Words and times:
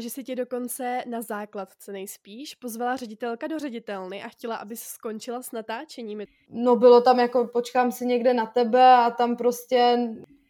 že 0.00 0.10
si 0.10 0.24
tě 0.24 0.36
dokonce 0.36 1.04
na 1.06 1.22
základce 1.22 1.92
nejspíš 1.92 2.54
pozvala 2.54 2.96
ředitelka 2.96 3.46
do 3.46 3.58
ředitelny 3.58 4.22
a 4.22 4.28
chtěla, 4.28 4.56
aby 4.56 4.76
skončila 4.76 5.42
s 5.42 5.52
natáčením. 5.52 6.22
No 6.48 6.76
bylo 6.76 7.00
tam 7.00 7.18
jako 7.20 7.46
počkám 7.46 7.92
si 7.92 8.06
někde 8.06 8.34
na 8.34 8.46
tebe 8.46 8.94
a 8.94 9.10
tam 9.10 9.36
prostě 9.36 9.98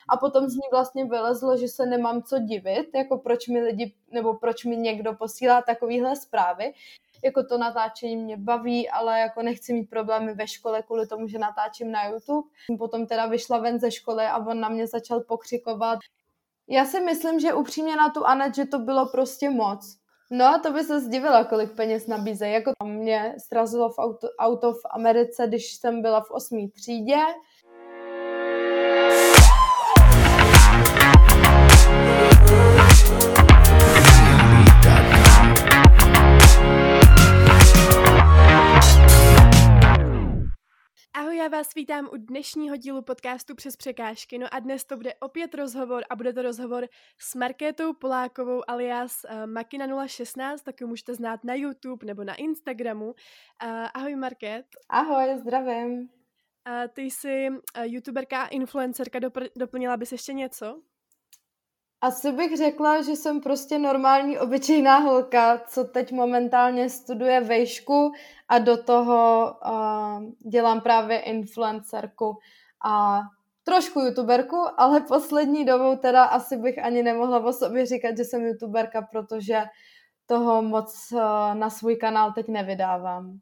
a 0.08 0.16
potom 0.16 0.48
z 0.48 0.54
ní 0.54 0.68
vlastně 0.70 1.04
vylezlo, 1.04 1.56
že 1.56 1.68
se 1.68 1.86
nemám 1.86 2.22
co 2.22 2.38
divit, 2.38 2.94
jako 2.94 3.18
proč 3.18 3.48
mi 3.48 3.60
lidi, 3.60 3.94
nebo 4.10 4.34
proč 4.34 4.64
mi 4.64 4.76
někdo 4.76 5.14
posílá 5.14 5.62
takovýhle 5.62 6.16
zprávy. 6.16 6.72
Jako 7.24 7.42
to 7.42 7.58
natáčení 7.58 8.16
mě 8.16 8.36
baví, 8.36 8.90
ale 8.90 9.20
jako 9.20 9.42
nechci 9.42 9.72
mít 9.72 9.90
problémy 9.90 10.34
ve 10.34 10.46
škole 10.46 10.82
kvůli 10.82 11.06
tomu, 11.06 11.28
že 11.28 11.38
natáčím 11.38 11.90
na 11.90 12.08
YouTube. 12.08 12.48
Potom 12.78 13.06
teda 13.06 13.26
vyšla 13.26 13.58
ven 13.58 13.80
ze 13.80 13.90
školy 13.90 14.24
a 14.24 14.38
on 14.38 14.60
na 14.60 14.68
mě 14.68 14.86
začal 14.86 15.20
pokřikovat. 15.20 15.98
Já 16.68 16.84
si 16.84 17.00
myslím, 17.00 17.40
že 17.40 17.54
upřímně 17.54 17.96
na 17.96 18.10
tu 18.10 18.26
Anet, 18.26 18.54
že 18.54 18.64
to 18.64 18.78
bylo 18.78 19.06
prostě 19.06 19.50
moc. 19.50 19.96
No 20.30 20.44
a 20.44 20.58
to 20.58 20.72
by 20.72 20.84
se 20.84 21.00
zdivila, 21.00 21.44
kolik 21.44 21.76
peněz 21.76 22.06
nabízejí. 22.06 22.52
Jako 22.52 22.72
mě 22.84 23.34
strazilo 23.44 23.90
v 23.90 23.98
auto, 23.98 24.28
auto 24.38 24.72
v 24.72 24.80
Americe, 24.90 25.46
když 25.46 25.74
jsem 25.74 26.02
byla 26.02 26.20
v 26.20 26.30
osmý 26.30 26.70
třídě 26.70 27.18
já 41.44 41.50
vás 41.50 41.74
vítám 41.74 42.08
u 42.12 42.16
dnešního 42.16 42.76
dílu 42.76 43.02
podcastu 43.02 43.54
Přes 43.54 43.76
překážky. 43.76 44.38
No 44.38 44.46
a 44.54 44.58
dnes 44.58 44.84
to 44.84 44.96
bude 44.96 45.14
opět 45.14 45.54
rozhovor 45.54 46.04
a 46.10 46.16
bude 46.16 46.32
to 46.32 46.42
rozhovor 46.42 46.88
s 47.18 47.34
Markétou 47.34 47.92
Polákovou 47.92 48.70
alias 48.70 49.24
uh, 49.24 49.46
Makina 49.46 50.06
016, 50.06 50.62
tak 50.62 50.80
ji 50.80 50.86
můžete 50.86 51.14
znát 51.14 51.44
na 51.44 51.54
YouTube 51.54 52.06
nebo 52.06 52.24
na 52.24 52.34
Instagramu. 52.34 53.06
Uh, 53.06 53.14
ahoj 53.94 54.16
Market. 54.16 54.66
Ahoj, 54.88 55.38
zdravím. 55.38 56.00
Uh, 56.00 56.08
ty 56.92 57.02
jsi 57.02 57.48
youtuberka 57.82 58.42
a 58.42 58.48
influencerka, 58.48 59.18
doplnila 59.56 59.96
bys 59.96 60.12
ještě 60.12 60.32
něco? 60.32 60.82
Asi 62.04 62.32
bych 62.32 62.56
řekla, 62.56 63.02
že 63.02 63.12
jsem 63.12 63.40
prostě 63.40 63.78
normální, 63.78 64.38
obyčejná 64.38 64.98
holka, 64.98 65.60
co 65.68 65.84
teď 65.84 66.12
momentálně 66.12 66.90
studuje 66.90 67.40
vejšku 67.40 68.12
a 68.48 68.58
do 68.58 68.82
toho 68.82 69.52
uh, 69.66 70.50
dělám 70.50 70.80
právě 70.80 71.20
influencerku 71.20 72.38
a 72.86 73.20
trošku 73.64 74.00
youtuberku, 74.00 74.56
ale 74.76 75.00
poslední 75.00 75.64
dobou 75.64 75.96
teda 75.96 76.24
asi 76.24 76.56
bych 76.56 76.84
ani 76.84 77.02
nemohla 77.02 77.38
o 77.38 77.52
sobě 77.52 77.86
říkat, 77.86 78.16
že 78.16 78.24
jsem 78.24 78.44
youtuberka, 78.44 79.02
protože 79.02 79.62
toho 80.26 80.62
moc 80.62 81.08
uh, 81.12 81.20
na 81.54 81.70
svůj 81.70 81.96
kanál 81.96 82.32
teď 82.32 82.48
nevydávám. 82.48 83.38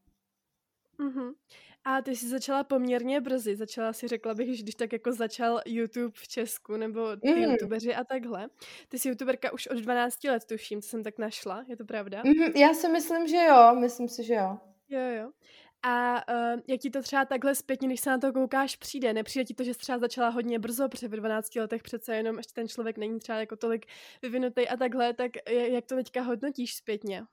Mm-hmm. 1.02 1.32
A 1.84 2.02
ty 2.02 2.16
jsi 2.16 2.28
začala 2.28 2.64
poměrně 2.64 3.20
brzy, 3.20 3.56
začala 3.56 3.92
si 3.92 4.08
řekla 4.08 4.34
bych, 4.34 4.62
když 4.62 4.74
tak 4.74 4.92
jako 4.92 5.12
začal 5.12 5.60
YouTube 5.66 6.12
v 6.14 6.28
Česku, 6.28 6.76
nebo 6.76 7.16
ty 7.16 7.34
mm. 7.34 7.42
youtubeři 7.42 7.94
a 7.94 8.04
takhle. 8.04 8.48
Ty 8.88 8.98
jsi 8.98 9.08
youtuberka 9.08 9.52
už 9.52 9.66
od 9.66 9.78
12 9.78 10.24
let, 10.24 10.44
tuším, 10.44 10.82
co 10.82 10.88
jsem 10.88 11.02
tak 11.02 11.18
našla, 11.18 11.64
je 11.68 11.76
to 11.76 11.84
pravda? 11.84 12.22
Mm, 12.24 12.56
já 12.56 12.74
si 12.74 12.88
myslím, 12.88 13.26
že 13.26 13.36
jo, 13.36 13.74
myslím 13.74 14.08
si, 14.08 14.24
že 14.24 14.34
jo. 14.34 14.58
Jo, 14.88 15.00
jo. 15.00 15.30
A 15.82 16.24
uh, 16.32 16.60
jak 16.66 16.80
ti 16.80 16.90
to 16.90 17.02
třeba 17.02 17.24
takhle 17.24 17.54
zpětně, 17.54 17.88
když 17.88 18.00
se 18.00 18.10
na 18.10 18.18
to 18.18 18.32
koukáš, 18.32 18.76
přijde? 18.76 19.12
Nepřijde 19.12 19.44
ti 19.44 19.54
to, 19.54 19.64
že 19.64 19.74
jsi 19.74 19.80
třeba 19.80 19.98
začala 19.98 20.28
hodně 20.28 20.58
brzo, 20.58 20.88
protože 20.88 21.08
v 21.08 21.10
12 21.10 21.56
letech 21.56 21.82
přece 21.82 22.16
jenom 22.16 22.36
ještě 22.36 22.52
ten 22.54 22.68
člověk 22.68 22.98
není 22.98 23.18
třeba 23.18 23.38
jako 23.38 23.56
tolik 23.56 23.86
vyvinutý 24.22 24.68
a 24.68 24.76
takhle, 24.76 25.14
tak 25.14 25.30
jak 25.48 25.86
to 25.86 25.94
teďka 25.94 26.22
hodnotíš 26.22 26.74
zpětně? 26.74 27.24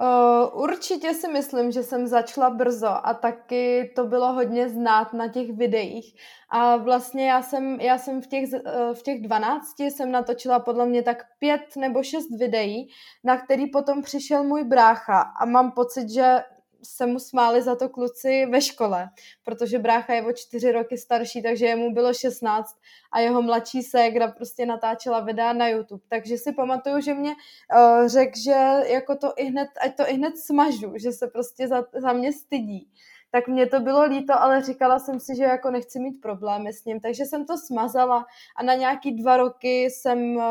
Uh, 0.00 0.62
určitě 0.62 1.14
si 1.14 1.28
myslím, 1.28 1.72
že 1.72 1.82
jsem 1.82 2.06
začala 2.06 2.50
brzo 2.50 3.06
a 3.06 3.14
taky 3.14 3.92
to 3.96 4.04
bylo 4.04 4.32
hodně 4.32 4.68
znát 4.68 5.12
na 5.12 5.28
těch 5.28 5.52
videích. 5.52 6.14
A 6.50 6.76
vlastně 6.76 7.28
já 7.28 7.42
jsem, 7.42 7.80
já 7.80 7.98
jsem 7.98 8.22
v 8.22 8.26
těch, 8.26 8.44
uh, 8.52 8.94
v 8.94 9.02
těch 9.02 9.22
12 9.22 9.80
jsem 9.80 10.12
natočila 10.12 10.58
podle 10.58 10.86
mě 10.86 11.02
tak 11.02 11.24
pět 11.38 11.76
nebo 11.76 12.02
šest 12.02 12.30
videí, 12.38 12.88
na 13.24 13.36
který 13.36 13.66
potom 13.66 14.02
přišel 14.02 14.44
můj 14.44 14.64
brácha 14.64 15.20
a 15.20 15.44
mám 15.44 15.72
pocit, 15.72 16.10
že 16.10 16.38
se 16.82 17.06
mu 17.06 17.18
smáli 17.18 17.62
za 17.62 17.76
to 17.76 17.88
kluci 17.88 18.46
ve 18.46 18.60
škole, 18.60 19.08
protože 19.44 19.78
brácha 19.78 20.14
je 20.14 20.22
o 20.22 20.32
čtyři 20.32 20.72
roky 20.72 20.98
starší, 20.98 21.42
takže 21.42 21.66
jemu 21.66 21.94
bylo 21.94 22.14
16 22.14 22.76
a 23.12 23.20
jeho 23.20 23.42
mladší 23.42 23.82
ségra 23.82 24.28
prostě 24.28 24.66
natáčela 24.66 25.20
videa 25.20 25.52
na 25.52 25.68
YouTube. 25.68 26.02
Takže 26.08 26.38
si 26.38 26.52
pamatuju, 26.52 27.00
že 27.00 27.14
mě 27.14 27.30
uh, 27.30 28.08
řekl, 28.08 28.38
že 28.44 28.56
jako 28.86 29.16
to 29.16 29.32
i 29.36 29.44
hned, 29.44 29.68
ať 29.84 29.96
to 29.96 30.08
i 30.08 30.12
hned 30.12 30.38
smažu, 30.38 30.92
že 30.96 31.12
se 31.12 31.26
prostě 31.26 31.68
za, 31.68 31.84
za 31.94 32.12
mě 32.12 32.32
stydí 32.32 32.90
tak 33.30 33.48
mě 33.48 33.66
to 33.66 33.80
bylo 33.80 34.04
líto, 34.04 34.34
ale 34.34 34.62
říkala 34.62 34.98
jsem 34.98 35.20
si, 35.20 35.36
že 35.36 35.44
jako 35.44 35.70
nechci 35.70 35.98
mít 36.00 36.20
problémy 36.20 36.72
s 36.72 36.84
ním, 36.84 37.00
takže 37.00 37.24
jsem 37.24 37.46
to 37.46 37.56
smazala 37.56 38.26
a 38.56 38.62
na 38.62 38.74
nějaký 38.74 39.22
dva 39.22 39.36
roky 39.36 39.84
jsem 39.84 40.36
uh, 40.36 40.44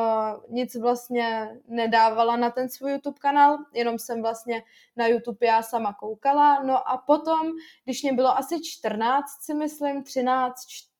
nic 0.49 0.75
vlastně 0.75 1.49
nedávala 1.67 2.35
na 2.35 2.49
ten 2.49 2.69
svůj 2.69 2.91
YouTube 2.91 3.19
kanál, 3.19 3.57
jenom 3.73 3.99
jsem 3.99 4.21
vlastně 4.21 4.63
na 4.97 5.07
YouTube 5.07 5.47
já 5.47 5.61
sama 5.63 5.93
koukala, 5.93 6.63
no 6.63 6.89
a 6.89 6.97
potom, 6.97 7.51
když 7.83 8.03
mě 8.03 8.13
bylo 8.13 8.37
asi 8.37 8.55
14, 8.63 9.25
si 9.41 9.53
myslím, 9.53 10.03
13, 10.03 10.55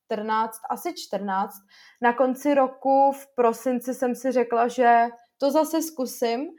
14, 0.07 0.61
asi 0.69 0.93
14, 0.93 1.53
na 2.01 2.13
konci 2.13 2.53
roku 2.53 3.11
v 3.11 3.35
prosinci 3.35 3.93
jsem 3.93 4.15
si 4.15 4.31
řekla, 4.31 4.67
že 4.67 5.07
to 5.37 5.51
zase 5.51 5.81
zkusím, 5.81 6.49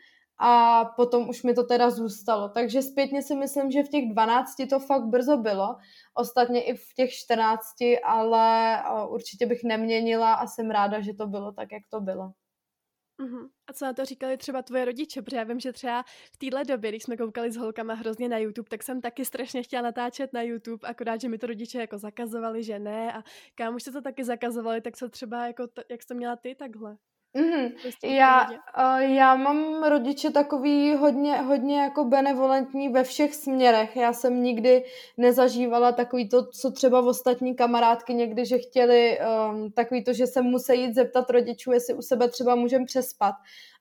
a 0.43 0.85
potom 0.85 1.29
už 1.29 1.43
mi 1.43 1.55
to 1.55 1.65
teda 1.65 1.91
zůstalo. 1.91 2.49
Takže 2.49 2.83
zpětně 2.83 3.23
si 3.23 3.35
myslím, 3.35 3.71
že 3.71 3.83
v 3.83 3.89
těch 3.89 4.13
12 4.13 4.57
to 4.71 4.81
fakt 4.81 5.05
brzo 5.05 5.37
bylo, 5.37 5.77
ostatně 6.15 6.63
i 6.65 6.75
v 6.75 6.95
těch 6.97 7.11
14, 7.13 7.65
ale 8.05 8.79
určitě 9.09 9.47
bych 9.47 9.65
neměnila 9.65 10.35
a 10.35 10.47
jsem 10.47 10.71
ráda, 10.71 11.01
že 11.01 11.15
to 11.15 11.27
bylo 11.27 11.53
tak, 11.53 11.73
jak 11.73 11.83
to 11.91 12.01
bylo. 12.01 12.33
Uh-huh. 13.21 13.49
A 13.67 13.73
co 13.73 13.85
na 13.85 13.93
to 13.93 14.05
říkali 14.05 14.37
třeba 14.37 14.63
tvoje 14.63 14.85
rodiče? 14.85 15.23
Protože 15.23 15.37
já 15.37 15.45
vím, 15.45 15.61
že 15.61 15.73
třeba 15.73 16.05
v 16.33 16.37
téhle 16.37 16.65
době, 16.65 16.91
když 16.91 17.03
jsme 17.03 17.17
koukali 17.17 17.53
s 17.53 17.57
holkama 17.57 17.95
hrozně 17.95 18.29
na 18.29 18.39
YouTube, 18.39 18.69
tak 18.69 18.83
jsem 18.83 19.01
taky 19.01 19.25
strašně 19.25 19.63
chtěla 19.63 19.83
natáčet 19.83 20.33
na 20.33 20.43
YouTube, 20.43 20.89
akorát, 20.89 21.21
že 21.21 21.29
mi 21.29 21.39
to 21.39 21.47
rodiče 21.47 21.79
jako 21.79 21.99
zakazovali, 21.99 22.63
že 22.65 22.79
ne 22.79 23.13
a 23.13 23.23
kam 23.55 23.75
už 23.75 23.83
se 23.83 23.93
to 23.93 24.03
taky 24.03 24.25
zakazovali, 24.25 24.81
tak 24.81 24.97
co 24.97 25.09
třeba, 25.09 25.47
jako 25.47 25.67
t- 25.67 25.85
jak 25.91 26.03
jsi 26.03 26.09
to 26.09 26.15
měla 26.15 26.37
ty 26.37 26.55
takhle? 26.55 26.97
Mm-hmm. 27.37 27.73
Já, 28.05 28.49
uh, 28.51 29.01
já 29.01 29.35
mám 29.37 29.85
rodiče 29.85 30.31
takový 30.31 30.95
hodně, 30.95 31.37
hodně 31.37 31.81
jako 31.81 32.05
benevolentní 32.05 32.89
ve 32.89 33.05
všech 33.05 33.35
směrech. 33.35 33.97
Já 33.97 34.13
jsem 34.13 34.43
nikdy 34.43 34.85
nezažívala 35.17 35.93
takový 35.93 36.29
to, 36.29 36.47
co 36.47 36.71
třeba 36.71 37.01
v 37.01 37.07
ostatní 37.07 37.55
kamarádky 37.55 38.15
někdy, 38.15 38.47
že 38.47 38.59
chtěli 38.59 39.19
um, 39.51 39.73
takový 39.73 40.05
to, 40.05 40.13
že 40.13 40.27
se 40.27 40.43
musí 40.43 40.81
jít 40.81 40.95
zeptat 40.95 41.31
rodičů, 41.31 41.73
jestli 41.73 41.95
u 41.95 42.03
sebe 42.03 42.29
třeba 42.29 42.55
můžem 42.55 42.85
přespat. 42.85 43.35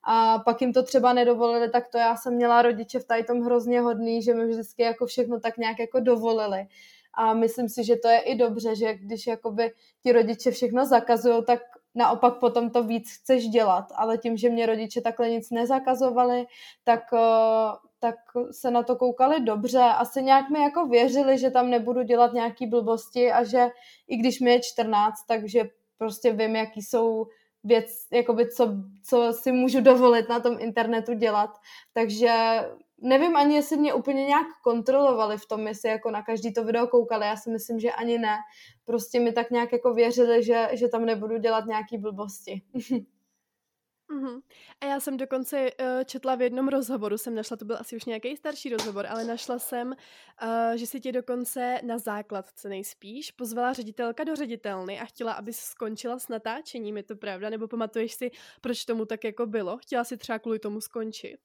A 0.04 0.38
pak 0.38 0.60
jim 0.60 0.72
to 0.72 0.82
třeba 0.82 1.12
nedovolili, 1.12 1.70
tak 1.70 1.88
to 1.88 1.98
já 1.98 2.16
jsem 2.16 2.34
měla 2.34 2.62
rodiče 2.62 2.98
v 2.98 3.04
tady 3.04 3.24
tom 3.24 3.40
hrozně 3.40 3.80
hodný, 3.80 4.22
že 4.22 4.34
mi 4.34 4.46
vždycky 4.46 4.82
jako 4.82 5.06
všechno 5.06 5.40
tak 5.40 5.58
nějak 5.58 5.78
jako 5.78 6.00
dovolili. 6.00 6.66
A 7.14 7.34
myslím 7.34 7.68
si, 7.68 7.84
že 7.84 7.96
to 7.96 8.08
je 8.08 8.20
i 8.20 8.34
dobře, 8.34 8.76
že 8.76 8.94
když 8.94 9.26
jakoby 9.26 9.72
ti 10.02 10.12
rodiče 10.12 10.50
všechno 10.50 10.86
zakazují, 10.86 11.44
tak 11.46 11.60
naopak 11.94 12.38
potom 12.38 12.70
to 12.70 12.82
víc 12.82 13.10
chceš 13.10 13.48
dělat, 13.48 13.84
ale 13.94 14.18
tím, 14.18 14.36
že 14.36 14.50
mě 14.50 14.66
rodiče 14.66 15.00
takhle 15.00 15.30
nic 15.30 15.50
nezakazovali, 15.50 16.46
tak, 16.84 17.00
eh, 17.12 17.72
tak 17.98 18.16
se 18.50 18.70
na 18.70 18.82
to 18.82 18.96
koukali 18.96 19.40
dobře. 19.40 19.78
Asi 19.78 20.22
nějak 20.22 20.50
mi 20.50 20.62
jako 20.62 20.86
věřili, 20.86 21.38
že 21.38 21.50
tam 21.50 21.70
nebudu 21.70 22.02
dělat 22.02 22.32
nějaký 22.32 22.66
blbosti 22.66 23.32
a 23.32 23.44
že 23.44 23.68
i 24.08 24.16
když 24.16 24.40
mi 24.40 24.50
je 24.50 24.60
14, 24.60 25.14
takže 25.28 25.64
prostě 25.98 26.32
vím, 26.32 26.56
jaký 26.56 26.82
jsou 26.82 27.26
věc, 27.64 27.86
jakoby 28.12 28.50
co, 28.50 28.68
co 29.08 29.32
si 29.32 29.52
můžu 29.52 29.80
dovolit 29.80 30.28
na 30.28 30.40
tom 30.40 30.56
internetu 30.60 31.14
dělat. 31.14 31.50
Takže 31.92 32.60
nevím 33.00 33.36
ani, 33.36 33.54
jestli 33.54 33.76
mě 33.76 33.94
úplně 33.94 34.24
nějak 34.24 34.46
kontrolovali 34.62 35.38
v 35.38 35.46
tom, 35.46 35.66
jestli 35.66 35.88
jako 35.88 36.10
na 36.10 36.22
každý 36.22 36.52
to 36.52 36.64
video 36.64 36.86
koukali, 36.86 37.26
já 37.26 37.36
si 37.36 37.50
myslím, 37.50 37.80
že 37.80 37.92
ani 37.92 38.18
ne. 38.18 38.36
Prostě 38.84 39.20
mi 39.20 39.32
tak 39.32 39.50
nějak 39.50 39.72
jako 39.72 39.94
věřili, 39.94 40.42
že, 40.42 40.68
že 40.72 40.88
tam 40.88 41.04
nebudu 41.04 41.38
dělat 41.38 41.66
nějaký 41.66 41.98
blbosti. 41.98 42.62
Uh-huh. 42.74 44.42
A 44.80 44.86
já 44.86 45.00
jsem 45.00 45.16
dokonce 45.16 45.70
uh, 45.70 46.04
četla 46.04 46.34
v 46.34 46.42
jednom 46.42 46.68
rozhovoru, 46.68 47.18
jsem 47.18 47.34
našla, 47.34 47.56
to 47.56 47.64
byl 47.64 47.76
asi 47.80 47.96
už 47.96 48.04
nějaký 48.04 48.36
starší 48.36 48.70
rozhovor, 48.70 49.06
ale 49.06 49.24
našla 49.24 49.58
jsem, 49.58 49.88
uh, 49.88 50.76
že 50.76 50.86
si 50.86 51.00
tě 51.00 51.12
dokonce 51.12 51.80
na 51.84 51.98
základce 51.98 52.68
nejspíš 52.68 53.30
pozvala 53.30 53.72
ředitelka 53.72 54.24
do 54.24 54.36
ředitelny 54.36 55.00
a 55.00 55.04
chtěla, 55.04 55.32
aby 55.32 55.52
skončila 55.52 56.18
s 56.18 56.28
natáčením, 56.28 56.96
je 56.96 57.02
to 57.02 57.16
pravda? 57.16 57.50
Nebo 57.50 57.68
pamatuješ 57.68 58.12
si, 58.14 58.30
proč 58.60 58.84
tomu 58.84 59.04
tak 59.04 59.24
jako 59.24 59.46
bylo? 59.46 59.78
Chtěla 59.78 60.04
si 60.04 60.16
třeba 60.16 60.38
kvůli 60.38 60.58
tomu 60.58 60.80
skončit? 60.80 61.38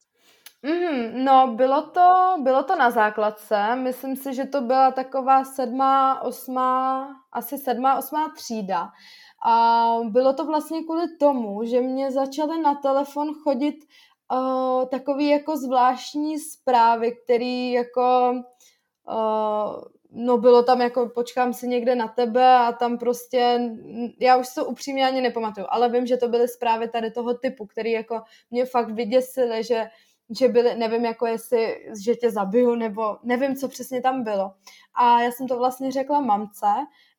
Mm, 0.65 1.23
no, 1.23 1.47
bylo 1.56 1.81
to, 1.81 2.35
bylo 2.44 2.63
to 2.63 2.75
na 2.75 2.91
základce. 2.91 3.75
Myslím 3.75 4.15
si, 4.15 4.33
že 4.33 4.45
to 4.45 4.62
byla 4.62 4.91
taková 4.91 5.44
sedmá, 5.44 6.21
osmá, 6.21 7.07
asi 7.31 7.57
sedmá, 7.57 7.97
osmá 7.97 8.29
třída. 8.35 8.89
A 9.45 9.97
bylo 10.03 10.33
to 10.33 10.45
vlastně 10.45 10.83
kvůli 10.83 11.17
tomu, 11.19 11.63
že 11.63 11.81
mě 11.81 12.12
začaly 12.12 12.62
na 12.62 12.75
telefon 12.75 13.33
chodit 13.33 13.75
uh, 14.31 14.85
takový 14.85 15.29
jako 15.29 15.57
zvláštní 15.57 16.39
zprávy, 16.39 17.12
který 17.23 17.71
jako 17.71 18.33
uh, 19.07 19.83
no 20.12 20.38
bylo 20.38 20.63
tam 20.63 20.81
jako 20.81 21.09
počkám 21.09 21.53
si 21.53 21.67
někde 21.67 21.95
na 21.95 22.07
tebe 22.07 22.56
a 22.56 22.71
tam 22.71 22.97
prostě, 22.97 23.59
já 24.19 24.38
už 24.38 24.53
to 24.56 24.65
upřímně 24.65 25.07
ani 25.07 25.21
nepamatuju, 25.21 25.67
ale 25.69 25.89
vím, 25.89 26.06
že 26.06 26.17
to 26.17 26.27
byly 26.27 26.47
zprávy 26.47 26.89
tady 26.89 27.12
toho 27.12 27.33
typu, 27.33 27.65
který 27.65 27.91
jako 27.91 28.21
mě 28.51 28.65
fakt 28.65 28.91
vyděsily, 28.91 29.63
že 29.63 29.85
že 30.30 30.48
byly, 30.48 30.75
nevím, 30.75 31.06
jako 31.06 31.25
jestli, 31.25 31.86
že 32.04 32.16
tě 32.16 32.31
zabiju, 32.31 32.75
nebo 32.75 33.18
nevím, 33.24 33.56
co 33.56 33.68
přesně 33.68 34.01
tam 34.01 34.24
bylo. 34.24 34.54
A 34.94 35.22
já 35.22 35.31
jsem 35.31 35.48
to 35.48 35.57
vlastně 35.57 35.92
řekla 35.92 36.19
mamce 36.19 36.68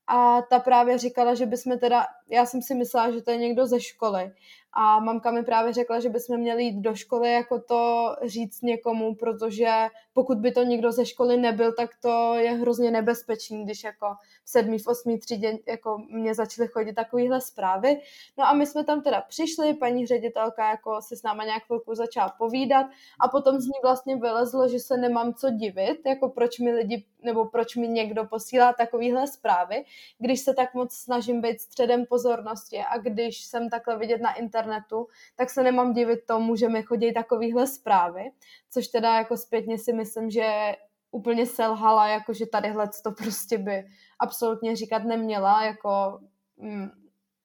a 0.06 0.42
ta 0.42 0.58
právě 0.58 0.98
říkala, 0.98 1.34
že 1.34 1.46
bychom 1.46 1.78
teda, 1.78 2.06
já 2.30 2.46
jsem 2.46 2.62
si 2.62 2.74
myslela, 2.74 3.10
že 3.10 3.22
to 3.22 3.30
je 3.30 3.36
někdo 3.36 3.66
ze 3.66 3.80
školy 3.80 4.32
a 4.78 5.00
mamka 5.00 5.30
mi 5.30 5.42
právě 5.42 5.72
řekla, 5.72 6.00
že 6.00 6.08
bychom 6.08 6.36
měli 6.36 6.64
jít 6.64 6.80
do 6.80 6.94
školy 6.94 7.32
jako 7.32 7.60
to 7.60 8.12
říct 8.24 8.62
někomu, 8.62 9.14
protože 9.14 9.72
pokud 10.12 10.38
by 10.38 10.52
to 10.52 10.62
někdo 10.62 10.92
ze 10.92 11.06
školy 11.06 11.36
nebyl, 11.36 11.72
tak 11.72 11.90
to 12.02 12.34
je 12.34 12.50
hrozně 12.50 12.90
nebezpečný, 12.90 13.64
když 13.64 13.84
jako 13.84 14.06
v 14.44 14.50
sedmý, 14.50 14.78
v 14.78 14.86
osmý 14.86 15.18
třídě 15.18 15.58
jako 15.68 15.98
mě 16.10 16.34
začaly 16.34 16.68
chodit 16.68 16.92
takovéhle 16.92 17.40
zprávy. 17.40 18.00
No 18.38 18.44
a 18.44 18.52
my 18.52 18.66
jsme 18.66 18.84
tam 18.84 19.02
teda 19.02 19.20
přišli, 19.20 19.74
paní 19.74 20.06
ředitelka 20.06 20.70
jako 20.70 21.02
si 21.02 21.16
s 21.16 21.22
náma 21.22 21.44
nějak 21.44 21.62
chvilku 21.62 21.94
začala 21.94 22.34
povídat 22.38 22.86
a 23.20 23.28
potom 23.28 23.60
z 23.60 23.66
ní 23.66 23.78
vlastně 23.82 24.16
vylezlo, 24.16 24.68
že 24.68 24.78
se 24.78 24.96
nemám 24.96 25.34
co 25.34 25.50
divit, 25.50 26.06
jako 26.06 26.28
proč 26.28 26.58
mi 26.58 26.72
lidi, 26.72 27.04
nebo 27.22 27.44
proč 27.44 27.76
mi 27.76 27.88
někdo 27.88 28.24
posílá 28.24 28.72
takovéhle 28.72 29.26
zprávy, 29.26 29.84
když 30.18 30.40
se 30.40 30.54
tak 30.54 30.74
moc 30.74 30.94
snažím 30.94 31.40
být 31.40 31.60
středem 31.60 32.06
pozornosti 32.16 32.78
a 32.78 32.98
když 32.98 33.44
jsem 33.44 33.70
takhle 33.70 33.98
vidět 33.98 34.20
na 34.20 34.34
internetu, 34.34 35.06
tak 35.36 35.50
se 35.50 35.62
nemám 35.62 35.92
divit 35.92 36.26
tomu, 36.26 36.56
že 36.56 36.68
mi 36.68 36.82
chodí 36.82 37.14
takovéhle 37.14 37.66
zprávy, 37.66 38.30
což 38.70 38.88
teda 38.88 39.14
jako 39.14 39.36
zpětně 39.36 39.78
si 39.78 39.92
myslím, 39.92 40.30
že 40.30 40.76
úplně 41.10 41.46
selhala, 41.46 42.08
jako 42.08 42.32
že 42.32 42.46
tadyhle 42.46 42.88
to 43.04 43.12
prostě 43.12 43.58
by 43.58 43.84
absolutně 44.18 44.76
říkat 44.76 45.04
neměla, 45.04 45.64
jako 45.64 46.20
mm, 46.56 46.88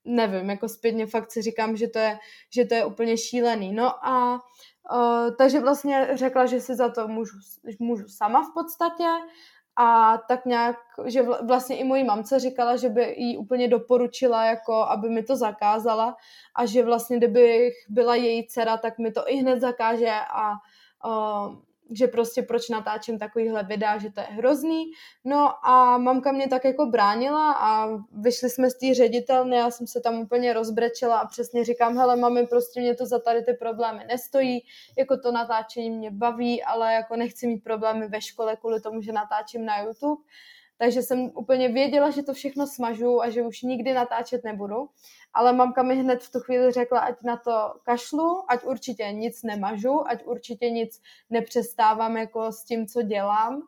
nevím, 0.05 0.49
jako 0.49 0.69
zpětně 0.69 1.07
fakt 1.07 1.31
si 1.31 1.41
říkám, 1.41 1.75
že 1.77 1.87
to 1.87 1.99
je, 1.99 2.19
že 2.49 2.65
to 2.65 2.73
je 2.75 2.85
úplně 2.85 3.17
šílený. 3.17 3.73
No 3.73 4.05
a 4.05 4.39
uh, 4.93 5.35
takže 5.35 5.59
vlastně 5.59 6.07
řekla, 6.13 6.45
že 6.45 6.61
si 6.61 6.75
za 6.75 6.89
to 6.89 7.07
můžu, 7.07 7.37
můžu 7.79 8.07
sama 8.07 8.41
v 8.43 8.53
podstatě 8.53 9.07
a 9.75 10.17
tak 10.17 10.45
nějak, 10.45 10.77
že 11.05 11.21
vlastně 11.21 11.77
i 11.77 11.83
mojí 11.83 12.03
mamce 12.03 12.39
říkala, 12.39 12.75
že 12.75 12.89
by 12.89 13.15
jí 13.17 13.37
úplně 13.37 13.67
doporučila, 13.67 14.45
jako 14.45 14.73
aby 14.73 15.09
mi 15.09 15.23
to 15.23 15.35
zakázala 15.35 16.17
a 16.55 16.65
že 16.65 16.83
vlastně 16.83 17.17
kdybych 17.17 17.73
byla 17.89 18.15
její 18.15 18.47
dcera, 18.47 18.77
tak 18.77 18.99
mi 18.99 19.11
to 19.11 19.29
i 19.29 19.35
hned 19.35 19.61
zakáže 19.61 20.11
a 20.33 20.51
uh, 21.05 21.55
že 21.91 22.07
prostě 22.07 22.41
proč 22.41 22.69
natáčím 22.69 23.19
takovýhle 23.19 23.63
videa, 23.63 23.97
že 23.97 24.11
to 24.11 24.19
je 24.19 24.25
hrozný. 24.25 24.91
No 25.25 25.67
a 25.67 25.97
mamka 25.97 26.31
mě 26.31 26.47
tak 26.47 26.65
jako 26.65 26.85
bránila 26.85 27.53
a 27.53 27.87
vyšli 28.11 28.49
jsme 28.49 28.69
z 28.69 28.77
té 28.77 28.93
ředitelny, 28.93 29.57
já 29.57 29.71
jsem 29.71 29.87
se 29.87 30.01
tam 30.01 30.19
úplně 30.19 30.53
rozbrečela 30.53 31.19
a 31.19 31.27
přesně 31.27 31.65
říkám, 31.65 31.97
hele 31.97 32.15
mami, 32.15 32.47
prostě 32.47 32.81
mě 32.81 32.95
to 32.95 33.05
za 33.05 33.19
tady 33.19 33.43
ty 33.43 33.53
problémy 33.53 34.05
nestojí, 34.07 34.59
jako 34.97 35.17
to 35.17 35.31
natáčení 35.31 35.89
mě 35.89 36.11
baví, 36.11 36.63
ale 36.63 36.93
jako 36.93 37.15
nechci 37.15 37.47
mít 37.47 37.63
problémy 37.63 38.07
ve 38.07 38.21
škole 38.21 38.55
kvůli 38.55 38.81
tomu, 38.81 39.01
že 39.01 39.11
natáčím 39.11 39.65
na 39.65 39.81
YouTube. 39.81 40.23
Takže 40.81 41.01
jsem 41.01 41.31
úplně 41.35 41.69
věděla, 41.69 42.09
že 42.09 42.23
to 42.23 42.33
všechno 42.33 42.67
smažu 42.67 43.21
a 43.21 43.29
že 43.29 43.41
už 43.41 43.61
nikdy 43.61 43.93
natáčet 43.93 44.43
nebudu 44.43 44.89
ale 45.33 45.53
mamka 45.53 45.83
mi 45.83 45.95
hned 45.95 46.23
v 46.23 46.31
tu 46.31 46.39
chvíli 46.39 46.71
řekla, 46.71 46.99
ať 46.99 47.15
na 47.23 47.37
to 47.37 47.73
kašlu, 47.83 48.43
ať 48.47 48.63
určitě 48.63 49.11
nic 49.11 49.43
nemažu, 49.43 50.07
ať 50.07 50.25
určitě 50.25 50.69
nic 50.69 51.01
nepřestávám 51.29 52.17
jako 52.17 52.51
s 52.51 52.63
tím, 52.63 52.87
co 52.87 53.01
dělám. 53.01 53.61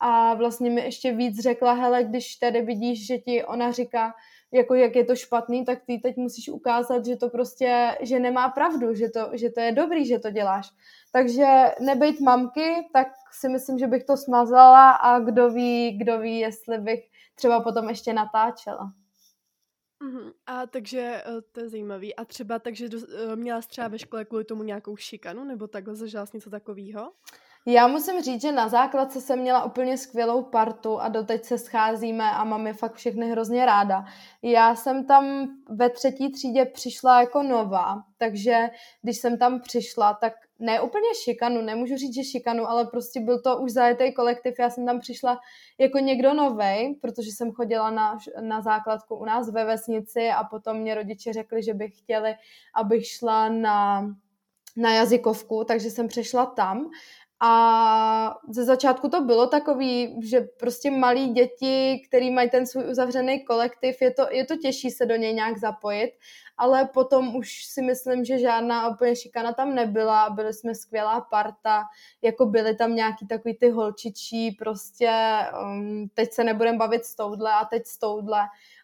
A 0.00 0.34
vlastně 0.34 0.70
mi 0.70 0.80
ještě 0.80 1.12
víc 1.12 1.40
řekla, 1.40 1.72
hele, 1.72 2.04
když 2.04 2.36
tady 2.36 2.62
vidíš, 2.62 3.06
že 3.06 3.18
ti 3.18 3.44
ona 3.44 3.72
říká, 3.72 4.14
jako 4.52 4.74
jak 4.74 4.96
je 4.96 5.04
to 5.04 5.16
špatný, 5.16 5.64
tak 5.64 5.78
ty 5.86 5.98
teď 5.98 6.16
musíš 6.16 6.48
ukázat, 6.48 7.06
že 7.06 7.16
to 7.16 7.28
prostě, 7.28 7.96
že 8.00 8.18
nemá 8.18 8.48
pravdu, 8.48 8.94
že 8.94 9.08
to, 9.08 9.30
že 9.32 9.50
to 9.50 9.60
je 9.60 9.72
dobrý, 9.72 10.06
že 10.06 10.18
to 10.18 10.30
děláš. 10.30 10.70
Takže 11.12 11.46
nebejt 11.80 12.20
mamky, 12.20 12.88
tak 12.92 13.08
si 13.32 13.48
myslím, 13.48 13.78
že 13.78 13.86
bych 13.86 14.04
to 14.04 14.16
smazala 14.16 14.90
a 14.90 15.18
kdo 15.18 15.50
ví, 15.50 15.98
kdo 15.98 16.18
ví, 16.18 16.38
jestli 16.38 16.78
bych 16.78 17.00
třeba 17.34 17.60
potom 17.60 17.88
ještě 17.88 18.12
natáčela. 18.12 18.92
Uh-huh. 20.04 20.32
A 20.46 20.66
takže 20.66 21.22
uh, 21.28 21.40
to 21.52 21.60
je 21.60 21.68
zajímavý. 21.68 22.16
A 22.16 22.24
třeba 22.24 22.58
takže 22.58 22.88
uh, 22.96 23.36
měla 23.36 23.60
třeba 23.60 23.88
ve 23.88 23.98
škole 23.98 24.24
kvůli 24.24 24.44
tomu 24.44 24.62
nějakou 24.62 24.96
šikanu, 24.96 25.44
nebo 25.44 25.66
takhle 25.66 25.94
zažila 25.94 26.26
něco 26.32 26.50
takového? 26.50 27.12
Já 27.66 27.86
musím 27.86 28.22
říct, 28.22 28.42
že 28.42 28.52
na 28.52 28.68
základce 28.68 29.20
jsem 29.20 29.38
měla 29.38 29.64
úplně 29.64 29.98
skvělou 29.98 30.42
partu 30.42 31.00
a 31.00 31.08
doteď 31.08 31.44
se 31.44 31.58
scházíme 31.58 32.30
a 32.30 32.44
mám 32.44 32.66
je 32.66 32.74
fakt 32.74 32.94
všechny 32.94 33.30
hrozně 33.30 33.66
ráda. 33.66 34.04
Já 34.42 34.74
jsem 34.74 35.06
tam 35.06 35.48
ve 35.68 35.90
třetí 35.90 36.32
třídě 36.32 36.64
přišla 36.64 37.20
jako 37.20 37.42
nová, 37.42 38.02
takže 38.18 38.68
když 39.02 39.18
jsem 39.18 39.38
tam 39.38 39.60
přišla, 39.60 40.14
tak 40.14 40.32
ne 40.58 40.80
úplně 40.80 41.08
šikanu, 41.24 41.62
nemůžu 41.62 41.96
říct, 41.96 42.14
že 42.14 42.24
šikanu, 42.24 42.68
ale 42.68 42.86
prostě 42.86 43.20
byl 43.20 43.40
to 43.40 43.58
už 43.58 43.72
zajetý 43.72 44.14
kolektiv. 44.14 44.54
Já 44.58 44.70
jsem 44.70 44.86
tam 44.86 45.00
přišla 45.00 45.40
jako 45.78 45.98
někdo 45.98 46.34
novej, 46.34 46.98
protože 47.02 47.30
jsem 47.30 47.52
chodila 47.52 47.90
na, 47.90 48.18
na 48.40 48.60
základku 48.60 49.16
u 49.16 49.24
nás 49.24 49.50
ve 49.50 49.64
vesnici 49.64 50.28
a 50.28 50.44
potom 50.44 50.76
mě 50.76 50.94
rodiče 50.94 51.32
řekli, 51.32 51.62
že 51.62 51.74
by 51.74 51.88
chtěli, 51.88 52.34
abych 52.74 53.06
šla 53.06 53.48
na 53.48 54.06
na 54.76 54.94
jazykovku, 54.94 55.64
takže 55.64 55.90
jsem 55.90 56.08
přešla 56.08 56.46
tam 56.46 56.90
a 57.42 58.36
ze 58.48 58.64
začátku 58.64 59.08
to 59.08 59.20
bylo 59.20 59.46
takový, 59.46 60.16
že 60.22 60.40
prostě 60.40 60.90
malí 60.90 61.28
děti, 61.28 62.02
který 62.08 62.30
mají 62.30 62.50
ten 62.50 62.66
svůj 62.66 62.90
uzavřený 62.90 63.44
kolektiv, 63.44 64.02
je 64.02 64.10
to, 64.10 64.26
je 64.30 64.44
to 64.44 64.56
těžší 64.56 64.90
se 64.90 65.06
do 65.06 65.16
něj 65.16 65.34
nějak 65.34 65.58
zapojit, 65.58 66.10
ale 66.56 66.84
potom 66.94 67.36
už 67.36 67.64
si 67.64 67.82
myslím, 67.82 68.24
že 68.24 68.38
žádná 68.38 68.88
úplně 68.88 69.16
šikana 69.16 69.52
tam 69.52 69.74
nebyla, 69.74 70.30
byli 70.30 70.54
jsme 70.54 70.74
skvělá 70.74 71.20
parta, 71.20 71.82
jako 72.22 72.46
byly 72.46 72.76
tam 72.76 72.94
nějaký 72.94 73.26
takový 73.26 73.56
ty 73.56 73.70
holčičí, 73.70 74.50
prostě 74.50 75.10
um, 75.62 76.08
teď 76.14 76.32
se 76.32 76.44
nebudem 76.44 76.78
bavit 76.78 77.04
s 77.04 77.16
touhle 77.16 77.52
a 77.52 77.64
teď 77.64 77.86
s 77.86 77.98
touhle, 77.98 78.40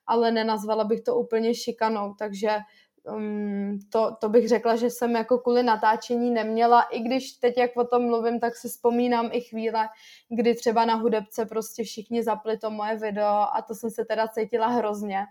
ale 0.07 0.33
nenazvala 0.33 0.85
bych 0.85 1.01
to 1.01 1.17
úplně 1.17 1.55
šikanou, 1.55 2.15
takže 2.19 2.57
um, 3.07 3.79
to, 3.93 4.17
to 4.21 4.29
bych 4.29 4.49
řekla, 4.49 4.77
že 4.77 4.91
jsem 4.91 5.17
jako 5.17 5.39
kvůli 5.39 5.63
natáčení 5.63 6.31
neměla, 6.31 6.83
i 6.83 7.01
když 7.01 7.33
teď, 7.33 7.59
jak 7.59 7.77
o 7.77 7.85
tom 7.85 8.07
mluvím, 8.07 8.41
tak 8.41 8.57
si 8.57 8.69
vzpomínám 8.69 9.29
i 9.33 9.41
chvíle, 9.41 9.89
kdy 10.29 10.55
třeba 10.55 10.85
na 10.85 10.95
hudebce 10.95 11.47
prostě 11.47 11.85
všichni 11.85 12.23
zapli 12.23 12.59
to 12.59 12.71
moje 12.71 12.97
video 12.97 13.47
a 13.55 13.65
to 13.69 13.75
jsem 13.75 13.91
se 13.91 14.05
teda 14.05 14.29
cítila 14.29 14.67
hrozně. 14.67 15.27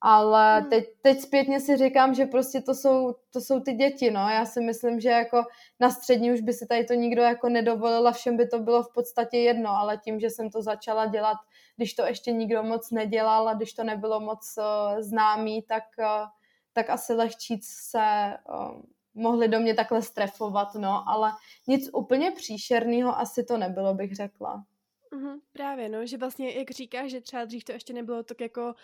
Ale 0.00 0.60
hmm. 0.60 0.70
teď, 0.70 0.84
teď 1.02 1.20
zpětně 1.20 1.60
si 1.60 1.76
říkám, 1.76 2.14
že 2.14 2.26
prostě 2.26 2.60
to 2.60 2.74
jsou, 2.74 3.14
to 3.32 3.40
jsou 3.40 3.60
ty 3.60 3.72
děti, 3.72 4.10
no. 4.10 4.20
Já 4.20 4.44
si 4.44 4.60
myslím, 4.60 5.00
že 5.00 5.08
jako 5.08 5.44
na 5.80 5.90
střední 5.90 6.32
už 6.32 6.40
by 6.40 6.52
si 6.52 6.66
tady 6.66 6.84
to 6.84 6.94
nikdo 6.94 7.22
jako 7.22 7.48
nedovolil 7.48 8.08
a 8.08 8.12
všem 8.12 8.36
by 8.36 8.48
to 8.48 8.58
bylo 8.58 8.82
v 8.82 8.92
podstatě 8.94 9.38
jedno, 9.38 9.70
ale 9.70 9.98
tím, 9.98 10.20
že 10.20 10.30
jsem 10.30 10.50
to 10.50 10.62
začala 10.62 11.06
dělat, 11.06 11.36
když 11.76 11.94
to 11.94 12.06
ještě 12.06 12.32
nikdo 12.32 12.62
moc 12.62 12.90
nedělal 12.90 13.48
a 13.48 13.54
když 13.54 13.72
to 13.72 13.84
nebylo 13.84 14.20
moc 14.20 14.58
uh, 14.58 15.00
známý, 15.00 15.62
tak 15.62 15.84
uh, 15.98 16.28
tak 16.76 16.90
asi 16.90 17.12
lehčí 17.12 17.60
se 17.62 18.36
uh, 18.48 18.82
mohli 19.14 19.48
do 19.48 19.60
mě 19.60 19.74
takhle 19.74 20.02
strefovat, 20.02 20.74
no, 20.74 21.08
ale 21.08 21.32
nic 21.66 21.90
úplně 21.92 22.30
příšerného 22.30 23.18
asi 23.18 23.44
to 23.44 23.56
nebylo, 23.56 23.94
bych 23.94 24.16
řekla. 24.16 24.64
Mm-hmm, 25.12 25.40
právě, 25.52 25.88
no, 25.88 26.06
že 26.06 26.16
vlastně, 26.16 26.50
jak 26.50 26.70
říkáš, 26.70 27.10
že 27.10 27.20
třeba 27.20 27.44
dřív 27.44 27.64
to 27.64 27.72
ještě 27.72 27.92
nebylo 27.92 28.22
tak 28.22 28.40
jako 28.40 28.74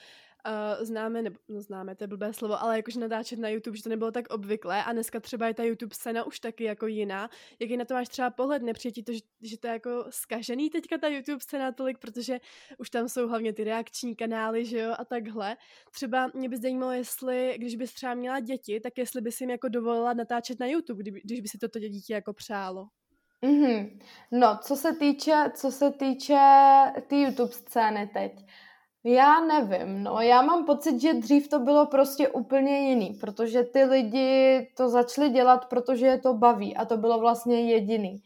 uh, 0.47 0.85
známe, 0.85 1.23
nebo 1.23 1.37
no, 1.49 1.61
známe, 1.61 1.95
to 1.95 2.05
je 2.05 2.09
blbé 2.09 2.33
slovo, 2.33 2.63
ale 2.63 2.77
jakože 2.77 3.01
natáčet 3.01 3.39
na 3.39 3.49
YouTube, 3.49 3.77
že 3.77 3.83
to 3.83 3.89
nebylo 3.89 4.11
tak 4.11 4.33
obvyklé 4.33 4.85
a 4.85 4.93
dneska 4.93 5.21
třeba 5.21 5.47
je 5.47 5.55
ta 5.55 5.63
YouTube 5.63 5.95
scéna 5.95 6.25
už 6.25 6.41
taky 6.41 6.65
jako 6.65 6.87
jiná. 6.87 7.31
Jaký 7.61 7.77
na 7.77 7.85
to 7.85 7.95
máš 7.95 8.09
třeba 8.09 8.31
pohled? 8.31 8.63
Nepřijde 8.63 9.03
to, 9.03 9.13
že, 9.13 9.21
že 9.43 9.59
to 9.59 9.67
je 9.67 9.73
jako 9.73 10.05
skažený 10.11 10.71
teďka 10.71 10.99
ta 10.99 11.09
YouTube 11.09 11.41
scéna 11.41 11.73
tolik, 11.73 11.99
protože 11.99 12.39
už 12.79 12.91
tam 12.91 13.09
jsou 13.09 13.29
hlavně 13.29 13.53
ty 13.53 13.65
reakční 13.65 14.17
kanály, 14.17 14.65
že 14.65 14.79
jo, 14.79 14.95
a 14.99 15.05
takhle. 15.05 15.57
Třeba 15.93 16.31
mě 16.35 16.49
by 16.49 16.57
zajímalo, 16.57 16.93
jestli, 16.93 17.55
když 17.59 17.77
bys 17.77 17.95
třeba 17.95 18.15
měla 18.15 18.41
děti, 18.41 18.81
tak 18.81 18.99
jestli 18.99 19.21
bys 19.21 19.41
jim 19.41 19.51
jako 19.51 19.69
dovolila 19.69 20.13
natáčet 20.13 20.61
na 20.61 20.67
YouTube, 20.67 21.03
kdy, 21.03 21.21
když 21.25 21.41
by 21.41 21.49
si 21.49 21.59
toto 21.59 21.79
dítě 21.79 22.15
jako 22.15 22.33
přálo. 22.33 22.87
Mm-hmm. 23.43 23.99
No, 24.33 24.59
co 24.63 24.77
se 24.77 24.93
týče, 24.93 25.51
co 25.55 25.71
se 25.71 25.91
týče 25.91 26.39
té 26.95 27.01
tý 27.01 27.23
YouTube 27.23 27.53
scény 27.53 28.11
teď, 28.15 28.33
Já 29.05 29.41
nevím, 29.41 30.03
no. 30.03 30.21
Já 30.21 30.43
mám 30.43 30.65
pocit, 30.65 31.01
že 31.01 31.15
dřív 31.15 31.49
to 31.49 31.59
bylo 31.59 31.87
prostě 31.87 32.29
úplně 32.29 32.89
jiný, 32.89 33.15
protože 33.21 33.63
ty 33.63 33.85
lidi 33.85 34.69
to 34.77 34.89
začali 34.89 35.31
dělat, 35.31 35.69
protože 35.69 36.07
je 36.07 36.19
to 36.19 36.35
baví 36.35 36.77
a 36.77 36.85
to 36.85 36.97
bylo 36.97 37.19
vlastně 37.21 37.61
jediný 37.73 38.23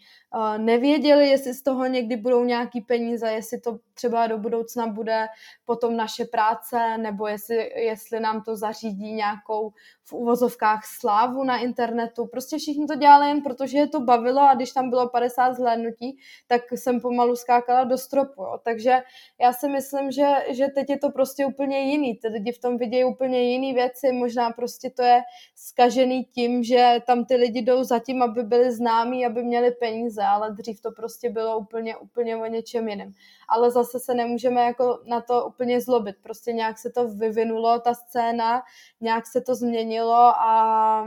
nevěděli, 0.58 1.28
jestli 1.28 1.54
z 1.54 1.62
toho 1.62 1.86
někdy 1.86 2.16
budou 2.16 2.44
nějaký 2.44 2.80
peníze, 2.80 3.32
jestli 3.32 3.60
to 3.60 3.78
třeba 3.94 4.26
do 4.26 4.38
budoucna 4.38 4.86
bude 4.86 5.26
potom 5.64 5.96
naše 5.96 6.24
práce, 6.24 6.98
nebo 6.98 7.26
jestli, 7.26 7.56
jestli 7.84 8.20
nám 8.20 8.42
to 8.42 8.56
zařídí 8.56 9.12
nějakou 9.12 9.72
v 10.04 10.12
uvozovkách 10.12 10.84
slávu 10.84 11.44
na 11.44 11.58
internetu. 11.58 12.26
Prostě 12.26 12.58
všichni 12.58 12.86
to 12.86 12.94
dělali 12.94 13.28
jen 13.28 13.42
protože 13.42 13.78
je 13.78 13.86
to 13.86 14.00
bavilo 14.00 14.40
a 14.40 14.54
když 14.54 14.72
tam 14.72 14.90
bylo 14.90 15.08
50 15.08 15.52
zhlédnutí, 15.52 16.18
tak 16.46 16.62
jsem 16.72 17.00
pomalu 17.00 17.36
skákala 17.36 17.84
do 17.84 17.98
stropu. 17.98 18.42
Jo. 18.42 18.58
Takže 18.62 19.02
já 19.40 19.52
si 19.52 19.68
myslím, 19.68 20.10
že, 20.10 20.26
že 20.50 20.66
teď 20.68 20.90
je 20.90 20.98
to 20.98 21.10
prostě 21.10 21.46
úplně 21.46 21.80
jiný. 21.80 22.14
Ty 22.14 22.28
lidi 22.28 22.52
v 22.52 22.58
tom 22.58 22.76
vidějí 22.78 23.04
úplně 23.04 23.42
jiný 23.42 23.74
věci, 23.74 24.12
možná 24.12 24.50
prostě 24.50 24.90
to 24.90 25.02
je 25.02 25.20
skažený 25.54 26.24
tím, 26.24 26.62
že 26.62 26.98
tam 27.06 27.24
ty 27.24 27.36
lidi 27.36 27.62
jdou 27.62 27.84
zatím, 27.84 28.22
aby 28.22 28.42
byli 28.42 28.72
známí, 28.72 29.26
aby 29.26 29.42
měli 29.42 29.70
peníze 29.70 30.25
ale 30.26 30.50
dřív 30.50 30.80
to 30.80 30.92
prostě 30.92 31.30
bylo 31.30 31.58
úplně, 31.58 31.96
úplně 31.96 32.36
o 32.36 32.46
něčem 32.46 32.88
jiném. 32.88 33.12
Ale 33.48 33.70
zase 33.70 34.00
se 34.00 34.14
nemůžeme 34.14 34.64
jako 34.64 35.00
na 35.04 35.20
to 35.20 35.46
úplně 35.46 35.80
zlobit. 35.80 36.16
Prostě 36.22 36.52
nějak 36.52 36.78
se 36.78 36.90
to 36.90 37.08
vyvinulo, 37.08 37.80
ta 37.80 37.94
scéna, 37.94 38.62
nějak 39.00 39.26
se 39.26 39.40
to 39.40 39.54
změnilo 39.54 40.14
a 40.14 41.06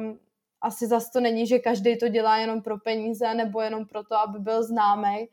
asi 0.61 0.87
zase 0.87 1.09
to 1.13 1.19
není, 1.19 1.47
že 1.47 1.59
každý 1.59 1.97
to 1.97 2.07
dělá 2.07 2.37
jenom 2.37 2.61
pro 2.61 2.77
peníze 2.77 3.33
nebo 3.33 3.61
jenom 3.61 3.85
proto, 3.85 4.15
aby 4.15 4.39
byl 4.39 4.63
známý. 4.63 5.29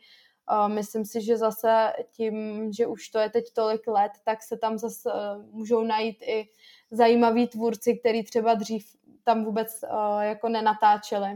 Myslím 0.66 1.04
si, 1.04 1.22
že 1.24 1.36
zase 1.36 1.92
tím, 2.12 2.68
že 2.72 2.86
už 2.86 3.08
to 3.08 3.18
je 3.18 3.30
teď 3.30 3.44
tolik 3.54 3.86
let, 3.86 4.12
tak 4.24 4.42
se 4.42 4.56
tam 4.56 4.78
zase 4.78 5.10
eh, 5.14 5.42
můžou 5.50 5.82
najít 5.82 6.22
i 6.22 6.48
zajímaví 6.90 7.48
tvůrci, 7.48 7.98
který 7.98 8.24
třeba 8.24 8.54
dřív 8.54 8.96
tam 9.26 9.44
vůbec 9.44 9.68
uh, 9.82 10.20
jako 10.20 10.48
nenatáčeli. 10.48 11.28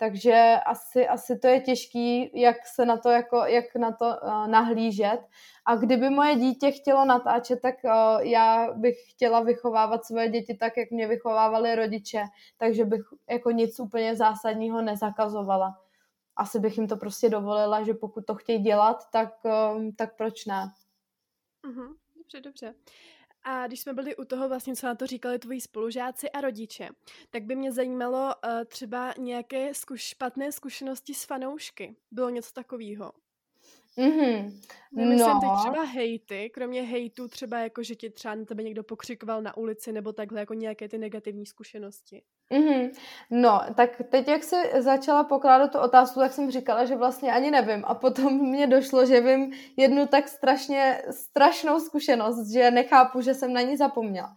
Takže 0.00 0.56
asi, 0.66 1.08
asi 1.08 1.38
to 1.38 1.46
je 1.46 1.60
těžký, 1.60 2.40
jak 2.40 2.56
se 2.66 2.86
na 2.86 2.96
to, 2.96 3.08
jako, 3.08 3.36
jak 3.36 3.76
na 3.76 3.92
to 3.92 4.04
uh, 4.04 4.48
nahlížet. 4.48 5.20
A 5.64 5.76
kdyby 5.76 6.10
moje 6.10 6.36
dítě 6.36 6.70
chtělo 6.70 7.04
natáčet, 7.04 7.60
tak 7.62 7.74
uh, 7.84 7.90
já 8.26 8.72
bych 8.72 8.96
chtěla 9.10 9.40
vychovávat 9.40 10.04
svoje 10.04 10.28
děti 10.28 10.54
tak, 10.54 10.76
jak 10.76 10.90
mě 10.90 11.06
vychovávali 11.06 11.74
rodiče, 11.74 12.22
takže 12.56 12.84
bych 12.84 13.00
jako 13.30 13.50
nic 13.50 13.80
úplně 13.80 14.16
zásadního 14.16 14.82
nezakazovala. 14.82 15.80
Asi 16.36 16.60
bych 16.60 16.78
jim 16.78 16.88
to 16.88 16.96
prostě 16.96 17.28
dovolila, 17.28 17.82
že 17.82 17.94
pokud 17.94 18.26
to 18.26 18.34
chtějí 18.34 18.58
dělat, 18.58 18.96
tak, 19.12 19.34
uh, 19.44 19.82
tak 19.96 20.16
proč 20.16 20.46
ne? 20.46 20.72
Uh-huh. 21.64 21.94
Dobře, 22.16 22.40
dobře. 22.40 22.74
A 23.50 23.66
když 23.66 23.80
jsme 23.80 23.92
byli 23.92 24.16
u 24.16 24.24
toho 24.24 24.48
vlastně, 24.48 24.76
co 24.76 24.86
na 24.86 24.94
to 24.94 25.06
říkali 25.06 25.38
tvoji 25.38 25.60
spolužáci 25.60 26.30
a 26.30 26.40
rodiče, 26.40 26.88
tak 27.30 27.42
by 27.42 27.56
mě 27.56 27.72
zajímalo 27.72 28.18
uh, 28.18 28.64
třeba 28.64 29.14
nějaké 29.18 29.74
zkuš, 29.74 30.02
špatné 30.02 30.52
zkušenosti 30.52 31.14
s 31.14 31.24
fanoušky. 31.24 31.96
Bylo 32.10 32.28
něco 32.30 32.52
takového? 32.52 33.12
Mm-hmm. 33.98 34.60
Nemyslím 34.92 35.28
no. 35.28 35.40
teď 35.40 35.50
třeba 35.60 35.84
hejty, 35.84 36.50
kromě 36.54 36.82
hejtu 36.82 37.28
třeba 37.28 37.58
jako, 37.58 37.82
že 37.82 37.94
ti 37.94 38.10
třeba 38.10 38.34
na 38.34 38.44
tebe 38.44 38.62
někdo 38.62 38.82
pokřikoval 38.82 39.42
na 39.42 39.56
ulici 39.56 39.92
nebo 39.92 40.12
takhle 40.12 40.40
jako 40.40 40.54
nějaké 40.54 40.88
ty 40.88 40.98
negativní 40.98 41.46
zkušenosti. 41.46 42.22
Mm-hmm. 42.52 42.90
No, 43.30 43.60
tak 43.74 43.90
teď, 44.10 44.28
jak 44.28 44.44
jsi 44.44 44.56
začala 44.78 45.24
pokládat 45.24 45.72
tu 45.72 45.78
otázku, 45.78 46.20
tak 46.20 46.32
jsem 46.32 46.50
říkala, 46.50 46.84
že 46.84 46.96
vlastně 46.96 47.32
ani 47.32 47.50
nevím. 47.50 47.84
A 47.86 47.94
potom 47.94 48.32
mě 48.50 48.66
došlo, 48.66 49.06
že 49.06 49.20
vím 49.20 49.52
jednu 49.76 50.06
tak 50.06 50.28
strašně 50.28 51.02
strašnou 51.10 51.80
zkušenost, 51.80 52.52
že 52.52 52.70
nechápu, 52.70 53.20
že 53.20 53.34
jsem 53.34 53.52
na 53.52 53.60
ní 53.60 53.76
zapomněla. 53.76 54.34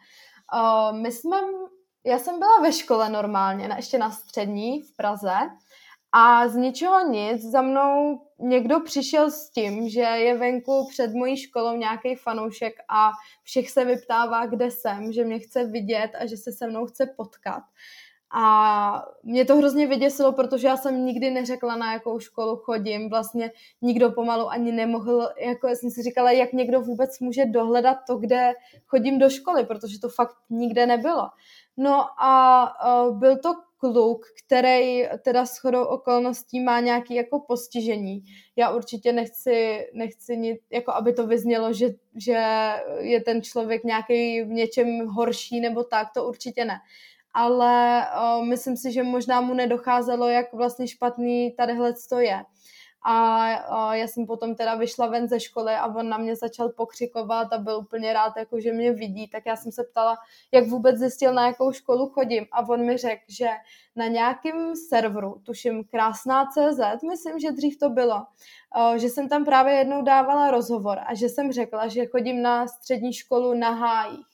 Uh, 0.54 0.98
my 0.98 1.12
jsme, 1.12 1.38
já 2.06 2.20
jsem 2.20 2.40
byla 2.40 2.60
ve 2.62 2.74
škole 2.74 3.10
normálně, 3.10 3.68
na, 3.68 3.76
ještě 3.76 3.98
na 3.98 4.12
střední 4.12 4.82
v 4.82 4.96
Praze 4.96 5.38
a 6.12 6.48
z 6.48 6.56
ničeho 6.56 7.10
nic 7.10 7.42
za 7.42 7.62
mnou 7.62 8.22
někdo 8.40 8.80
přišel 8.80 9.32
s 9.32 9.50
tím, 9.50 9.90
že 9.90 10.02
je 10.02 10.38
venku 10.38 10.88
před 10.90 11.14
mojí 11.14 11.38
školou 11.38 11.76
nějaký 11.76 12.16
fanoušek 12.16 12.74
a 12.90 13.12
všech 13.44 13.70
se 13.70 13.86
vyptává, 13.86 14.46
kde 14.46 14.72
jsem, 14.72 15.14
že 15.14 15.26
mě 15.26 15.40
chce 15.40 15.66
vidět 15.66 16.12
a 16.20 16.26
že 16.26 16.38
se 16.38 16.52
se 16.52 16.68
mnou 16.68 16.86
chce 16.86 17.06
potkat. 17.18 17.64
A 18.34 19.06
mě 19.24 19.46
to 19.46 19.56
hrozně 19.56 19.88
vyděsilo, 19.88 20.32
protože 20.32 20.68
já 20.68 20.78
jsem 20.78 21.06
nikdy 21.06 21.32
neřekla, 21.32 21.76
na 21.76 21.94
jakou 21.94 22.20
školu 22.20 22.58
chodím. 22.58 23.10
Vlastně 23.10 23.52
nikdo 23.82 24.12
pomalu 24.12 24.50
ani 24.50 24.72
nemohl, 24.72 25.30
jako 25.46 25.68
já 25.68 25.76
jsem 25.76 25.90
si 25.90 26.04
říkala, 26.04 26.32
jak 26.32 26.54
někdo 26.54 26.82
vůbec 26.82 27.20
může 27.20 27.46
dohledat 27.46 27.98
to, 28.08 28.16
kde 28.16 28.54
chodím 28.86 29.20
do 29.20 29.30
školy, 29.30 29.66
protože 29.66 30.00
to 30.00 30.10
fakt 30.10 30.36
nikde 30.50 30.86
nebylo. 30.86 31.30
No 31.78 32.24
a 32.24 32.64
uh, 33.08 33.18
byl 33.18 33.38
to 33.38 33.54
kluk, 33.82 34.26
který 34.46 35.04
teda 35.24 35.46
s 35.46 35.58
chodou 35.58 35.84
okolností 35.84 36.60
má 36.60 36.80
nějaký 36.80 37.16
jako 37.16 37.40
postižení. 37.40 38.24
Já 38.56 38.72
určitě 38.72 39.14
nechci, 39.14 39.88
nechci 39.94 40.38
nic, 40.38 40.62
jako 40.72 40.92
aby 40.92 41.14
to 41.14 41.28
vyznělo, 41.28 41.74
že, 41.74 41.90
že 42.16 42.44
je 43.00 43.22
ten 43.22 43.42
člověk 43.42 43.84
nějaký 43.84 44.42
v 44.42 44.48
něčem 44.48 45.08
horší 45.08 45.60
nebo 45.60 45.84
tak, 45.84 46.08
to 46.14 46.28
určitě 46.28 46.66
ne. 46.66 46.78
Ale 47.34 48.06
uh, 48.40 48.46
myslím 48.46 48.78
si, 48.78 48.92
že 48.92 49.04
možná 49.04 49.42
mu 49.42 49.54
nedocházelo, 49.54 50.30
jak 50.30 50.54
vlastně 50.54 50.88
špatný 50.88 51.52
tadyhle 51.52 51.94
to 52.10 52.20
je 52.20 52.44
a, 53.04 53.54
a 53.54 53.96
já 53.96 54.08
jsem 54.08 54.26
potom 54.26 54.56
teda 54.56 54.76
vyšla 54.76 55.08
ven 55.08 55.28
ze 55.28 55.40
školy 55.40 55.74
a 55.74 55.86
on 55.86 56.10
na 56.10 56.18
mě 56.18 56.36
začal 56.36 56.70
pokřikovat 56.70 57.54
a 57.54 57.58
byl 57.58 57.78
úplně 57.78 58.14
rád, 58.14 58.34
jako 58.38 58.60
že 58.60 58.74
mě 58.74 58.92
vidí, 58.92 59.28
tak 59.28 59.46
já 59.46 59.56
jsem 59.56 59.72
se 59.72 59.84
ptala, 59.84 60.18
jak 60.52 60.68
vůbec 60.68 60.98
zjistil, 60.98 61.34
na 61.34 61.48
jakou 61.48 61.72
školu 61.72 62.10
chodím. 62.10 62.46
A 62.52 62.70
on 62.70 62.86
mi 62.86 62.98
řekl, 62.98 63.24
že 63.28 63.48
na 63.96 64.08
nějakém 64.08 64.76
serveru, 64.76 65.42
tuším 65.44 65.84
krásná 65.84 66.46
CZ, 66.46 67.04
myslím, 67.10 67.40
že 67.40 67.52
dřív 67.52 67.80
to 67.80 67.90
bylo, 67.90 68.26
že 68.98 69.10
jsem 69.10 69.30
tam 69.30 69.46
právě 69.46 69.74
jednou 69.74 70.02
dávala 70.02 70.52
rozhovor 70.52 71.00
a 71.06 71.14
že 71.14 71.30
jsem 71.30 71.52
řekla, 71.52 71.88
že 71.88 72.06
chodím 72.06 72.42
na 72.42 72.68
střední 72.68 73.14
školu 73.14 73.54
na 73.54 73.70
hájích 73.70 74.31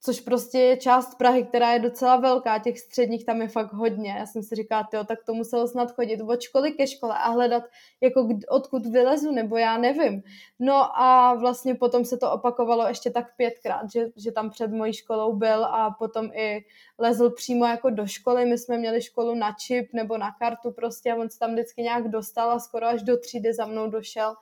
což 0.00 0.20
prostě 0.20 0.58
je 0.58 0.76
část 0.76 1.14
Prahy, 1.14 1.44
která 1.44 1.72
je 1.72 1.78
docela 1.78 2.16
velká, 2.16 2.58
těch 2.58 2.78
středních 2.78 3.24
tam 3.24 3.42
je 3.42 3.48
fakt 3.48 3.72
hodně. 3.72 4.10
Já 4.10 4.26
jsem 4.26 4.42
si 4.42 4.54
říkala, 4.54 4.88
jo, 4.92 5.04
tak 5.04 5.24
to 5.24 5.34
muselo 5.34 5.68
snad 5.68 5.92
chodit 5.92 6.20
od 6.20 6.40
školy 6.40 6.72
ke 6.72 6.86
škole 6.86 7.14
a 7.18 7.30
hledat, 7.30 7.62
jako 8.00 8.28
odkud 8.48 8.86
vylezu, 8.86 9.32
nebo 9.32 9.56
já 9.56 9.78
nevím. 9.78 10.22
No 10.58 11.00
a 11.00 11.34
vlastně 11.34 11.74
potom 11.74 12.04
se 12.04 12.16
to 12.16 12.32
opakovalo 12.32 12.88
ještě 12.88 13.10
tak 13.10 13.36
pětkrát, 13.36 13.92
že, 13.92 14.06
že 14.16 14.32
tam 14.32 14.50
před 14.50 14.70
mojí 14.70 14.92
školou 14.92 15.36
byl 15.36 15.64
a 15.64 15.90
potom 15.90 16.30
i 16.32 16.64
lezl 16.98 17.30
přímo 17.30 17.66
jako 17.66 17.90
do 17.90 18.06
školy. 18.06 18.44
My 18.44 18.58
jsme 18.58 18.78
měli 18.78 19.02
školu 19.02 19.34
na 19.34 19.52
čip 19.52 19.92
nebo 19.92 20.18
na 20.18 20.30
kartu 20.38 20.70
prostě 20.72 21.12
a 21.12 21.16
on 21.16 21.30
se 21.30 21.38
tam 21.38 21.52
vždycky 21.52 21.82
nějak 21.82 22.08
dostal 22.08 22.50
a 22.50 22.58
skoro 22.58 22.86
až 22.86 23.02
do 23.02 23.16
třídy 23.16 23.52
za 23.52 23.66
mnou 23.66 23.90
došel 23.90 24.34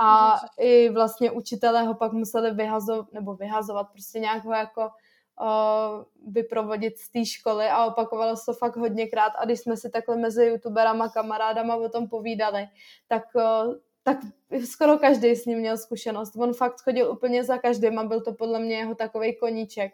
a 0.00 0.40
i 0.58 0.88
vlastně 0.88 1.30
učitelé 1.30 1.82
ho 1.82 1.94
pak 1.94 2.12
museli 2.12 2.50
vyhazovat, 2.50 3.12
nebo 3.12 3.34
vyhazovat, 3.34 3.86
prostě 3.92 4.18
nějak 4.18 4.44
ho 4.44 4.52
jako 4.52 4.80
uh, 4.82 6.32
vyprovodit 6.32 6.98
z 6.98 7.12
té 7.12 7.24
školy 7.24 7.66
a 7.66 7.86
opakovalo 7.86 8.36
se 8.36 8.42
to 8.46 8.52
fakt 8.52 8.76
hodněkrát 8.76 9.32
a 9.38 9.44
když 9.44 9.60
jsme 9.60 9.76
si 9.76 9.90
takhle 9.90 10.16
mezi 10.16 10.44
youtuberama, 10.44 11.08
kamarádama 11.08 11.76
o 11.76 11.88
tom 11.88 12.08
povídali, 12.08 12.68
tak 13.08 13.22
uh, 13.34 13.74
tak 14.08 14.18
skoro 14.64 14.98
každý 14.98 15.36
s 15.36 15.46
ním 15.46 15.58
měl 15.58 15.76
zkušenost. 15.76 16.36
On 16.36 16.54
fakt 16.54 16.80
chodil 16.80 17.10
úplně 17.10 17.44
za 17.44 17.58
každým 17.58 17.98
a 17.98 18.04
byl 18.04 18.20
to 18.20 18.32
podle 18.32 18.58
mě 18.58 18.76
jeho 18.76 18.94
takový 18.94 19.36
koníček. 19.36 19.92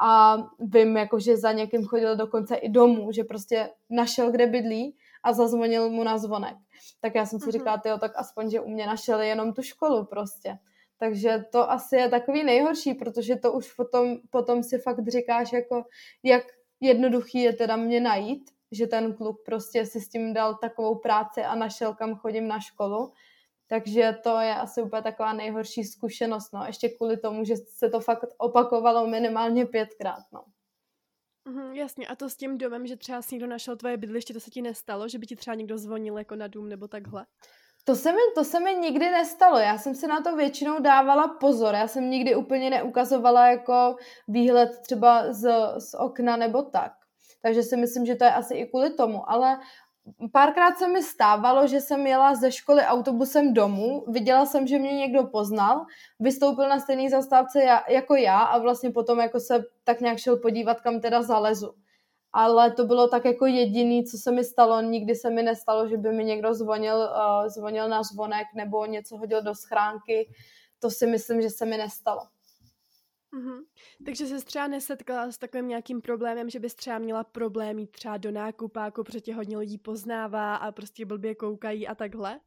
A 0.00 0.36
vím, 0.58 0.96
jako, 0.96 1.18
že 1.18 1.36
za 1.36 1.52
někým 1.52 1.84
chodil 1.84 2.16
dokonce 2.16 2.56
i 2.56 2.68
domů, 2.68 3.12
že 3.12 3.24
prostě 3.24 3.70
našel, 3.90 4.30
kde 4.30 4.46
bydlí 4.46 4.96
a 5.24 5.32
zazvonil 5.32 5.90
mu 5.90 6.04
na 6.04 6.18
zvonek. 6.18 6.56
Tak 7.00 7.14
já 7.14 7.26
jsem 7.26 7.38
si 7.38 7.44
mhm. 7.44 7.52
říkala, 7.52 7.82
jo, 7.86 7.98
tak 7.98 8.12
aspoň, 8.16 8.50
že 8.50 8.60
u 8.60 8.68
mě 8.68 8.86
našel 8.86 9.20
jenom 9.20 9.52
tu 9.52 9.62
školu 9.62 10.04
prostě. 10.04 10.58
Takže 10.98 11.44
to 11.52 11.70
asi 11.70 11.96
je 11.96 12.08
takový 12.08 12.44
nejhorší, 12.44 12.94
protože 12.94 13.36
to 13.36 13.52
už 13.52 13.72
potom, 13.72 14.16
potom 14.30 14.62
si 14.62 14.78
fakt 14.78 15.08
říkáš, 15.08 15.52
jako, 15.52 15.84
jak 16.22 16.44
jednoduchý 16.80 17.38
je 17.38 17.52
teda 17.52 17.76
mě 17.76 18.00
najít, 18.00 18.50
že 18.72 18.86
ten 18.86 19.14
kluk 19.14 19.42
prostě 19.44 19.86
si 19.86 20.00
s 20.00 20.08
tím 20.08 20.34
dal 20.34 20.54
takovou 20.54 20.94
práci 20.94 21.42
a 21.42 21.54
našel, 21.54 21.94
kam 21.94 22.14
chodím 22.14 22.48
na 22.48 22.60
školu. 22.60 23.12
Takže 23.66 24.16
to 24.22 24.40
je 24.40 24.54
asi 24.54 24.82
úplně 24.82 25.02
taková 25.02 25.32
nejhorší 25.32 25.84
zkušenost, 25.84 26.52
no. 26.52 26.64
Ještě 26.66 26.88
kvůli 26.88 27.16
tomu, 27.16 27.44
že 27.44 27.56
se 27.56 27.90
to 27.90 28.00
fakt 28.00 28.28
opakovalo 28.38 29.06
minimálně 29.06 29.66
pětkrát, 29.66 30.22
no. 30.32 30.44
Mm, 31.48 31.72
jasně, 31.72 32.06
a 32.06 32.16
to 32.16 32.30
s 32.30 32.36
tím 32.36 32.58
domem, 32.58 32.86
že 32.86 32.96
třeba 32.96 33.22
si 33.22 33.34
někdo 33.34 33.46
našel 33.46 33.76
tvoje 33.76 33.96
bydliště, 33.96 34.34
to 34.34 34.40
se 34.40 34.50
ti 34.50 34.62
nestalo, 34.62 35.08
že 35.08 35.18
by 35.18 35.26
ti 35.26 35.36
třeba 35.36 35.54
někdo 35.54 35.78
zvonil 35.78 36.18
jako 36.18 36.36
na 36.36 36.46
dům 36.46 36.68
nebo 36.68 36.88
takhle? 36.88 37.26
To 37.84 37.94
se, 37.94 38.12
mi, 38.12 38.18
to 38.34 38.44
se 38.44 38.60
mi 38.60 38.74
nikdy 38.74 39.10
nestalo. 39.10 39.58
Já 39.58 39.78
jsem 39.78 39.94
si 39.94 40.06
na 40.06 40.20
to 40.20 40.36
většinou 40.36 40.80
dávala 40.80 41.28
pozor. 41.28 41.74
Já 41.74 41.88
jsem 41.88 42.10
nikdy 42.10 42.36
úplně 42.36 42.70
neukazovala 42.70 43.48
jako 43.48 43.96
výhled 44.28 44.78
třeba 44.82 45.32
z, 45.32 45.52
z 45.78 45.94
okna 45.94 46.36
nebo 46.36 46.62
tak. 46.62 46.92
Takže 47.42 47.62
si 47.62 47.76
myslím, 47.76 48.06
že 48.06 48.14
to 48.14 48.24
je 48.24 48.32
asi 48.32 48.54
i 48.54 48.66
kvůli 48.66 48.90
tomu. 48.90 49.30
Ale 49.30 49.60
párkrát 50.32 50.78
se 50.78 50.88
mi 50.88 51.02
stávalo, 51.02 51.66
že 51.66 51.80
jsem 51.80 52.06
jela 52.06 52.34
ze 52.34 52.52
školy 52.52 52.82
autobusem 52.82 53.54
domů, 53.54 54.04
viděla 54.08 54.46
jsem, 54.46 54.66
že 54.66 54.78
mě 54.78 54.92
někdo 54.92 55.24
poznal, 55.24 55.86
vystoupil 56.20 56.68
na 56.68 56.80
stejný 56.80 57.08
zastávce 57.08 57.62
jako 57.88 58.14
já 58.14 58.38
a 58.42 58.58
vlastně 58.58 58.90
potom 58.90 59.18
jako 59.18 59.40
se 59.40 59.64
tak 59.84 60.00
nějak 60.00 60.18
šel 60.18 60.36
podívat, 60.36 60.80
kam 60.80 61.00
teda 61.00 61.22
zalezu. 61.22 61.74
Ale 62.32 62.72
to 62.72 62.84
bylo 62.84 63.08
tak 63.08 63.24
jako 63.24 63.46
jediný, 63.46 64.04
co 64.04 64.18
se 64.18 64.32
mi 64.32 64.44
stalo. 64.44 64.80
Nikdy 64.80 65.14
se 65.14 65.30
mi 65.30 65.42
nestalo, 65.42 65.88
že 65.88 65.96
by 65.96 66.12
mi 66.12 66.24
někdo 66.24 66.54
zvonil, 66.54 66.96
uh, 66.96 67.48
zvonil 67.48 67.88
na 67.88 68.02
zvonek 68.02 68.46
nebo 68.54 68.86
něco 68.86 69.16
hodil 69.16 69.42
do 69.42 69.54
schránky. 69.54 70.28
To 70.80 70.90
si 70.90 71.06
myslím, 71.06 71.42
že 71.42 71.50
se 71.50 71.64
mi 71.66 71.76
nestalo. 71.76 72.20
Mm-hmm. 73.34 73.58
Takže 74.06 74.26
se 74.26 74.44
třeba 74.44 74.66
nesetkala 74.66 75.32
s 75.32 75.38
takovým 75.38 75.68
nějakým 75.68 76.00
problémem, 76.00 76.50
že 76.50 76.60
bys 76.60 76.74
třeba 76.74 76.98
měla 76.98 77.24
problém 77.24 77.78
jít 77.78 77.90
třeba 77.90 78.16
do 78.16 78.30
nákupáku, 78.30 79.04
protože 79.04 79.20
tě 79.20 79.34
hodně 79.34 79.58
lidí 79.58 79.78
poznává 79.78 80.56
a 80.56 80.72
prostě 80.72 81.06
blbě 81.06 81.34
koukají 81.34 81.88
a 81.88 81.94
takhle? 81.94 82.40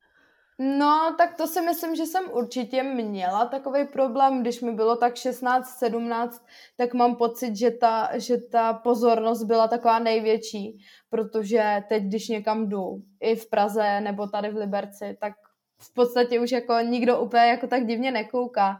No, 0.59 1.15
tak 1.17 1.35
to 1.35 1.47
si 1.47 1.61
myslím, 1.61 1.95
že 1.95 2.05
jsem 2.05 2.31
určitě 2.31 2.83
měla 2.83 3.45
takový 3.45 3.87
problém, 3.87 4.41
když 4.41 4.61
mi 4.61 4.71
bylo 4.71 4.95
tak 4.95 5.15
16, 5.15 5.77
17, 5.77 6.45
tak 6.77 6.93
mám 6.93 7.15
pocit, 7.15 7.55
že 7.55 7.71
ta, 7.71 8.09
že 8.19 8.37
ta 8.37 8.73
pozornost 8.73 9.43
byla 9.43 9.67
taková 9.67 9.99
největší, 9.99 10.77
protože 11.09 11.83
teď, 11.89 12.03
když 12.03 12.27
někam 12.27 12.69
jdu, 12.69 13.01
i 13.19 13.35
v 13.35 13.49
Praze 13.49 14.01
nebo 14.01 14.27
tady 14.27 14.49
v 14.49 14.55
Liberci, 14.55 15.17
tak 15.21 15.33
v 15.79 15.93
podstatě 15.93 16.39
už 16.39 16.51
jako 16.51 16.79
nikdo 16.79 17.21
úplně 17.21 17.43
jako 17.43 17.67
tak 17.67 17.85
divně 17.85 18.11
nekouká. 18.11 18.77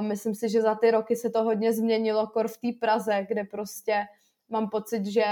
Myslím 0.00 0.34
si, 0.34 0.48
že 0.48 0.62
za 0.62 0.74
ty 0.74 0.90
roky 0.90 1.16
se 1.16 1.30
to 1.30 1.42
hodně 1.42 1.72
změnilo, 1.72 2.26
kor 2.26 2.48
v 2.48 2.56
té 2.56 2.68
Praze, 2.80 3.26
kde 3.28 3.44
prostě 3.44 4.04
mám 4.48 4.70
pocit, 4.70 5.06
že 5.06 5.24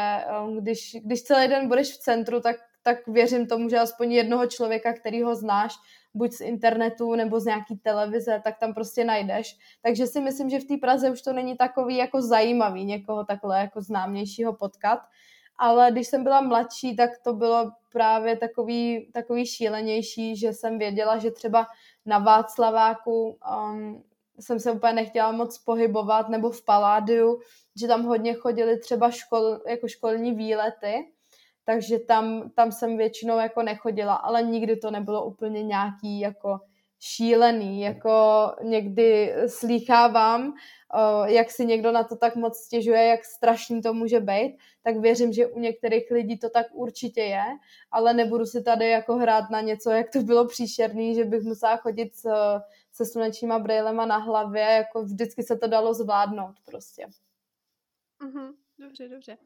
um, 0.45 0.61
když, 0.61 0.97
když 1.05 1.23
celý 1.23 1.49
den 1.49 1.69
budeš 1.69 1.93
v 1.93 1.99
centru, 1.99 2.41
tak, 2.41 2.57
tak 2.83 3.09
věřím 3.09 3.47
tomu, 3.47 3.69
že 3.69 3.79
aspoň 3.79 4.13
jednoho 4.13 4.47
člověka, 4.47 4.93
který 4.93 5.23
ho 5.23 5.35
znáš, 5.35 5.75
buď 6.15 6.33
z 6.33 6.41
internetu 6.41 7.15
nebo 7.15 7.41
z 7.41 7.45
nějaký 7.45 7.77
televize, 7.77 8.41
tak 8.45 8.59
tam 8.59 8.75
prostě 8.75 9.05
najdeš. 9.05 9.57
Takže 9.83 10.07
si 10.07 10.21
myslím, 10.21 10.51
že 10.51 10.61
v 10.61 10.65
té 10.65 10.77
Praze 10.77 11.11
už 11.11 11.23
to 11.23 11.33
není 11.33 11.57
takový 11.57 11.97
jako 11.97 12.23
zajímavý 12.23 12.85
někoho 12.85 13.25
takhle 13.25 13.61
jako 13.61 13.83
známějšího 13.83 14.53
potkat. 14.53 15.01
Ale 15.59 15.91
když 15.93 16.09
jsem 16.09 16.25
byla 16.25 16.41
mladší, 16.41 16.97
tak 16.97 17.11
to 17.25 17.33
bylo 17.33 17.71
právě 17.93 18.37
takový, 18.37 19.11
takový 19.13 19.47
šílenější, 19.47 20.37
že 20.37 20.53
jsem 20.53 20.79
věděla, 20.79 21.19
že 21.19 21.31
třeba 21.31 21.67
na 22.07 22.19
Václaváku 22.19 23.39
um, 23.73 24.03
jsem 24.41 24.61
se 24.61 24.73
úplně 24.73 24.93
nechtěla 24.93 25.33
moc 25.33 25.59
pohybovat, 25.59 26.29
nebo 26.29 26.51
v 26.51 26.65
Paládiu, 26.65 27.41
že 27.81 27.87
tam 27.87 28.05
hodně 28.05 28.35
chodili 28.35 28.79
třeba 28.79 29.11
škol, 29.11 29.61
jako 29.67 29.89
školní 29.89 30.35
výlety, 30.35 30.95
takže 31.65 31.99
tam, 31.99 32.51
tam 32.51 32.73
jsem 32.73 32.97
většinou 32.97 33.39
jako 33.39 33.63
nechodila, 33.63 34.15
ale 34.15 34.43
nikdy 34.43 34.77
to 34.77 34.91
nebylo 34.91 35.25
úplně 35.25 35.63
nějaký 35.63 36.21
jako 36.21 36.59
šílený, 37.01 37.81
jako 37.81 38.11
někdy 38.63 39.35
slýchávám, 39.47 40.55
jak 41.27 41.51
si 41.51 41.67
někdo 41.67 41.93
na 41.93 42.05
to 42.05 42.17
tak 42.17 42.37
moc 42.37 42.59
stěžuje, 42.59 43.05
jak 43.05 43.25
strašný 43.25 43.83
to 43.83 43.95
může 43.95 44.21
být, 44.21 44.57
tak 44.83 44.97
věřím, 44.97 45.33
že 45.33 45.47
u 45.47 45.59
některých 45.61 46.11
lidí 46.11 46.39
to 46.39 46.51
tak 46.51 46.67
určitě 46.73 47.21
je, 47.21 47.45
ale 47.91 48.15
nebudu 48.15 48.47
si 48.47 48.63
tady 48.63 48.89
jako 48.91 49.17
hrát 49.17 49.51
na 49.51 49.61
něco, 49.61 49.91
jak 49.91 50.11
to 50.11 50.23
bylo 50.23 50.47
příšerný, 50.47 51.15
že 51.15 51.25
bych 51.25 51.43
musela 51.43 51.77
chodit 51.77 52.15
s, 52.15 52.29
se 52.93 53.07
slunečníma 53.07 53.59
brýlema 53.59 54.07
na 54.07 54.17
hlavě, 54.17 54.63
jako 54.63 55.03
vždycky 55.03 55.43
se 55.43 55.57
to 55.57 55.69
dalo 55.69 55.95
zvládnout 55.95 56.55
prostě. 56.67 57.07
Mm-hmm. 58.21 58.55
Dobře, 58.81 59.09
dobře. 59.09 59.39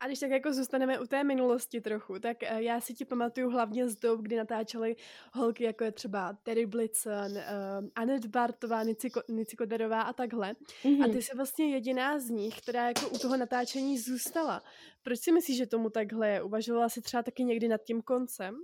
A 0.00 0.06
když 0.06 0.18
tak 0.18 0.30
jako 0.30 0.52
zůstaneme 0.52 1.00
u 1.00 1.06
té 1.06 1.24
minulosti 1.24 1.80
trochu, 1.80 2.18
tak 2.18 2.36
uh, 2.42 2.58
já 2.58 2.80
si 2.80 2.94
ti 2.94 3.04
pamatuju 3.04 3.50
hlavně 3.50 3.88
z 3.88 3.96
dob, 3.96 4.20
kdy 4.20 4.36
natáčely 4.36 4.96
holky, 5.32 5.64
jako 5.64 5.84
je 5.84 5.92
třeba 5.92 6.36
Terry 6.42 6.66
Blitzen, 6.66 7.32
uh, 7.32 7.88
Anet 7.94 8.26
Bartová, 8.26 8.82
Nici, 8.82 9.08
Nici 9.28 9.56
Koderová 9.56 10.02
a 10.02 10.12
takhle. 10.12 10.52
Mm-hmm. 10.52 11.04
A 11.04 11.12
ty 11.12 11.22
jsi 11.22 11.36
vlastně 11.36 11.70
jediná 11.70 12.18
z 12.18 12.30
nich, 12.30 12.60
která 12.60 12.88
jako 12.88 13.08
u 13.08 13.18
toho 13.18 13.36
natáčení 13.36 13.98
zůstala. 13.98 14.62
Proč 15.02 15.20
si 15.20 15.32
myslíš, 15.32 15.56
že 15.56 15.66
tomu 15.66 15.90
takhle 15.90 16.28
je? 16.28 16.42
Uvažovala 16.42 16.88
jsi 16.88 17.00
třeba 17.00 17.22
taky 17.22 17.44
někdy 17.44 17.68
nad 17.68 17.80
tím 17.82 18.02
koncem? 18.02 18.54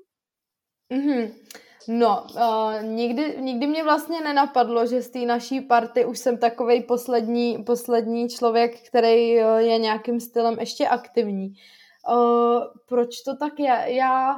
Mm-hmm. 0.91 1.33
No, 1.91 2.27
uh, 2.35 2.83
nikdy, 2.83 3.37
nikdy 3.41 3.67
mě 3.67 3.85
vlastně 3.85 4.21
nenapadlo, 4.21 4.87
že 4.87 5.03
z 5.03 5.11
té 5.11 5.19
naší 5.19 5.61
party 5.61 6.05
už 6.05 6.19
jsem 6.19 6.39
takový 6.39 6.83
poslední, 6.83 7.65
poslední 7.65 8.29
člověk, 8.29 8.89
který 8.89 9.45
uh, 9.45 9.57
je 9.57 9.79
nějakým 9.79 10.21
stylem 10.21 10.57
ještě 10.61 10.89
aktivní. 10.89 11.53
Uh, 12.09 12.63
proč 12.89 13.21
to 13.21 13.37
tak 13.37 13.59
je? 13.59 13.85
Já, 13.87 14.37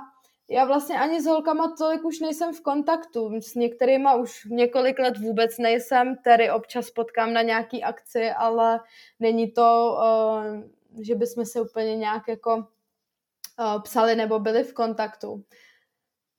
já 0.48 0.64
vlastně 0.64 0.98
ani 1.00 1.22
s 1.22 1.26
holkama 1.26 1.74
tolik 1.78 2.04
už 2.04 2.20
nejsem 2.20 2.54
v 2.54 2.60
kontaktu. 2.60 3.40
S 3.40 3.54
některýma 3.54 4.14
už 4.14 4.44
několik 4.50 4.98
let 4.98 5.18
vůbec 5.18 5.58
nejsem, 5.58 6.16
tedy 6.24 6.50
občas 6.50 6.90
potkám 6.90 7.32
na 7.32 7.42
nějaký 7.42 7.82
akci, 7.82 8.30
ale 8.30 8.80
není 9.20 9.52
to, 9.52 9.96
uh, 9.98 11.02
že 11.02 11.14
bychom 11.14 11.44
se 11.44 11.60
úplně 11.60 11.96
nějak 11.96 12.28
jako 12.28 12.56
uh, 12.56 13.82
psali 13.82 14.16
nebo 14.16 14.38
byli 14.38 14.64
v 14.64 14.74
kontaktu 14.74 15.44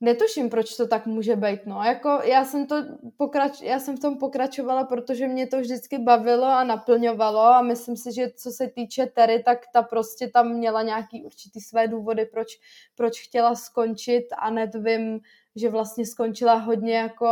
netuším, 0.02 0.50
proč 0.50 0.76
to 0.76 0.88
tak 0.88 1.06
může 1.06 1.36
být, 1.36 1.66
no, 1.66 1.84
jako 1.84 2.10
já 2.24 2.46
jsem 2.46 2.68
to 2.68 2.76
pokrač, 3.18 3.62
já 3.62 3.80
jsem 3.80 3.98
v 3.98 4.00
tom 4.00 4.18
pokračovala, 4.18 4.84
protože 4.84 5.28
mě 5.28 5.48
to 5.48 5.60
vždycky 5.60 5.98
bavilo 5.98 6.46
a 6.46 6.64
naplňovalo 6.64 7.40
a 7.40 7.62
myslím 7.62 7.98
si, 7.98 8.14
že 8.14 8.32
co 8.36 8.52
se 8.52 8.68
týče 8.68 9.06
Terry, 9.06 9.44
tak 9.44 9.60
ta 9.74 9.82
prostě 9.82 10.28
tam 10.28 10.50
měla 10.50 10.82
nějaký 10.82 11.24
určitý 11.26 11.62
své 11.62 11.88
důvody, 11.88 12.26
proč, 12.26 12.48
proč 12.96 13.22
chtěla 13.22 13.56
skončit 13.56 14.24
a 14.38 14.50
net 14.50 14.76
vím, 14.76 15.20
že 15.56 15.70
vlastně 15.70 16.06
skončila 16.06 16.54
hodně 16.54 16.98
jako 16.98 17.28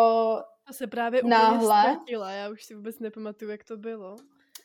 a 0.65 0.73
se 0.73 0.88
právě 0.88 1.21
náhle. 1.23 1.82
ztratila, 1.82 2.32
já 2.32 2.49
už 2.49 2.63
si 2.63 2.75
vůbec 2.75 2.99
nepamatuju, 2.99 3.51
jak 3.51 3.63
to 3.63 3.77
bylo. 3.77 4.15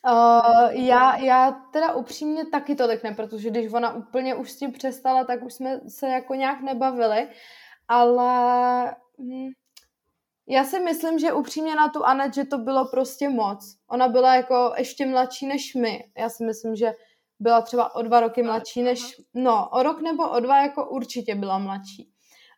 Uh, 0.09 0.71
já, 0.71 1.17
já 1.17 1.51
teda 1.51 1.93
upřímně 1.93 2.45
taky 2.45 2.75
tolik 2.75 3.03
ne, 3.03 3.11
protože 3.11 3.49
když 3.49 3.73
ona 3.73 3.93
úplně 3.93 4.35
už 4.35 4.51
s 4.51 4.57
tím 4.57 4.71
přestala, 4.71 5.23
tak 5.23 5.43
už 5.43 5.53
jsme 5.53 5.79
se 5.87 6.07
jako 6.07 6.35
nějak 6.35 6.61
nebavili 6.61 7.27
ale 7.87 8.95
hm, 9.19 9.49
já 10.47 10.63
si 10.63 10.79
myslím, 10.79 11.19
že 11.19 11.33
upřímně 11.33 11.75
na 11.75 11.89
tu 11.89 12.05
Anet, 12.05 12.33
že 12.33 12.45
to 12.45 12.57
bylo 12.57 12.85
prostě 12.85 13.29
moc. 13.29 13.77
Ona 13.89 14.07
byla 14.07 14.35
jako 14.35 14.73
ještě 14.77 15.05
mladší 15.05 15.47
než 15.47 15.75
my. 15.75 16.03
Já 16.17 16.29
si 16.29 16.45
myslím, 16.45 16.75
že 16.75 16.93
byla 17.39 17.61
třeba 17.61 17.95
o 17.95 18.01
dva 18.01 18.19
roky 18.19 18.43
mladší 18.43 18.83
než, 18.83 19.21
no, 19.33 19.69
o 19.69 19.83
rok 19.83 20.01
nebo 20.01 20.29
o 20.29 20.39
dva 20.39 20.61
jako 20.61 20.89
určitě 20.89 21.35
byla 21.35 21.57
mladší. 21.57 22.11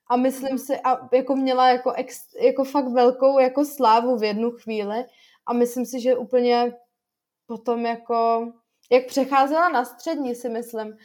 A 0.10 0.16
myslím 0.16 0.50
mhm. 0.50 0.58
si, 0.58 0.80
a 0.80 1.16
jako 1.16 1.36
měla 1.36 1.70
jako, 1.70 1.92
ex, 1.92 2.20
jako 2.42 2.64
fakt 2.64 2.88
velkou 2.88 3.40
jako 3.40 3.66
slávu 3.66 4.18
v 4.18 4.24
jednu 4.24 4.52
chvíli 4.52 5.06
a 5.46 5.54
myslím 5.54 5.86
si, 5.86 6.02
že 6.02 6.16
úplně 6.16 6.74
potom 7.46 7.86
jako, 7.86 8.48
jak 8.92 9.06
přecházela 9.06 9.70
na 9.70 9.86
střední 9.86 10.36
si 10.36 10.50
myslím, 10.50 10.98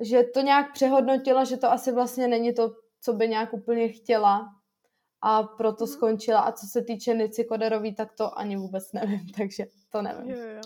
že 0.00 0.22
to 0.22 0.40
nějak 0.40 0.72
přehodnotila, 0.72 1.44
že 1.44 1.56
to 1.56 1.72
asi 1.72 1.92
vlastně 1.92 2.28
není 2.28 2.54
to, 2.54 2.70
co 3.00 3.12
by 3.12 3.28
nějak 3.28 3.52
úplně 3.52 3.88
chtěla 3.88 4.48
a 5.22 5.42
proto 5.42 5.84
mhm. 5.84 5.92
skončila. 5.92 6.40
A 6.40 6.52
co 6.52 6.66
se 6.66 6.82
týče 6.82 7.14
Nici 7.14 7.44
Koderový, 7.44 7.94
tak 7.94 8.12
to 8.12 8.38
ani 8.38 8.56
vůbec 8.56 8.92
nevím, 8.92 9.26
takže 9.38 9.66
to 9.90 10.02
nevím. 10.02 10.30
Jo, 10.30 10.38
jo. 10.38 10.60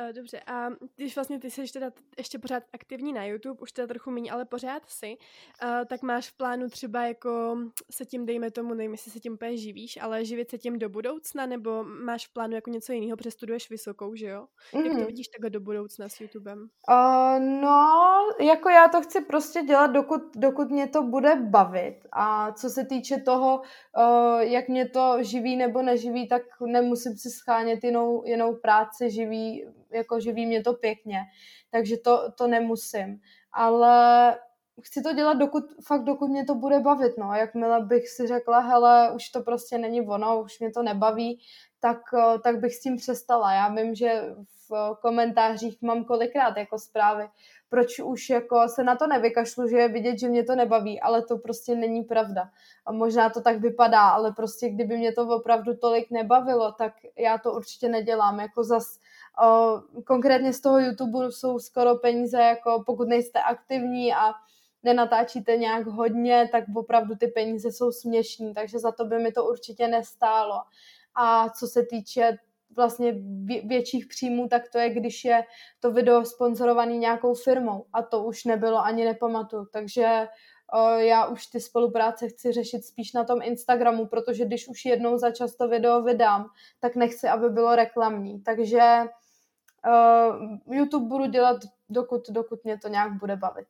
Uh, 0.00 0.12
dobře, 0.12 0.40
a 0.46 0.68
když 0.96 1.14
vlastně 1.16 1.38
ty 1.38 1.50
jsi 1.50 1.72
teda 1.72 1.90
ještě 2.18 2.38
pořád 2.38 2.62
aktivní 2.72 3.12
na 3.12 3.24
YouTube, 3.24 3.60
už 3.62 3.72
teda 3.72 3.86
trochu 3.86 4.10
méně, 4.10 4.30
ale 4.30 4.44
pořád 4.44 4.82
si, 4.86 5.16
uh, 5.62 5.84
tak 5.86 6.02
máš 6.02 6.30
v 6.30 6.36
plánu 6.36 6.68
třeba 6.68 7.06
jako 7.06 7.58
se 7.90 8.04
tím, 8.04 8.26
dejme 8.26 8.50
tomu, 8.50 8.74
nevím, 8.74 8.92
jestli 8.92 9.10
se 9.10 9.20
tím 9.20 9.32
úplně 9.32 9.56
živíš, 9.56 9.98
ale 10.02 10.24
živit 10.24 10.50
se 10.50 10.58
tím 10.58 10.78
do 10.78 10.88
budoucna, 10.88 11.46
nebo 11.46 11.84
máš 11.84 12.26
v 12.26 12.32
plánu 12.32 12.54
jako 12.54 12.70
něco 12.70 12.92
jiného, 12.92 13.16
přestuduješ 13.16 13.70
vysokou, 13.70 14.14
že 14.14 14.26
jo? 14.26 14.46
Mm. 14.74 14.80
Jak 14.80 14.92
to 14.92 14.98
mhm. 14.98 15.06
vidíš 15.06 15.28
takhle 15.28 15.50
do 15.50 15.60
budoucna 15.60 16.08
s 16.08 16.20
YouTubem? 16.20 16.58
Uh, 16.58 17.40
no, 17.60 18.16
jako 18.40 18.68
já 18.68 18.88
to 18.88 19.02
chci 19.02 19.20
prostě 19.20 19.62
dělat, 19.62 19.86
dokud, 19.86 20.22
dokud 20.36 20.70
mě 20.70 20.86
to 20.88 21.02
bude 21.02 21.34
bavit. 21.34 21.98
A 22.12 22.52
co 22.52 22.70
se 22.70 22.84
týče 22.84 23.16
toho, 23.16 23.60
uh, 23.60 24.40
jak 24.40 24.68
mě 24.68 24.88
to 24.88 25.16
živí 25.20 25.56
nebo 25.56 25.82
neživí, 25.82 26.28
tak 26.28 26.42
nemusím 26.66 27.12
si 27.16 27.30
schánět 27.30 27.84
jinou, 27.84 28.22
jinou 28.26 28.54
práci 28.54 29.10
živý 29.10 29.64
jako 29.96 30.20
živí 30.20 30.46
mě 30.46 30.62
to 30.62 30.72
pěkně, 30.72 31.18
takže 31.70 31.96
to, 31.96 32.32
to 32.32 32.46
nemusím. 32.46 33.20
Ale 33.52 34.36
chci 34.82 35.02
to 35.02 35.12
dělat, 35.12 35.34
dokud, 35.34 35.64
fakt 35.86 36.04
dokud 36.04 36.26
mě 36.26 36.44
to 36.44 36.54
bude 36.54 36.80
bavit, 36.80 37.18
no. 37.18 37.34
Jakmile 37.34 37.80
bych 37.80 38.08
si 38.08 38.26
řekla, 38.26 38.58
hele, 38.60 39.12
už 39.14 39.28
to 39.28 39.40
prostě 39.40 39.78
není 39.78 40.00
ono, 40.00 40.42
už 40.42 40.60
mě 40.60 40.70
to 40.70 40.82
nebaví, 40.82 41.40
tak, 41.86 42.00
eh, 42.14 42.38
tak 42.38 42.58
bych 42.58 42.74
s 42.74 42.80
tím 42.80 42.96
přestala. 42.96 43.52
Já 43.52 43.68
vím, 43.68 43.94
že 43.94 44.22
v 44.68 44.96
komentářích 45.00 45.82
mám 45.82 46.04
kolikrát 46.04 46.56
jako 46.56 46.78
zprávy, 46.78 47.28
proč 47.68 47.98
už 48.00 48.30
jako 48.30 48.68
se 48.68 48.84
na 48.84 48.96
to 48.96 49.06
nevykašlu, 49.06 49.68
že 49.68 49.76
je 49.76 49.88
vidět, 49.88 50.18
že 50.18 50.28
mě 50.28 50.44
to 50.44 50.54
nebaví, 50.54 51.00
ale 51.00 51.22
to 51.22 51.38
prostě 51.38 51.74
není 51.74 52.02
pravda. 52.02 52.50
A 52.86 52.92
možná 52.92 53.30
to 53.30 53.40
tak 53.40 53.60
vypadá, 53.60 54.08
ale 54.08 54.32
prostě 54.32 54.68
kdyby 54.68 54.96
mě 54.96 55.12
to 55.12 55.28
opravdu 55.28 55.76
tolik 55.76 56.10
nebavilo, 56.10 56.72
tak 56.72 56.92
já 57.18 57.38
to 57.38 57.52
určitě 57.52 57.88
nedělám. 57.88 58.40
Jako 58.40 58.64
zas 58.64 58.98
o, 59.44 59.80
konkrétně 60.06 60.52
z 60.52 60.60
toho 60.60 60.78
YouTube 60.78 61.32
jsou 61.32 61.58
skoro 61.58 61.96
peníze, 61.96 62.38
jako 62.42 62.82
pokud 62.86 63.08
nejste 63.08 63.42
aktivní 63.42 64.14
a 64.14 64.32
nenatáčíte 64.82 65.56
nějak 65.56 65.86
hodně, 65.86 66.48
tak 66.52 66.64
opravdu 66.74 67.14
ty 67.14 67.26
peníze 67.26 67.72
jsou 67.72 67.92
směšní, 67.92 68.54
takže 68.54 68.78
za 68.78 68.92
to 68.92 69.04
by 69.04 69.18
mi 69.18 69.32
to 69.32 69.44
určitě 69.44 69.88
nestálo. 69.88 70.62
A 71.16 71.48
co 71.50 71.66
se 71.66 71.82
týče 71.82 72.36
vlastně 72.76 73.14
větších 73.64 74.06
příjmů, 74.06 74.48
tak 74.48 74.62
to 74.72 74.78
je, 74.78 74.90
když 74.90 75.24
je 75.24 75.44
to 75.80 75.90
video 75.90 76.24
sponzorovaný 76.24 76.98
nějakou 76.98 77.34
firmou. 77.34 77.86
A 77.92 78.02
to 78.02 78.24
už 78.24 78.44
nebylo 78.44 78.78
ani 78.78 79.04
nepamatuju, 79.04 79.66
takže 79.72 80.28
já 80.96 81.26
už 81.26 81.46
ty 81.46 81.60
spolupráce 81.60 82.28
chci 82.28 82.52
řešit 82.52 82.84
spíš 82.84 83.12
na 83.12 83.24
tom 83.24 83.42
Instagramu, 83.42 84.06
protože 84.06 84.44
když 84.44 84.68
už 84.68 84.84
jednou 84.84 85.18
za 85.18 85.30
čas 85.30 85.56
to 85.56 85.68
video 85.68 86.02
vydám, 86.02 86.46
tak 86.80 86.96
nechci, 86.96 87.28
aby 87.28 87.48
bylo 87.48 87.76
reklamní, 87.76 88.42
takže 88.42 89.02
YouTube 90.70 91.06
budu 91.08 91.26
dělat, 91.26 91.56
dokud, 91.88 92.22
dokud 92.30 92.64
mě 92.64 92.78
to 92.78 92.88
nějak 92.88 93.12
bude 93.12 93.36
bavit. 93.36 93.68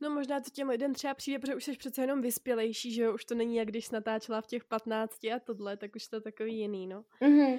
No 0.00 0.10
možná 0.10 0.40
to 0.40 0.50
těm 0.50 0.68
lidem 0.68 0.94
třeba 0.94 1.14
přijde, 1.14 1.38
protože 1.38 1.54
už 1.54 1.64
jsi 1.64 1.76
přece 1.76 2.00
jenom 2.00 2.22
vyspělejší, 2.22 2.92
že 2.92 3.02
jo, 3.02 3.14
už 3.14 3.24
to 3.24 3.34
není 3.34 3.56
jak 3.56 3.68
když 3.68 3.90
natáčela 3.90 4.40
v 4.40 4.46
těch 4.46 4.64
15 4.64 5.24
a 5.24 5.38
tohle, 5.44 5.76
tak 5.76 5.96
už 5.96 6.06
to 6.06 6.16
je 6.16 6.20
takový 6.20 6.58
jiný, 6.58 6.86
no. 6.86 7.04
Mm-hmm. 7.22 7.58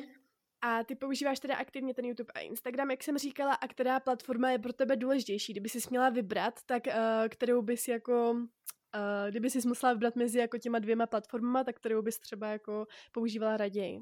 A 0.63 0.83
ty 0.83 0.95
používáš 0.95 1.39
teda 1.39 1.55
aktivně 1.55 1.93
ten 1.93 2.05
YouTube 2.05 2.31
a 2.35 2.39
Instagram, 2.39 2.91
jak 2.91 3.03
jsem 3.03 3.17
říkala, 3.17 3.53
a 3.53 3.67
která 3.67 3.99
platforma 3.99 4.51
je 4.51 4.59
pro 4.59 4.73
tebe 4.73 4.95
důležitější? 4.95 5.53
Kdyby 5.53 5.69
jsi 5.69 5.79
měla 5.89 6.09
vybrat, 6.09 6.53
tak 6.65 6.83
uh, 6.87 6.93
kterou 7.29 7.61
bys 7.61 7.87
jako, 7.87 8.31
uh, 8.31 9.29
kdyby 9.29 9.49
jsi 9.49 9.67
musela 9.67 9.93
vybrat 9.93 10.15
mezi 10.15 10.39
jako 10.39 10.57
těma 10.57 10.79
dvěma 10.79 11.07
platformama, 11.07 11.63
tak 11.63 11.75
kterou 11.75 12.01
bys 12.01 12.19
třeba 12.19 12.47
jako 12.47 12.85
používala 13.11 13.57
raději? 13.57 13.99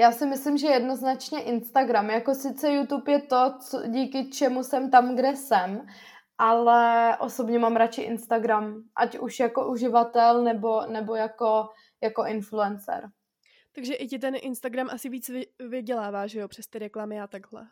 Já 0.00 0.12
si 0.12 0.26
myslím, 0.26 0.58
že 0.58 0.66
jednoznačně 0.66 1.42
Instagram. 1.42 2.10
Jako 2.10 2.34
sice 2.34 2.72
YouTube 2.72 3.12
je 3.12 3.22
to, 3.22 3.54
co, 3.60 3.82
díky 3.86 4.30
čemu 4.30 4.64
jsem 4.64 4.90
tam, 4.90 5.16
kde 5.16 5.36
jsem, 5.36 5.86
ale 6.40 7.16
osobně 7.18 7.58
mám 7.58 7.76
radši 7.76 8.02
Instagram, 8.02 8.82
ať 8.96 9.18
už 9.18 9.40
jako 9.40 9.70
uživatel 9.70 10.44
nebo, 10.44 10.86
nebo 10.86 11.14
jako, 11.14 11.68
jako 12.02 12.24
influencer. 12.24 13.08
Takže 13.74 13.94
i 13.94 14.08
ti 14.08 14.18
ten 14.18 14.34
Instagram 14.40 14.88
asi 14.90 15.08
víc 15.08 15.30
vydělává, 15.68 16.26
že 16.26 16.40
jo, 16.40 16.48
přes 16.48 16.66
ty 16.66 16.78
reklamy 16.78 17.20
a 17.20 17.26
takhle. 17.26 17.68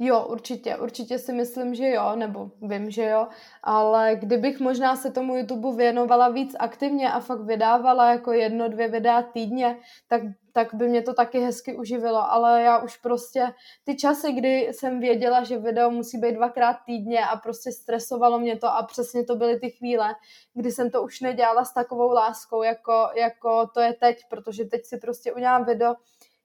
Jo, 0.00 0.26
určitě, 0.28 0.76
určitě 0.76 1.18
si 1.18 1.32
myslím, 1.32 1.74
že 1.74 1.88
jo, 1.88 2.16
nebo 2.16 2.50
vím, 2.62 2.90
že 2.90 3.04
jo, 3.04 3.28
ale 3.62 4.16
kdybych 4.16 4.60
možná 4.60 4.96
se 4.96 5.10
tomu 5.10 5.36
YouTube 5.36 5.76
věnovala 5.76 6.28
víc 6.28 6.56
aktivně 6.58 7.12
a 7.12 7.20
fakt 7.20 7.40
vydávala 7.40 8.12
jako 8.12 8.32
jedno, 8.32 8.68
dvě 8.68 8.88
videa 8.88 9.22
týdně, 9.22 9.78
tak, 10.08 10.22
tak 10.52 10.74
by 10.74 10.88
mě 10.88 11.02
to 11.02 11.14
taky 11.14 11.40
hezky 11.40 11.76
uživilo, 11.76 12.32
ale 12.32 12.62
já 12.62 12.78
už 12.78 12.96
prostě 12.96 13.54
ty 13.84 13.96
časy, 13.96 14.32
kdy 14.32 14.60
jsem 14.72 15.00
věděla, 15.00 15.44
že 15.44 15.58
video 15.58 15.90
musí 15.90 16.18
být 16.18 16.32
dvakrát 16.32 16.76
týdně 16.86 17.26
a 17.26 17.36
prostě 17.36 17.72
stresovalo 17.72 18.38
mě 18.38 18.56
to 18.56 18.68
a 18.68 18.82
přesně 18.82 19.24
to 19.24 19.36
byly 19.36 19.60
ty 19.60 19.70
chvíle, 19.70 20.14
kdy 20.54 20.72
jsem 20.72 20.90
to 20.90 21.02
už 21.02 21.20
nedělala 21.20 21.64
s 21.64 21.74
takovou 21.74 22.12
láskou, 22.12 22.62
jako, 22.62 23.08
jako 23.16 23.66
to 23.74 23.80
je 23.80 23.92
teď, 23.92 24.18
protože 24.30 24.64
teď 24.64 24.84
si 24.84 24.98
prostě 24.98 25.32
udělám 25.32 25.64
video, 25.64 25.94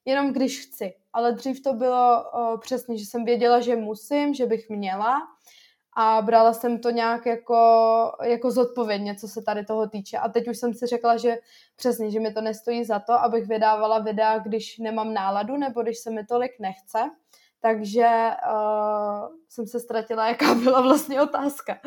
jenom 0.05 0.33
když 0.33 0.65
chci. 0.65 0.93
Ale 1.13 1.31
dřív 1.31 1.63
to 1.63 1.73
bylo 1.73 2.23
o, 2.31 2.57
přesně, 2.57 2.97
že 2.97 3.05
jsem 3.05 3.25
věděla, 3.25 3.59
že 3.59 3.75
musím, 3.75 4.33
že 4.33 4.45
bych 4.45 4.69
měla 4.69 5.21
a 5.95 6.21
brala 6.21 6.53
jsem 6.53 6.79
to 6.79 6.89
nějak 6.89 7.25
jako, 7.25 7.57
jako 8.23 8.51
zodpovědně, 8.51 9.15
co 9.15 9.27
se 9.27 9.41
tady 9.41 9.65
toho 9.65 9.89
týče. 9.89 10.17
A 10.17 10.29
teď 10.29 10.47
už 10.47 10.57
jsem 10.57 10.73
si 10.73 10.85
řekla, 10.85 11.17
že 11.17 11.37
přesně, 11.75 12.11
že 12.11 12.19
mi 12.19 12.33
to 12.33 12.41
nestojí 12.41 12.83
za 12.85 12.99
to, 12.99 13.13
abych 13.13 13.47
vydávala 13.47 13.99
videa, 13.99 14.39
když 14.39 14.77
nemám 14.77 15.13
náladu 15.13 15.57
nebo 15.57 15.81
když 15.81 15.97
se 15.97 16.11
mi 16.11 16.25
tolik 16.25 16.51
nechce. 16.59 16.99
Takže 17.59 18.29
uh, 18.51 19.35
jsem 19.49 19.67
se 19.67 19.79
ztratila, 19.79 20.27
jaká 20.27 20.55
byla 20.55 20.81
vlastně 20.81 21.21
otázka. 21.21 21.77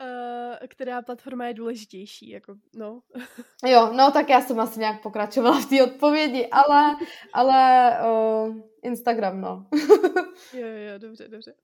Uh, 0.00 0.66
která 0.68 1.02
platforma 1.02 1.46
je 1.46 1.54
důležitější, 1.54 2.30
jako, 2.30 2.54
no. 2.74 3.02
jo, 3.66 3.92
no 3.92 4.10
tak 4.10 4.28
já 4.28 4.40
jsem 4.40 4.60
asi 4.60 4.80
nějak 4.80 5.02
pokračovala 5.02 5.60
v 5.60 5.66
té 5.66 5.82
odpovědi, 5.82 6.48
ale, 6.52 6.96
ale 7.32 7.90
uh, 8.08 8.60
Instagram, 8.82 9.40
no. 9.40 9.66
jo, 10.52 10.66
jo, 10.66 10.98
dobře, 10.98 11.28
dobře. 11.28 11.54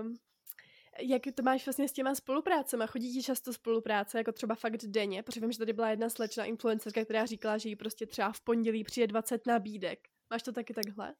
Um, 0.00 0.16
jak 1.00 1.22
to 1.34 1.42
máš 1.42 1.66
vlastně 1.66 1.88
s 1.88 1.92
těma 1.92 2.14
spoluprácemi? 2.14 2.84
Chodí 2.86 3.12
ti 3.12 3.22
často 3.22 3.52
spolupráce, 3.52 4.18
jako 4.18 4.32
třeba 4.32 4.54
fakt 4.54 4.76
denně? 4.76 5.22
Protože 5.22 5.40
vím, 5.40 5.52
že 5.52 5.58
tady 5.58 5.72
byla 5.72 5.90
jedna 5.90 6.10
slečna 6.10 6.44
influencerka, 6.44 7.04
která 7.04 7.26
říkala, 7.26 7.58
že 7.58 7.68
jí 7.68 7.76
prostě 7.76 8.06
třeba 8.06 8.32
v 8.32 8.40
pondělí 8.40 8.84
přijde 8.84 9.06
20 9.06 9.46
nabídek. 9.46 10.08
Máš 10.30 10.42
to 10.42 10.52
taky 10.52 10.74
takhle? 10.74 11.14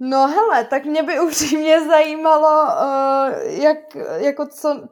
No 0.00 0.26
hele, 0.26 0.64
tak 0.64 0.84
mě 0.84 1.02
by 1.02 1.20
upřímně 1.26 1.84
zajímalo, 1.84 2.62
uh, 2.62 3.62
jak, 3.62 3.96
jako 4.16 4.46
co, 4.46 4.88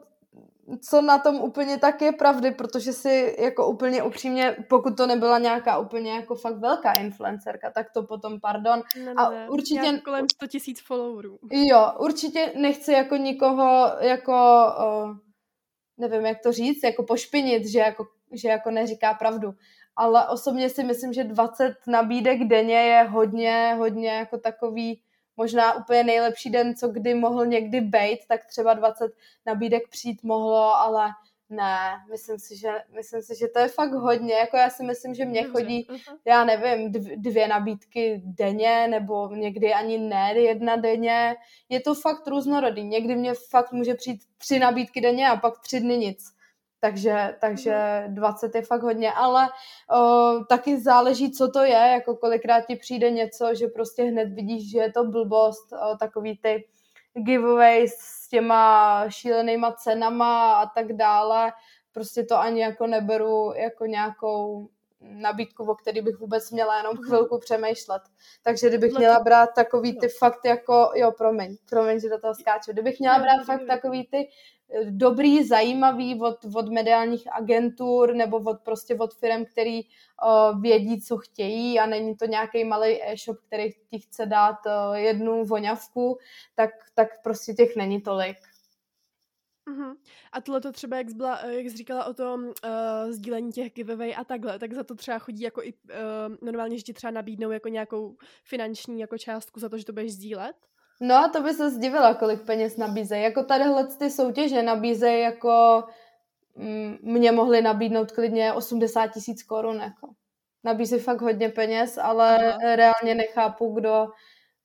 co 0.81 1.01
na 1.01 1.17
tom 1.17 1.35
úplně 1.35 1.77
tak 1.77 2.01
je 2.01 2.11
pravdy, 2.11 2.51
protože 2.51 2.93
si 2.93 3.35
jako 3.39 3.67
úplně 3.67 4.03
upřímně, 4.03 4.65
pokud 4.69 4.97
to 4.97 5.07
nebyla 5.07 5.39
nějaká 5.39 5.77
úplně 5.77 6.11
jako 6.11 6.35
fakt 6.35 6.57
velká 6.57 6.93
influencerka, 6.93 7.71
tak 7.71 7.87
to 7.93 8.03
potom 8.03 8.39
pardon. 8.39 8.83
Ne, 8.97 9.05
ne, 9.05 9.13
a 9.17 9.49
určitě... 9.49 10.01
kolem 10.05 10.25
100 10.35 10.47
tisíc 10.47 10.81
followerů. 10.81 11.39
Jo, 11.51 11.91
určitě 11.99 12.53
nechci 12.55 12.91
jako 12.91 13.15
nikoho 13.15 13.91
jako, 13.99 14.65
uh, 15.05 15.17
nevím 15.97 16.25
jak 16.25 16.37
to 16.43 16.51
říct, 16.51 16.83
jako 16.83 17.03
pošpinit, 17.03 17.65
že 17.65 17.79
jako, 17.79 18.07
že 18.31 18.49
jako 18.49 18.71
neříká 18.71 19.13
pravdu. 19.13 19.53
Ale 19.95 20.27
osobně 20.27 20.69
si 20.69 20.83
myslím, 20.83 21.13
že 21.13 21.23
20 21.23 21.73
nabídek 21.87 22.43
denně 22.43 22.75
je 22.75 23.03
hodně, 23.03 23.75
hodně 23.77 24.09
jako 24.09 24.37
takový 24.37 25.01
možná 25.37 25.73
úplně 25.73 26.03
nejlepší 26.03 26.49
den, 26.49 26.75
co 26.75 26.87
kdy 26.87 27.13
mohl 27.13 27.45
někdy 27.45 27.81
být, 27.81 28.19
tak 28.27 28.45
třeba 28.45 28.73
20 28.73 29.11
nabídek 29.45 29.83
přijít 29.89 30.23
mohlo, 30.23 30.75
ale 30.75 31.09
ne, 31.49 32.05
myslím 32.11 32.39
si, 32.39 32.57
že, 32.57 32.69
myslím 32.95 33.21
si, 33.21 33.35
že 33.39 33.47
to 33.47 33.59
je 33.59 33.67
fakt 33.67 33.91
hodně, 33.91 34.33
jako 34.33 34.57
já 34.57 34.69
si 34.69 34.83
myslím, 34.83 35.13
že 35.13 35.25
mě 35.25 35.43
chodí, 35.43 35.87
já 36.25 36.45
nevím, 36.45 36.91
dvě 37.15 37.47
nabídky 37.47 38.21
denně, 38.25 38.87
nebo 38.87 39.29
někdy 39.35 39.73
ani 39.73 39.97
ne 39.97 40.33
jedna 40.33 40.75
denně, 40.75 41.35
je 41.69 41.79
to 41.79 41.95
fakt 41.95 42.27
různorodý, 42.27 42.83
někdy 42.83 43.15
mě 43.15 43.33
fakt 43.49 43.71
může 43.71 43.93
přijít 43.93 44.21
tři 44.37 44.59
nabídky 44.59 45.01
denně 45.01 45.27
a 45.27 45.35
pak 45.35 45.59
tři 45.59 45.79
dny 45.79 45.97
nic, 45.97 46.33
takže, 46.79 47.35
takže 47.41 48.03
20 48.07 48.47
mhm. 48.47 48.51
je 48.55 48.61
fakt 48.61 48.81
hodně, 48.81 49.13
ale 49.13 49.47
o, 49.91 50.31
taky 50.49 50.81
záleží, 50.81 51.31
co 51.31 51.47
to 51.47 51.63
je, 51.63 51.71
jako 51.71 52.15
kolikrát 52.15 52.65
ti 52.65 52.75
přijde 52.75 53.11
něco, 53.11 53.55
že 53.55 53.67
prostě 53.67 54.03
hned 54.03 54.33
vidíš, 54.33 54.71
že 54.71 54.79
je 54.79 54.91
to 54.91 55.03
blbost, 55.03 55.73
o, 55.73 55.97
takový 55.97 56.37
ty 56.37 56.67
giveaways 57.13 57.93
s 57.93 58.29
těma 58.29 59.05
šílenýma 59.09 59.71
cenama 59.71 60.53
a 60.53 60.65
tak 60.65 60.93
dále, 60.93 61.51
prostě 61.91 62.23
to 62.23 62.37
ani 62.37 62.61
jako 62.61 62.87
neberu 62.87 63.53
jako 63.55 63.85
nějakou 63.85 64.69
nabídku, 65.01 65.63
o 65.63 65.75
který 65.75 66.01
bych 66.01 66.19
vůbec 66.19 66.51
měla 66.51 66.77
jenom 66.77 66.93
mhm. 66.93 67.03
chvilku 67.03 67.39
přemýšlet. 67.39 68.01
Takže 68.43 68.69
kdybych 68.69 68.93
měla 68.93 69.19
brát 69.19 69.49
takový 69.55 69.99
ty 69.99 70.07
fakt 70.07 70.45
jako, 70.45 70.91
jo, 70.95 71.11
promiň, 71.11 71.57
promiň, 71.69 71.99
že 71.99 72.09
do 72.09 72.19
toho 72.19 72.35
skáču, 72.35 72.71
kdybych 72.71 72.99
měla 72.99 73.19
brát 73.19 73.45
fakt 73.45 73.65
takový 73.67 74.07
ty 74.07 74.29
dobrý, 74.89 75.47
zajímavý 75.47 76.21
od, 76.21 76.37
od 76.55 76.69
mediálních 76.69 77.33
agentur 77.33 78.13
nebo 78.13 78.37
od 78.37 78.61
prostě 78.61 78.95
od 78.95 79.13
firm, 79.13 79.45
který 79.45 79.81
uh, 79.81 80.61
vědí, 80.61 81.01
co 81.01 81.17
chtějí 81.17 81.79
a 81.79 81.85
není 81.85 82.15
to 82.15 82.25
nějaký 82.25 82.63
malý 82.63 83.03
e-shop, 83.03 83.37
který 83.47 83.69
ti 83.89 83.99
chce 83.99 84.25
dát 84.25 84.57
uh, 84.65 84.95
jednu 84.95 85.45
voňavku, 85.45 86.17
tak, 86.55 86.69
tak 86.95 87.23
prostě 87.23 87.53
těch 87.53 87.75
není 87.75 88.01
tolik. 88.01 88.37
Uh-huh. 89.69 89.95
A 90.31 90.41
tohle 90.41 90.61
to 90.61 90.71
třeba, 90.71 90.97
jak, 90.97 91.09
zbyla, 91.09 91.45
jak 91.45 91.65
jsi 91.65 91.77
říkala 91.77 92.05
o 92.05 92.13
tom 92.13 92.43
uh, 92.43 92.51
sdílení 93.09 93.51
těch 93.51 93.73
giveaway 93.73 94.15
a 94.17 94.23
takhle, 94.23 94.59
tak 94.59 94.73
za 94.73 94.83
to 94.83 94.95
třeba 94.95 95.19
chodí 95.19 95.41
jako 95.41 95.63
i 95.63 95.73
uh, 95.73 96.35
normálně, 96.41 96.77
že 96.77 96.83
ti 96.83 96.93
třeba 96.93 97.11
nabídnou 97.11 97.51
jako 97.51 97.67
nějakou 97.67 98.17
finanční 98.43 98.99
jako 98.99 99.17
částku 99.17 99.59
za 99.59 99.69
to, 99.69 99.77
že 99.77 99.85
to 99.85 99.93
budeš 99.93 100.13
sdílet? 100.13 100.55
No 101.01 101.15
a 101.15 101.27
to 101.27 101.41
by 101.41 101.53
se 101.53 101.69
zdivila, 101.69 102.13
kolik 102.13 102.41
peněz 102.41 102.77
nabízejí. 102.77 103.23
Jako 103.23 103.43
tadyhle 103.43 103.87
ty 103.87 104.09
soutěže 104.09 104.63
nabízejí 104.63 105.21
jako 105.21 105.83
mm, 106.55 106.97
mě 107.01 107.31
mohli 107.31 107.61
nabídnout 107.61 108.11
klidně 108.11 108.53
80 108.53 109.07
tisíc 109.07 109.43
korun. 109.43 109.75
Jako. 109.75 110.09
Nabízí 110.63 110.99
fakt 110.99 111.21
hodně 111.21 111.49
peněz, 111.49 111.97
ale 111.97 112.37
Aha. 112.37 112.75
reálně 112.75 113.15
nechápu, 113.15 113.73
kdo 113.73 114.07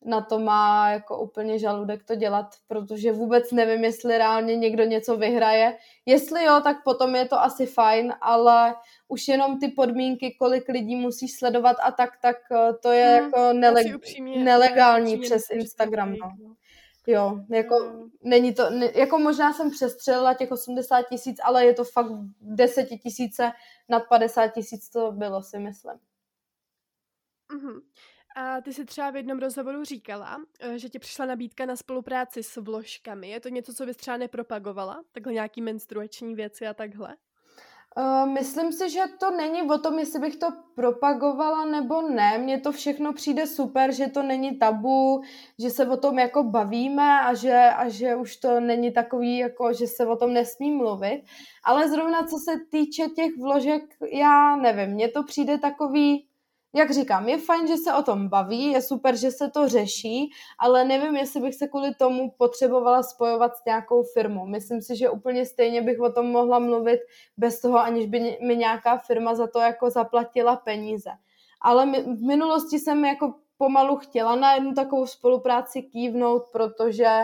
na 0.05 0.21
to 0.21 0.38
má 0.38 0.90
jako 0.90 1.23
úplně 1.23 1.59
žaludek 1.59 2.05
to 2.05 2.14
dělat, 2.14 2.47
protože 2.69 3.12
vůbec 3.12 3.53
nevím, 3.53 3.85
jestli 3.85 4.19
reálně 4.19 4.57
někdo 4.57 4.85
něco 4.85 5.17
vyhraje. 5.17 5.77
Jestli 6.07 6.45
jo, 6.45 6.61
tak 6.64 6.85
potom 6.85 7.14
je 7.14 7.29
to 7.29 7.40
asi 7.40 7.67
fajn, 7.67 8.14
ale 8.21 8.75
už 9.09 9.29
jenom 9.29 9.59
ty 9.59 9.69
podmínky, 9.69 10.37
kolik 10.38 10.69
lidí 10.69 10.97
musí 10.97 11.29
sledovat 11.29 11.77
a 11.83 11.90
tak, 11.90 12.11
tak 12.23 12.37
eh, 12.53 12.73
to 12.83 12.93
je 12.93 13.14
hmm, 13.14 13.25
jako 13.25 13.38
neleg- 13.38 13.97
upřímně, 13.97 14.45
nelegální 14.45 15.17
upřímně 15.17 15.27
přes 15.27 15.43
Instagram. 15.51 16.12
No. 16.12 16.33
no. 16.43 16.55
Jo, 17.07 17.40
jako 17.51 17.77
hmm. 17.77 18.11
není 18.23 18.55
to, 18.55 18.71
ne, 18.71 18.90
jako 18.95 19.19
možná 19.19 19.53
jsem 19.53 19.71
přestřelila 19.71 20.35
těch 20.35 20.51
80 20.51 21.03
tisíc, 21.03 21.37
ale 21.43 21.67
je 21.67 21.75
to 21.75 21.85
fakt 21.85 22.12
10 22.40 22.87
tisíce 23.03 23.53
nad 23.88 24.03
50 24.09 24.49
tisíc 24.49 24.88
to 24.88 25.12
bylo, 25.12 25.43
si 25.43 25.59
myslím. 25.59 25.99
Mm-hmm. 27.55 27.81
A 28.35 28.61
ty 28.61 28.73
si 28.73 28.85
třeba 28.85 29.11
v 29.11 29.16
jednom 29.16 29.38
rozhovoru 29.38 29.85
říkala, 29.85 30.37
eh, 30.61 30.79
že 30.79 30.88
ti 30.88 30.99
přišla 30.99 31.27
nabídka 31.27 31.66
na 31.66 31.77
spolupráci 31.77 32.42
s 32.42 32.57
vložkami. 32.57 33.29
Je 33.29 33.40
to 33.40 33.49
něco, 33.49 33.75
co 33.75 33.87
bys 33.87 33.97
třeba 33.97 34.16
nepropagovala? 34.16 35.03
Takhle 35.12 35.33
nějaký 35.33 35.61
menstruační 35.62 36.35
věci 36.35 36.66
a 36.66 36.75
takhle? 36.75 37.16
Uh, 37.97 38.29
myslím 38.29 38.73
si, 38.73 38.90
že 38.90 39.01
to 39.18 39.31
není 39.31 39.62
o 39.62 39.79
tom, 39.79 39.99
jestli 39.99 40.20
bych 40.20 40.37
to 40.37 40.47
propagovala 40.75 41.64
nebo 41.64 42.03
ne. 42.03 42.38
Mně 42.38 42.61
to 42.61 42.73
všechno 42.73 43.12
přijde 43.12 43.47
super, 43.47 43.92
že 43.92 44.07
to 44.07 44.23
není 44.23 44.59
tabu, 44.59 45.23
že 45.59 45.70
se 45.70 45.88
o 45.88 45.97
tom 45.97 46.18
jako 46.18 46.44
bavíme 46.44 47.20
a 47.20 47.35
že, 47.35 47.55
a 47.77 47.88
že 47.88 48.16
už 48.16 48.37
to 48.37 48.61
není 48.61 48.92
takový, 48.92 49.38
jako 49.38 49.73
že 49.73 49.87
se 49.87 50.07
o 50.07 50.16
tom 50.16 50.33
nesmí 50.33 50.73
mluvit. 50.73 51.23
Ale 51.64 51.88
zrovna 51.88 52.27
co 52.27 52.37
se 52.38 52.53
týče 52.70 53.03
těch 53.16 53.31
vložek, 53.40 53.83
já 54.12 54.57
nevím, 54.57 54.94
mně 54.94 55.09
to 55.09 55.23
přijde 55.23 55.59
takový, 55.59 56.27
jak 56.75 56.91
říkám, 56.91 57.29
je 57.29 57.39
fajn, 57.39 57.67
že 57.67 57.77
se 57.77 57.95
o 57.95 58.03
tom 58.03 58.29
baví, 58.29 58.73
je 58.73 58.83
super, 58.83 59.17
že 59.17 59.31
se 59.31 59.51
to 59.51 59.69
řeší, 59.69 60.31
ale 60.59 60.85
nevím, 60.85 61.17
jestli 61.17 61.41
bych 61.41 61.55
se 61.55 61.69
kvůli 61.69 61.95
tomu 61.95 62.31
potřebovala 62.31 63.03
spojovat 63.03 63.57
s 63.57 63.65
nějakou 63.65 64.03
firmou. 64.03 64.47
Myslím 64.47 64.83
si, 64.83 64.97
že 64.97 65.11
úplně 65.11 65.47
stejně 65.47 65.83
bych 65.83 66.01
o 66.01 66.13
tom 66.13 66.27
mohla 66.27 66.59
mluvit 66.59 67.01
bez 67.37 67.61
toho, 67.61 67.79
aniž 67.79 68.07
by 68.07 68.39
mi 68.41 68.57
nějaká 68.57 68.99
firma 68.99 69.35
za 69.35 69.47
to 69.47 69.61
jako 69.61 69.91
zaplatila 69.91 70.57
peníze. 70.57 71.11
Ale 71.61 71.87
v 72.03 72.27
minulosti 72.27 72.79
jsem 72.79 73.05
jako 73.05 73.35
pomalu 73.59 73.97
chtěla 73.97 74.37
na 74.37 74.55
jednu 74.55 74.75
takovou 74.75 75.07
spolupráci 75.07 75.83
kývnout, 75.83 76.43
protože 76.53 77.21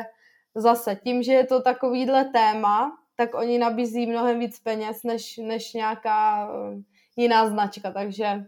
zase 0.54 0.96
tím, 0.96 1.22
že 1.22 1.32
je 1.32 1.46
to 1.46 1.62
takovýhle 1.62 2.24
téma, 2.24 2.96
tak 3.16 3.34
oni 3.34 3.58
nabízí 3.58 4.06
mnohem 4.06 4.38
víc 4.38 4.60
peněz 4.60 5.02
než, 5.02 5.36
než 5.36 5.72
nějaká 5.72 6.48
eh, 6.48 6.82
jiná 7.16 7.48
značka, 7.48 7.90
takže 7.90 8.44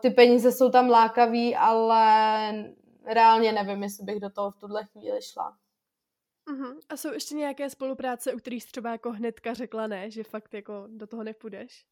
ty 0.00 0.10
peníze 0.10 0.52
jsou 0.52 0.70
tam 0.70 0.88
lákavý, 0.88 1.56
ale 1.56 2.52
reálně 3.06 3.52
nevím, 3.52 3.82
jestli 3.82 4.04
bych 4.04 4.20
do 4.20 4.30
toho 4.30 4.50
v 4.50 4.56
tuhle 4.56 4.84
chvíli 4.84 5.22
šla. 5.22 5.56
Uh-huh. 6.52 6.76
A 6.88 6.96
jsou 6.96 7.12
ještě 7.12 7.34
nějaké 7.34 7.70
spolupráce, 7.70 8.34
u 8.34 8.38
kterých 8.38 8.66
třeba 8.72 8.90
jako 8.90 9.12
hnedka 9.12 9.54
řekla 9.54 9.86
ne, 9.86 10.10
že 10.10 10.24
fakt 10.24 10.54
jako 10.54 10.84
do 10.88 11.06
toho 11.06 11.24
nepůjdeš? 11.24 11.84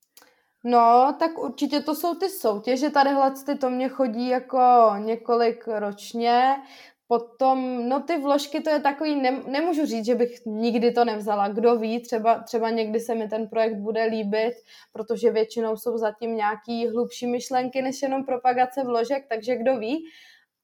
No, 0.65 1.17
tak 1.19 1.39
určitě 1.39 1.81
to 1.81 1.95
jsou 1.95 2.15
ty 2.15 2.29
soutěže, 2.29 2.91
tadyhle 2.91 3.33
ty 3.47 3.55
to 3.55 3.71
mě 3.71 3.89
chodí 3.89 4.29
jako 4.29 4.59
několik 4.99 5.69
ročně. 5.69 6.63
Potom, 7.09 7.89
no 7.89 8.03
ty 8.03 8.19
vložky, 8.19 8.61
to 8.61 8.71
je 8.71 8.81
takový, 8.81 9.17
ne, 9.17 9.43
nemůžu 9.47 9.87
říct, 9.87 10.05
že 10.05 10.15
bych 10.15 10.47
nikdy 10.47 10.93
to 10.93 11.05
nevzala. 11.05 11.49
Kdo 11.49 11.77
ví, 11.77 12.03
třeba, 12.03 12.39
třeba 12.39 12.71
někdy 12.71 13.01
se 13.01 13.15
mi 13.15 13.29
ten 13.29 13.49
projekt 13.49 13.77
bude 13.77 14.05
líbit, 14.05 14.55
protože 14.93 15.31
většinou 15.31 15.77
jsou 15.77 15.99
zatím 15.99 16.37
nějaký 16.37 16.89
hlubší 16.89 17.27
myšlenky 17.27 17.83
než 17.83 18.03
jenom 18.03 18.25
propagace 18.25 18.85
vložek, 18.85 19.27
takže 19.29 19.57
kdo 19.57 19.77
ví. 19.77 20.05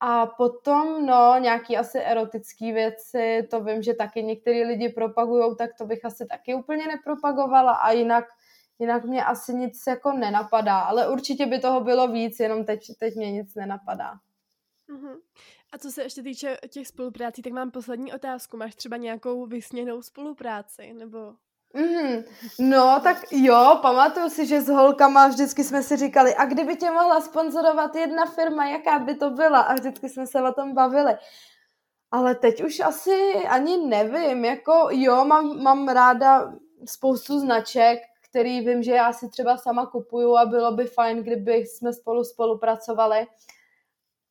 A 0.00 0.26
potom, 0.26 1.06
no, 1.06 1.34
nějaký 1.38 1.76
asi 1.76 1.98
erotický 1.98 2.72
věci, 2.72 3.48
to 3.50 3.60
vím, 3.60 3.82
že 3.82 3.94
taky 3.94 4.22
některý 4.22 4.64
lidi 4.64 4.88
propagují, 4.88 5.56
tak 5.56 5.70
to 5.78 5.86
bych 5.86 6.04
asi 6.04 6.26
taky 6.26 6.54
úplně 6.54 6.86
nepropagovala 6.86 7.72
a 7.72 7.90
jinak, 7.92 8.24
jinak 8.78 9.04
mě 9.04 9.24
asi 9.24 9.54
nic 9.54 9.82
jako 9.88 10.12
nenapadá, 10.12 10.80
ale 10.80 11.08
určitě 11.08 11.46
by 11.46 11.58
toho 11.58 11.80
bylo 11.80 12.08
víc, 12.08 12.40
jenom 12.40 12.64
teď, 12.64 12.80
teď 12.98 13.16
mě 13.16 13.32
nic 13.32 13.54
nenapadá. 13.54 14.12
Uh-huh. 14.88 15.16
A 15.74 15.78
co 15.78 15.92
se 15.92 16.02
ještě 16.02 16.22
týče 16.22 16.56
těch 16.68 16.88
spoluprácí, 16.88 17.42
tak 17.42 17.52
mám 17.52 17.70
poslední 17.70 18.12
otázku. 18.12 18.56
Máš 18.56 18.74
třeba 18.74 18.96
nějakou 18.96 19.46
vysněnou 19.46 20.02
spolupráci, 20.02 20.92
nebo... 20.92 21.18
Mm-hmm. 21.74 22.24
No, 22.58 23.00
tak 23.02 23.16
jo, 23.30 23.78
pamatuju 23.82 24.30
si, 24.30 24.46
že 24.46 24.60
s 24.60 24.68
holkama 24.68 25.28
vždycky 25.28 25.64
jsme 25.64 25.82
si 25.82 25.96
říkali, 25.96 26.34
a 26.34 26.44
kdyby 26.44 26.76
tě 26.76 26.90
mohla 26.90 27.20
sponzorovat 27.20 27.96
jedna 27.96 28.26
firma, 28.26 28.66
jaká 28.66 28.98
by 28.98 29.14
to 29.14 29.30
byla? 29.30 29.60
A 29.60 29.74
vždycky 29.74 30.08
jsme 30.08 30.26
se 30.26 30.42
o 30.42 30.52
tom 30.52 30.74
bavili. 30.74 31.16
Ale 32.10 32.34
teď 32.34 32.64
už 32.64 32.80
asi 32.80 33.34
ani 33.48 33.76
nevím, 33.76 34.44
jako 34.44 34.88
jo, 34.90 35.24
mám, 35.24 35.62
mám 35.62 35.88
ráda 35.88 36.52
spoustu 36.88 37.38
značek, 37.38 37.98
který 38.30 38.60
vím, 38.60 38.82
že 38.82 38.92
já 38.92 39.12
si 39.12 39.28
třeba 39.28 39.56
sama 39.56 39.86
kupuju 39.86 40.36
a 40.36 40.46
bylo 40.46 40.72
by 40.72 40.84
fajn, 40.84 41.22
kdyby 41.22 41.54
jsme 41.54 41.92
spolu 41.92 42.24
spolupracovali 42.24 43.26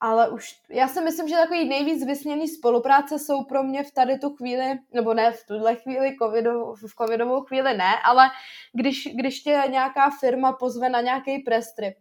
ale 0.04 0.30
už, 0.30 0.62
já 0.70 0.88
si 0.88 1.02
myslím, 1.02 1.28
že 1.28 1.36
takový 1.36 1.70
nejvíc 1.70 2.06
vysněný 2.06 2.48
spolupráce 2.48 3.20
jsou 3.20 3.44
pro 3.44 3.63
mě 3.63 3.84
v 3.84 3.92
tady 3.92 4.20
tu 4.20 4.36
chvíli, 4.36 4.80
nebo 4.94 5.13
ne 5.13 5.32
v 5.32 5.48
tuhle 5.48 5.76
chvíli, 5.76 6.16
covidovou, 6.22 6.76
v 6.76 6.96
covidovou 7.02 7.42
chvíli 7.42 7.78
ne, 7.78 7.92
ale 8.06 8.30
když, 8.74 9.08
když 9.16 9.39
tě 9.39 9.63
nějaká 9.70 10.10
firma 10.20 10.54
pozve 10.54 10.89
na 10.89 11.02
nějaký 11.02 11.39
press 11.39 11.74
trip, 11.74 11.98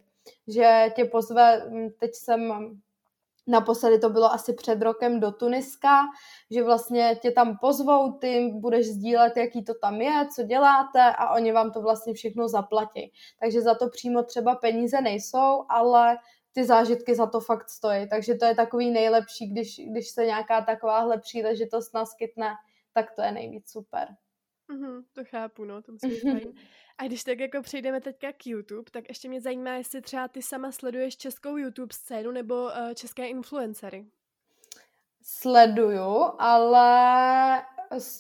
že 0.49 0.93
tě 0.97 1.05
pozve, 1.05 1.63
hm, 1.69 1.89
teď 2.01 2.11
jsem 2.15 2.71
Naposledy 3.47 3.99
to 3.99 4.11
bylo 4.11 4.33
asi 4.33 4.53
před 4.53 4.83
rokem 4.83 5.21
do 5.21 5.33
Tuniska, 5.33 6.01
že 6.51 6.63
vlastně 6.63 7.19
tě 7.23 7.31
tam 7.31 7.59
pozvou, 7.61 8.13
ty 8.13 8.51
budeš 8.55 8.87
sdílet, 8.87 9.37
jaký 9.37 9.65
to 9.65 9.75
tam 9.75 10.01
je, 10.01 10.29
co 10.35 10.43
děláte 10.43 11.13
a 11.19 11.35
oni 11.35 11.53
vám 11.53 11.71
to 11.71 11.83
vlastně 11.83 12.15
všechno 12.15 12.49
zaplatí. 12.49 13.13
Takže 13.41 13.61
za 13.61 13.75
to 13.75 13.89
přímo 13.89 14.23
třeba 14.23 14.55
peníze 14.55 15.01
nejsou, 15.01 15.65
ale 15.69 16.19
ty 16.53 16.65
zážitky 16.65 17.15
za 17.15 17.27
to 17.27 17.41
fakt 17.41 17.69
stojí. 17.69 18.09
Takže 18.09 18.35
to 18.35 18.45
je 18.45 18.55
takový 18.55 18.91
nejlepší, 18.91 19.47
když, 19.47 19.81
když 19.91 20.09
se 20.09 20.27
nějaká 20.27 20.61
takováhle 20.61 21.19
příležitost 21.19 21.95
naskytne, 21.95 22.55
tak 22.93 23.15
to 23.15 23.23
je 23.23 23.33
nejvíc 23.33 23.71
super. 23.71 24.09
Mm-hmm, 24.71 25.03
to 25.13 25.25
chápu, 25.25 25.65
no, 25.65 25.83
to 25.83 25.93
musí 25.93 26.09
být 26.09 26.21
fajn. 26.21 26.53
A 26.99 27.05
když 27.07 27.25
tak 27.25 27.41
jako 27.41 27.63
přejdeme 27.63 28.01
teďka 28.01 28.33
k 28.33 28.47
YouTube, 28.47 28.91
tak 28.91 29.05
ještě 29.09 29.29
mě 29.29 29.41
zajímá, 29.41 29.75
jestli 29.75 30.01
třeba 30.01 30.29
ty 30.29 30.43
sama 30.43 30.73
sleduješ 30.73 31.17
českou 31.17 31.57
YouTube 31.57 31.95
scénu 31.95 32.31
nebo 32.31 32.55
uh, 32.55 32.71
české 32.95 33.29
influencery. 33.29 34.07
Sleduju, 35.23 36.25
ale 36.39 37.63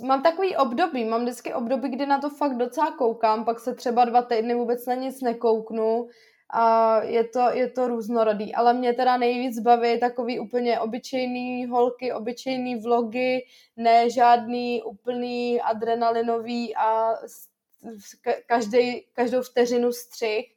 mám 0.04 0.22
takový 0.22 0.56
období, 0.56 1.04
mám 1.04 1.22
vždycky 1.22 1.54
období, 1.54 1.88
kdy 1.88 2.06
na 2.06 2.20
to 2.20 2.30
fakt 2.30 2.56
docela 2.56 2.90
koukám, 2.90 3.44
pak 3.44 3.60
se 3.60 3.74
třeba 3.74 4.04
dva 4.04 4.22
týdny 4.22 4.54
vůbec 4.54 4.86
na 4.86 4.94
nic 4.94 5.20
nekouknu, 5.20 6.08
a 6.52 7.02
je 7.02 7.24
to, 7.24 7.40
je 7.52 7.70
to 7.70 7.88
různorodý, 7.88 8.54
ale 8.54 8.74
mě 8.74 8.92
teda 8.92 9.16
nejvíc 9.16 9.58
baví 9.58 10.00
takový 10.00 10.40
úplně 10.40 10.80
obyčejný 10.80 11.66
holky, 11.66 12.12
obyčejný 12.12 12.76
vlogy, 12.80 13.46
ne 13.76 14.10
žádný 14.10 14.82
úplný 14.82 15.60
adrenalinový 15.60 16.76
a 16.76 17.14
každý, 18.46 19.06
každou 19.12 19.42
vteřinu 19.42 19.92
střih. 19.92 20.56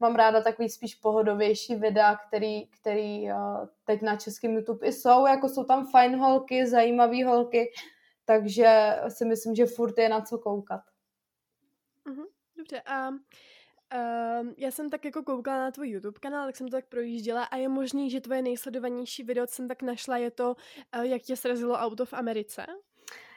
Mám 0.00 0.14
ráda 0.14 0.40
takový 0.40 0.68
spíš 0.68 0.94
pohodovější 0.94 1.74
videa, 1.74 2.16
který, 2.16 2.66
který 2.66 3.28
teď 3.84 4.02
na 4.02 4.16
českém 4.16 4.52
YouTube 4.52 4.86
i 4.86 4.92
jsou, 4.92 5.26
jako 5.26 5.48
jsou 5.48 5.64
tam 5.64 5.86
fajn 5.86 6.16
holky, 6.16 6.66
zajímavé 6.66 7.24
holky, 7.24 7.72
takže 8.24 8.96
si 9.08 9.24
myslím, 9.24 9.54
že 9.54 9.66
furt 9.66 9.98
je 9.98 10.08
na 10.08 10.20
co 10.20 10.38
koukat. 10.38 10.80
Mhm, 12.04 12.24
dobře, 12.56 12.82
a 12.86 13.10
Uh, 13.94 14.48
já 14.56 14.70
jsem 14.70 14.90
tak 14.90 15.04
jako 15.04 15.22
koukala 15.22 15.58
na 15.58 15.70
tvůj 15.70 15.88
YouTube 15.88 16.18
kanál, 16.20 16.46
tak 16.46 16.56
jsem 16.56 16.68
to 16.68 16.76
tak 16.76 16.86
projížděla 16.88 17.44
a 17.44 17.56
je 17.56 17.68
možný, 17.68 18.10
že 18.10 18.20
tvoje 18.20 18.42
nejsledovanější 18.42 19.22
video, 19.22 19.46
co 19.46 19.54
jsem 19.54 19.68
tak 19.68 19.82
našla, 19.82 20.16
je 20.16 20.30
to, 20.30 20.56
uh, 20.96 21.02
jak 21.02 21.22
tě 21.22 21.36
srazilo 21.36 21.74
auto 21.74 22.06
v 22.06 22.12
Americe. 22.12 22.66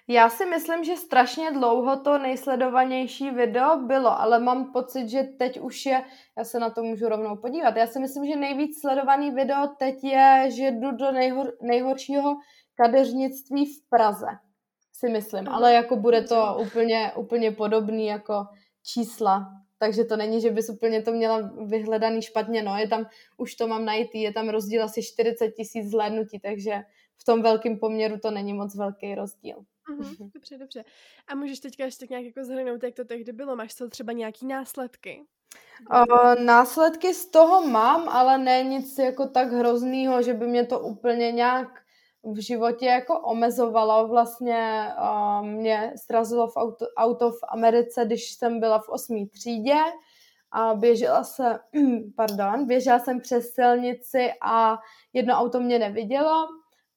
Já 0.07 0.29
si 0.29 0.45
myslím, 0.45 0.83
že 0.83 0.95
strašně 0.95 1.51
dlouho 1.51 1.99
to 1.99 2.17
nejsledovanější 2.17 3.29
video 3.29 3.77
bylo, 3.77 4.19
ale 4.19 4.39
mám 4.39 4.71
pocit, 4.71 5.09
že 5.09 5.23
teď 5.23 5.59
už 5.59 5.85
je, 5.85 6.03
já 6.37 6.43
se 6.43 6.59
na 6.59 6.69
to 6.69 6.83
můžu 6.83 7.09
rovnou 7.09 7.35
podívat, 7.35 7.75
já 7.75 7.87
si 7.87 7.99
myslím, 7.99 8.25
že 8.25 8.35
nejvíc 8.35 8.81
sledovaný 8.81 9.31
video 9.31 9.67
teď 9.79 10.03
je, 10.03 10.47
že 10.51 10.71
jdu 10.71 10.91
do 10.91 11.11
nejhor, 11.11 11.53
nejhoršího 11.61 12.35
kadeřnictví 12.75 13.65
v 13.65 13.89
Praze, 13.89 14.27
si 14.93 15.09
myslím, 15.09 15.47
ale 15.49 15.73
jako 15.73 15.95
bude 15.95 16.21
to 16.21 16.57
úplně, 16.61 17.11
úplně 17.15 17.51
podobný 17.51 18.07
jako 18.07 18.45
čísla 18.83 19.45
takže 19.85 20.03
to 20.03 20.17
není, 20.17 20.41
že 20.41 20.51
bys 20.51 20.69
úplně 20.69 21.01
to 21.01 21.11
měla 21.11 21.51
vyhledaný 21.65 22.21
špatně, 22.21 22.63
no, 22.63 22.77
je 22.77 22.87
tam, 22.87 23.05
už 23.37 23.55
to 23.55 23.67
mám 23.67 23.85
najít, 23.85 24.15
je 24.15 24.33
tam 24.33 24.49
rozdíl 24.49 24.83
asi 24.83 25.03
40 25.03 25.51
tisíc 25.51 25.91
zhlédnutí, 25.91 26.39
takže 26.39 26.81
v 27.17 27.23
tom 27.23 27.41
velkém 27.41 27.79
poměru 27.79 28.19
to 28.19 28.31
není 28.31 28.53
moc 28.53 28.75
velký 28.75 29.15
rozdíl. 29.15 29.55
Mm-hmm, 29.97 30.31
dobře, 30.33 30.57
dobře. 30.57 30.83
A 31.27 31.35
můžeš 31.35 31.59
teďka 31.59 31.85
ještě 31.85 32.07
nějak 32.09 32.25
jako 32.25 32.43
zhrnout, 32.43 32.83
jak 32.83 32.95
to 32.95 33.05
tehdy 33.05 33.31
bylo? 33.31 33.55
Máš 33.55 33.73
to 33.73 33.89
třeba 33.89 34.13
nějaký 34.13 34.45
následky? 34.45 35.21
O, 35.91 36.35
následky 36.43 37.13
z 37.13 37.27
toho 37.27 37.67
mám, 37.67 38.09
ale 38.09 38.37
ne 38.37 38.63
nic 38.63 38.97
jako 38.97 39.27
tak 39.27 39.51
hroznýho, 39.51 40.21
že 40.21 40.33
by 40.33 40.47
mě 40.47 40.65
to 40.65 40.79
úplně 40.79 41.31
nějak 41.31 41.84
v 42.33 42.37
životě 42.41 42.85
jako 42.85 43.19
omezovalo. 43.19 44.07
Vlastně 44.07 44.89
uh, 45.01 45.45
mě 45.45 45.93
srazilo 45.95 46.47
v 46.47 46.57
auto, 46.57 46.85
auto 46.97 47.31
v 47.31 47.39
Americe, 47.49 48.05
když 48.05 48.31
jsem 48.31 48.59
byla 48.59 48.79
v 48.79 48.89
osmý 48.89 49.27
třídě 49.29 49.75
a 50.51 50.73
běžela 50.73 51.23
se, 51.23 51.59
pardon, 52.15 52.67
běžela 52.67 52.99
jsem 52.99 53.21
přes 53.21 53.53
silnici 53.53 54.31
a 54.41 54.77
jedno 55.13 55.33
auto 55.33 55.59
mě 55.59 55.79
nevidělo 55.79 56.47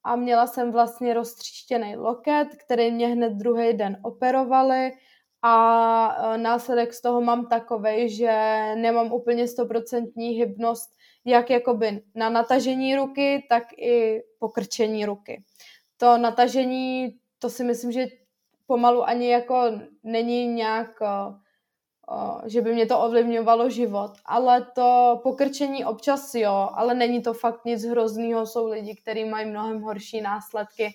a 0.05 0.17
měla 0.17 0.47
jsem 0.47 0.73
vlastně 0.73 1.15
roztříštěný 1.15 1.97
loket, 1.97 2.49
který 2.65 2.91
mě 2.91 3.09
hned 3.09 3.33
druhý 3.33 3.73
den 3.73 4.01
operovali 4.03 4.91
a 5.43 6.37
následek 6.37 6.93
z 6.93 7.01
toho 7.01 7.21
mám 7.21 7.47
takový, 7.47 8.09
že 8.17 8.33
nemám 8.75 9.13
úplně 9.13 9.49
stoprocentní 9.49 10.29
hybnost 10.29 10.98
jak 11.29 11.51
jakoby 11.51 12.03
na 12.15 12.29
natažení 12.29 12.97
ruky, 12.97 13.47
tak 13.49 13.73
i 13.73 14.23
pokrčení 14.39 15.07
ruky. 15.07 15.45
To 15.97 16.19
natažení, 16.19 17.19
to 17.39 17.51
si 17.51 17.65
myslím, 17.65 17.93
že 17.93 18.07
pomalu 18.67 19.05
ani 19.05 19.31
jako 19.31 19.71
není 20.03 20.47
nějak, 20.47 20.91
že 22.47 22.61
by 22.61 22.73
mě 22.75 22.87
to 22.87 23.01
ovlivňovalo 23.01 23.71
život, 23.71 24.11
ale 24.25 24.67
to 24.75 25.21
pokrčení 25.23 25.85
občas 25.85 26.35
jo, 26.35 26.69
ale 26.75 26.95
není 26.95 27.23
to 27.23 27.35
fakt 27.35 27.65
nic 27.65 27.85
hroznýho, 27.85 28.47
jsou 28.47 28.67
lidi, 28.67 28.97
kteří 28.97 29.25
mají 29.25 29.47
mnohem 29.47 29.83
horší 29.83 30.21
následky, 30.21 30.91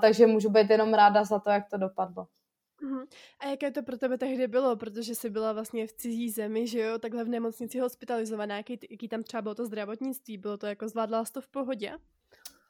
takže 0.00 0.26
můžu 0.26 0.50
být 0.50 0.70
jenom 0.70 0.94
ráda 0.94 1.24
za 1.24 1.38
to, 1.38 1.50
jak 1.50 1.70
to 1.70 1.76
dopadlo. 1.76 2.26
Uh-huh. 2.82 3.06
A 3.38 3.46
jaké 3.46 3.70
to 3.70 3.82
pro 3.82 3.98
tebe 3.98 4.18
tehdy 4.18 4.46
bylo, 4.46 4.76
protože 4.76 5.14
jsi 5.14 5.30
byla 5.30 5.52
vlastně 5.52 5.86
v 5.86 5.92
cizí 5.92 6.30
zemi, 6.30 6.66
že 6.66 6.80
jo, 6.80 6.98
takhle 6.98 7.24
v 7.24 7.28
nemocnici 7.28 7.78
hospitalizovaná, 7.78 8.56
jaký, 8.56 8.78
jaký 8.90 9.08
tam 9.08 9.22
třeba 9.22 9.42
bylo 9.42 9.54
to 9.54 9.66
zdravotnictví, 9.66 10.38
bylo 10.38 10.56
to 10.56 10.66
jako 10.66 10.88
zvládla 10.88 11.24
to 11.32 11.40
v 11.40 11.48
pohodě? 11.48 11.92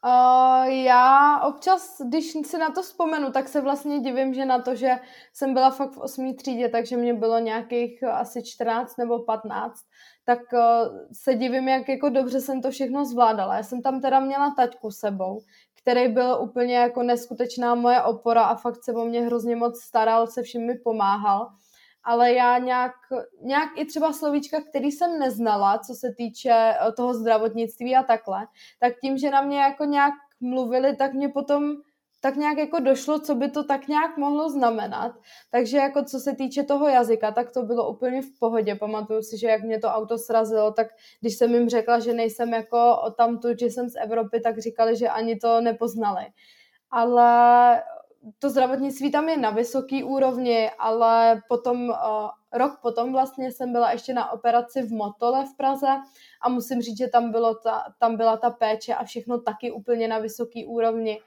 Uh, 0.04 0.64
já 0.64 1.40
občas, 1.40 2.00
když 2.08 2.32
si 2.46 2.58
na 2.58 2.70
to 2.70 2.82
vzpomenu, 2.82 3.32
tak 3.32 3.48
se 3.48 3.60
vlastně 3.60 4.00
divím, 4.00 4.34
že 4.34 4.44
na 4.44 4.62
to, 4.62 4.74
že 4.74 4.90
jsem 5.32 5.54
byla 5.54 5.70
fakt 5.70 5.92
v 5.92 5.98
osmý 5.98 6.34
třídě, 6.34 6.68
takže 6.68 6.96
mě 6.96 7.14
bylo 7.14 7.38
nějakých 7.38 8.02
asi 8.02 8.42
14 8.42 8.96
nebo 8.96 9.18
15, 9.18 9.80
tak 10.24 10.38
uh, 10.52 10.98
se 11.12 11.34
divím, 11.34 11.68
jak 11.68 11.88
jako 11.88 12.08
dobře 12.08 12.40
jsem 12.40 12.62
to 12.62 12.70
všechno 12.70 13.04
zvládala. 13.04 13.56
Já 13.56 13.62
jsem 13.62 13.82
tam 13.82 14.00
teda 14.00 14.20
měla 14.20 14.54
taťku 14.56 14.90
sebou, 14.90 15.40
který 15.86 16.08
byl 16.08 16.38
úplně 16.40 16.76
jako 16.76 17.02
neskutečná 17.02 17.74
moje 17.74 18.02
opora 18.02 18.42
a 18.42 18.54
fakt 18.54 18.84
se 18.84 18.92
o 18.92 19.04
mě 19.04 19.22
hrozně 19.22 19.56
moc 19.56 19.80
staral, 19.80 20.26
se 20.26 20.42
vším 20.42 20.66
mi 20.66 20.74
pomáhal. 20.74 21.48
Ale 22.04 22.32
já 22.32 22.58
nějak, 22.58 22.92
nějak 23.42 23.68
i 23.76 23.84
třeba 23.84 24.12
slovíčka, 24.12 24.60
který 24.60 24.92
jsem 24.92 25.18
neznala, 25.18 25.78
co 25.78 25.94
se 25.94 26.14
týče 26.16 26.50
eh, 26.52 26.92
toho 26.92 27.14
zdravotnictví 27.14 27.96
a 27.96 28.02
takhle, 28.02 28.46
tak 28.80 28.92
tím, 29.00 29.18
že 29.18 29.30
na 29.30 29.42
mě 29.42 29.58
jako 29.58 29.84
nějak 29.84 30.14
mluvili, 30.40 30.96
tak 30.96 31.12
mě 31.12 31.28
potom 31.28 31.74
tak 32.20 32.36
nějak 32.36 32.58
jako 32.58 32.80
došlo, 32.80 33.18
co 33.18 33.34
by 33.34 33.50
to 33.50 33.64
tak 33.64 33.88
nějak 33.88 34.16
mohlo 34.16 34.50
znamenat. 34.50 35.12
Takže 35.50 35.76
jako 35.76 36.04
co 36.04 36.18
se 36.20 36.34
týče 36.36 36.62
toho 36.62 36.88
jazyka, 36.88 37.32
tak 37.32 37.52
to 37.52 37.62
bylo 37.62 37.90
úplně 37.90 38.22
v 38.22 38.38
pohodě. 38.38 38.74
Pamatuju 38.74 39.22
si, 39.22 39.38
že 39.38 39.46
jak 39.46 39.62
mě 39.62 39.78
to 39.78 39.88
auto 39.88 40.18
srazilo, 40.18 40.72
tak 40.72 40.86
když 41.20 41.36
jsem 41.36 41.54
jim 41.54 41.68
řekla, 41.68 41.98
že 41.98 42.12
nejsem 42.12 42.52
jako 42.52 42.96
tamtu, 43.16 43.48
že 43.60 43.66
jsem 43.66 43.88
z 43.88 43.96
Evropy, 43.96 44.40
tak 44.40 44.58
říkali, 44.58 44.96
že 44.96 45.08
ani 45.08 45.36
to 45.36 45.60
nepoznali. 45.60 46.24
Ale 46.90 47.82
to 48.38 48.50
zdravotnictví 48.50 49.10
tam 49.10 49.28
je 49.28 49.36
na 49.36 49.50
vysoký 49.50 50.04
úrovni, 50.04 50.70
ale 50.78 51.42
potom, 51.48 51.94
rok 52.52 52.78
potom 52.82 53.12
vlastně 53.12 53.52
jsem 53.52 53.72
byla 53.72 53.92
ještě 53.92 54.14
na 54.14 54.32
operaci 54.32 54.82
v 54.82 54.92
Motole 54.92 55.44
v 55.44 55.56
Praze 55.56 55.88
a 56.42 56.48
musím 56.48 56.82
říct, 56.82 56.98
že 56.98 57.08
tam, 57.08 57.30
bylo 57.30 57.54
ta, 57.54 57.84
tam 57.98 58.16
byla 58.16 58.36
ta 58.36 58.50
péče 58.50 58.94
a 58.94 59.04
všechno 59.04 59.40
taky 59.40 59.70
úplně 59.70 60.08
na 60.08 60.18
vysoký 60.18 60.66
úrovni. 60.66 61.20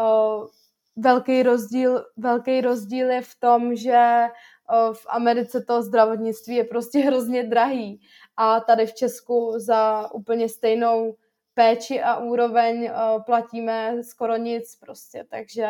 Uh, 0.00 0.48
velký 0.96 1.42
rozdíl, 1.42 2.04
velký 2.16 2.60
rozdíl 2.60 3.10
je 3.10 3.22
v 3.22 3.34
tom, 3.34 3.74
že 3.76 4.26
uh, 4.70 4.94
v 4.94 5.06
Americe 5.08 5.60
to 5.60 5.82
zdravotnictví 5.82 6.54
je 6.54 6.64
prostě 6.64 6.98
hrozně 7.06 7.42
drahý 7.42 8.00
a 8.36 8.60
tady 8.60 8.86
v 8.86 8.94
Česku 8.94 9.52
za 9.56 10.10
úplně 10.14 10.48
stejnou 10.48 11.16
péči 11.54 12.02
a 12.02 12.18
úroveň 12.18 12.84
uh, 12.84 13.22
platíme 13.22 14.02
skoro 14.02 14.36
nic 14.36 14.76
prostě, 14.76 15.26
takže, 15.30 15.68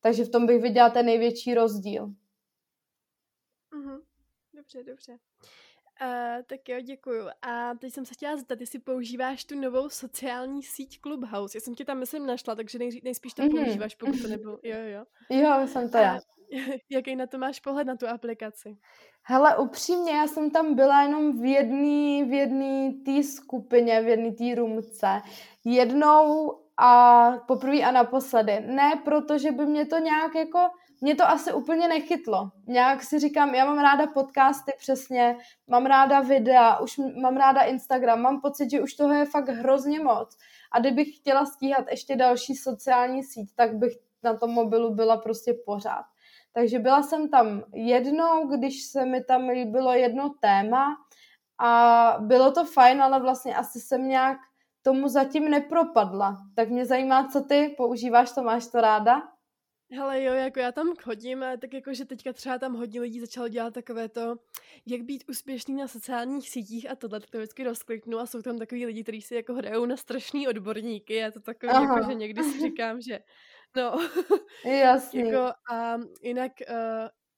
takže 0.00 0.24
v 0.24 0.30
tom 0.30 0.46
bych 0.46 0.62
viděla 0.62 0.90
ten 0.90 1.06
největší 1.06 1.54
rozdíl. 1.54 2.06
Mm-hmm. 3.72 4.00
Dobře, 4.54 4.84
dobře. 4.84 5.18
Uh, 6.02 6.42
tak 6.46 6.68
jo, 6.68 6.80
děkuju. 6.80 7.28
A 7.42 7.74
teď 7.74 7.92
jsem 7.92 8.04
se 8.04 8.14
chtěla 8.14 8.36
zeptat, 8.36 8.60
jestli 8.60 8.78
používáš 8.78 9.44
tu 9.44 9.60
novou 9.60 9.88
sociální 9.88 10.62
síť 10.62 11.00
Clubhouse. 11.00 11.56
Já 11.56 11.60
jsem 11.60 11.74
tě 11.74 11.84
tam, 11.84 11.98
myslím, 11.98 12.26
našla, 12.26 12.54
takže 12.54 12.78
nej, 12.78 13.00
nejspíš 13.04 13.34
to 13.34 13.42
mm-hmm. 13.42 13.64
používáš, 13.64 13.94
pokud 13.94 14.22
to 14.22 14.28
nebylo. 14.28 14.58
Jo, 14.62 14.76
jo. 14.78 15.04
Jo, 15.30 15.66
jsem 15.66 15.90
to 15.90 15.96
já. 15.96 16.20
Jaký 16.90 17.16
na 17.16 17.26
to 17.26 17.38
máš 17.38 17.60
pohled 17.60 17.86
na 17.86 17.96
tu 17.96 18.08
aplikaci? 18.08 18.76
Hele, 19.22 19.58
upřímně, 19.58 20.12
já 20.12 20.26
jsem 20.26 20.50
tam 20.50 20.74
byla 20.74 21.02
jenom 21.02 21.40
v 21.40 21.44
jedné 21.44 22.24
v 22.24 22.32
jedný 22.32 22.92
té 22.92 23.22
skupině, 23.22 24.02
v 24.02 24.08
jedné 24.08 24.32
té 24.32 24.54
rumce. 24.54 25.22
Jednou 25.64 26.52
a 26.76 27.32
poprvé 27.46 27.80
a 27.80 27.90
naposledy. 27.90 28.60
Ne, 28.60 28.92
protože 29.04 29.52
by 29.52 29.66
mě 29.66 29.86
to 29.86 29.98
nějak 29.98 30.34
jako 30.34 30.58
mě 31.02 31.14
to 31.14 31.28
asi 31.28 31.52
úplně 31.52 31.88
nechytlo. 31.88 32.50
Nějak 32.66 33.02
si 33.02 33.18
říkám, 33.18 33.54
já 33.54 33.64
mám 33.64 33.78
ráda 33.78 34.06
podcasty 34.06 34.72
přesně, 34.78 35.36
mám 35.66 35.86
ráda 35.86 36.20
videa, 36.20 36.78
už 36.78 37.00
mám 37.22 37.36
ráda 37.36 37.60
Instagram, 37.62 38.20
mám 38.20 38.40
pocit, 38.40 38.70
že 38.70 38.80
už 38.80 38.94
toho 38.94 39.12
je 39.12 39.24
fakt 39.24 39.48
hrozně 39.48 40.00
moc. 40.00 40.36
A 40.72 40.80
kdybych 40.80 41.16
chtěla 41.16 41.46
stíhat 41.46 41.84
ještě 41.90 42.16
další 42.16 42.54
sociální 42.54 43.24
síť, 43.24 43.54
tak 43.54 43.74
bych 43.74 43.92
na 44.22 44.34
tom 44.34 44.50
mobilu 44.50 44.94
byla 44.94 45.16
prostě 45.16 45.54
pořád. 45.66 46.04
Takže 46.52 46.78
byla 46.78 47.02
jsem 47.02 47.28
tam 47.28 47.62
jednou, 47.72 48.46
když 48.46 48.82
se 48.82 49.04
mi 49.04 49.24
tam 49.24 49.48
líbilo 49.48 49.92
jedno 49.92 50.34
téma 50.40 50.96
a 51.58 52.16
bylo 52.20 52.52
to 52.52 52.64
fajn, 52.64 53.02
ale 53.02 53.20
vlastně 53.20 53.56
asi 53.56 53.80
jsem 53.80 54.08
nějak 54.08 54.38
tomu 54.82 55.08
zatím 55.08 55.50
nepropadla. 55.50 56.36
Tak 56.56 56.68
mě 56.68 56.86
zajímá, 56.86 57.28
co 57.28 57.40
ty 57.40 57.74
používáš, 57.76 58.32
to 58.32 58.42
máš 58.42 58.66
to 58.66 58.80
ráda? 58.80 59.22
Hele 59.94 60.22
jo, 60.22 60.34
jako 60.34 60.60
já 60.60 60.72
tam 60.72 60.94
chodím, 61.02 61.42
ale 61.42 61.58
tak 61.58 61.72
jako, 61.72 61.94
že 61.94 62.04
teďka 62.04 62.32
třeba 62.32 62.58
tam 62.58 62.74
hodně 62.74 63.00
lidí 63.00 63.20
začalo 63.20 63.48
dělat 63.48 63.74
takové 63.74 64.08
to, 64.08 64.36
jak 64.86 65.02
být 65.02 65.24
úspěšný 65.28 65.74
na 65.74 65.88
sociálních 65.88 66.50
sítích 66.50 66.90
a 66.90 66.96
tohle, 66.96 67.20
to 67.20 67.38
vždycky 67.38 67.64
rozkliknu 67.64 68.18
a 68.18 68.26
jsou 68.26 68.42
tam 68.42 68.58
takový 68.58 68.86
lidi, 68.86 69.02
kteří 69.02 69.22
si 69.22 69.34
jako 69.34 69.54
hrajou 69.54 69.86
na 69.86 69.96
strašný 69.96 70.48
odborníky 70.48 71.24
a 71.24 71.30
to 71.30 71.40
takový, 71.40 71.72
jako, 71.72 72.02
že 72.08 72.14
někdy 72.14 72.44
si 72.44 72.60
říkám, 72.60 73.00
že 73.00 73.20
no, 73.76 73.96
Jasně. 74.64 75.24
jako 75.24 75.54
a 75.72 75.98
jinak 76.22 76.52
uh, 76.70 76.76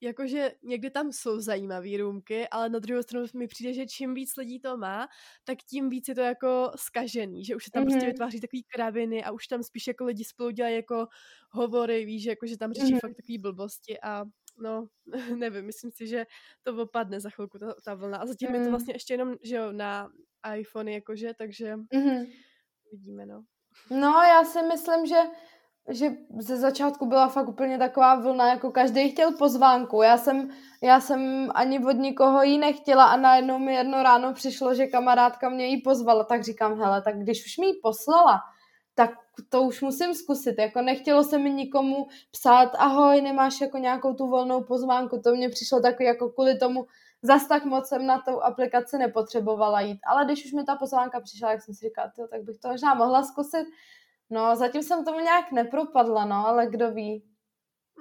jakože 0.05 0.53
někdy 0.63 0.91
tam 0.91 1.13
jsou 1.13 1.41
zajímavé 1.41 1.89
růmky, 1.99 2.49
ale 2.49 2.69
na 2.69 2.79
druhou 2.79 3.03
stranu 3.03 3.27
mi 3.35 3.47
přijde, 3.47 3.73
že 3.73 3.87
čím 3.87 4.15
víc 4.15 4.37
lidí 4.37 4.61
to 4.61 4.77
má, 4.77 5.09
tak 5.45 5.59
tím 5.59 5.89
víc 5.89 6.09
je 6.09 6.15
to 6.15 6.21
jako 6.21 6.71
skažený, 6.77 7.45
že 7.45 7.57
už 7.57 7.65
se 7.65 7.71
tam 7.71 7.83
mm-hmm. 7.83 7.91
prostě 7.91 8.07
vytváří 8.07 8.41
takový 8.41 8.63
kraviny 8.63 9.25
a 9.25 9.31
už 9.31 9.47
tam 9.47 9.63
spíš 9.63 9.87
jako 9.87 10.05
lidi 10.05 10.25
spolu 10.25 10.51
dělají 10.51 10.77
jako 10.77 11.07
hovory, 11.51 12.05
víš, 12.05 12.25
jako 12.25 12.47
že 12.47 12.59
tam 12.59 12.73
řeší 12.73 12.95
mm-hmm. 12.95 13.01
fakt 13.01 13.17
takový 13.17 13.39
blbosti 13.39 14.01
a 14.01 14.25
no, 14.59 14.87
nevím, 15.37 15.65
myslím 15.65 15.91
si, 15.91 16.07
že 16.07 16.27
to 16.63 16.83
opadne 16.83 17.21
za 17.21 17.31
chvilku 17.31 17.59
ta, 17.59 17.75
ta 17.85 17.95
vlna 17.95 18.19
a 18.19 18.27
zatím 18.27 18.49
mm. 18.49 18.55
je 18.55 18.61
to 18.61 18.65
mhm. 18.65 18.71
vlastně 18.71 18.95
ještě 18.95 19.15
jenom, 19.15 19.35
že 19.43 19.57
jo, 19.57 19.73
na 19.73 20.09
iPhone 20.57 20.93
jakože, 20.93 21.35
takže 21.35 21.77
mm-hmm. 21.77 22.27
vidíme, 22.93 23.27
no. 23.27 23.45
No, 23.91 24.23
já 24.23 24.45
si 24.45 24.63
myslím, 24.63 25.07
že 25.07 25.17
že 25.89 26.11
ze 26.39 26.57
začátku 26.57 27.07
byla 27.07 27.29
fakt 27.29 27.49
úplně 27.49 27.79
taková 27.79 28.15
vlna, 28.15 28.49
jako 28.49 28.71
každý 28.71 29.11
chtěl 29.11 29.33
pozvánku. 29.33 30.03
Já 30.03 30.19
jsem, 30.19 30.51
já 30.83 31.01
jsem 31.01 31.51
ani 31.55 31.85
od 31.87 31.93
nikoho 31.93 32.43
jí 32.43 32.59
nechtěla 32.59 33.05
a 33.05 33.17
najednou 33.17 33.59
mi 33.59 33.75
jedno 33.75 34.03
ráno 34.03 34.33
přišlo, 34.33 34.75
že 34.75 34.87
kamarádka 34.87 35.49
mě 35.49 35.67
jí 35.67 35.83
pozvala, 35.83 36.25
tak 36.25 36.45
říkám, 36.45 36.81
hele, 36.81 37.03
tak 37.03 37.19
když 37.19 37.47
už 37.47 37.59
mi 37.59 37.67
ji 37.67 37.73
poslala, 37.83 38.41
tak 38.95 39.11
to 39.49 39.63
už 39.63 39.83
musím 39.83 40.15
zkusit. 40.15 40.55
Jako 40.59 40.83
nechtělo 40.83 41.25
se 41.25 41.39
mi 41.39 41.51
nikomu 41.51 42.07
psát, 42.31 42.71
ahoj, 42.79 43.21
nemáš 43.21 43.61
jako 43.61 43.79
nějakou 43.79 44.15
tu 44.15 44.27
volnou 44.27 44.63
pozvánku. 44.63 45.21
To 45.21 45.35
mě 45.35 45.49
přišlo 45.49 45.81
takový 45.81 46.05
jako 46.05 46.29
kvůli 46.29 46.59
tomu, 46.59 46.87
zas 47.23 47.49
tak 47.49 47.65
moc 47.65 47.89
jsem 47.89 48.07
na 48.07 48.19
tou 48.19 48.41
aplikaci 48.41 48.99
nepotřebovala 48.99 49.81
jít. 49.81 49.99
Ale 50.07 50.25
když 50.25 50.45
už 50.45 50.53
mi 50.53 50.65
ta 50.65 50.77
pozvánka 50.77 51.21
přišla, 51.21 51.51
jak 51.51 51.63
jsem 51.63 51.75
si 51.75 51.87
říkala, 51.87 52.13
tak 52.31 52.43
bych 52.43 52.59
to 52.59 52.69
možná 52.69 52.95
mohla 52.95 53.23
zkusit. 53.23 53.67
No, 54.31 54.57
zatím 54.57 54.83
jsem 54.83 55.05
tomu 55.05 55.21
nějak 55.21 55.53
nepropadla, 55.53 56.25
no, 56.25 56.47
ale 56.47 56.67
kdo 56.67 56.91
ví. 56.91 57.35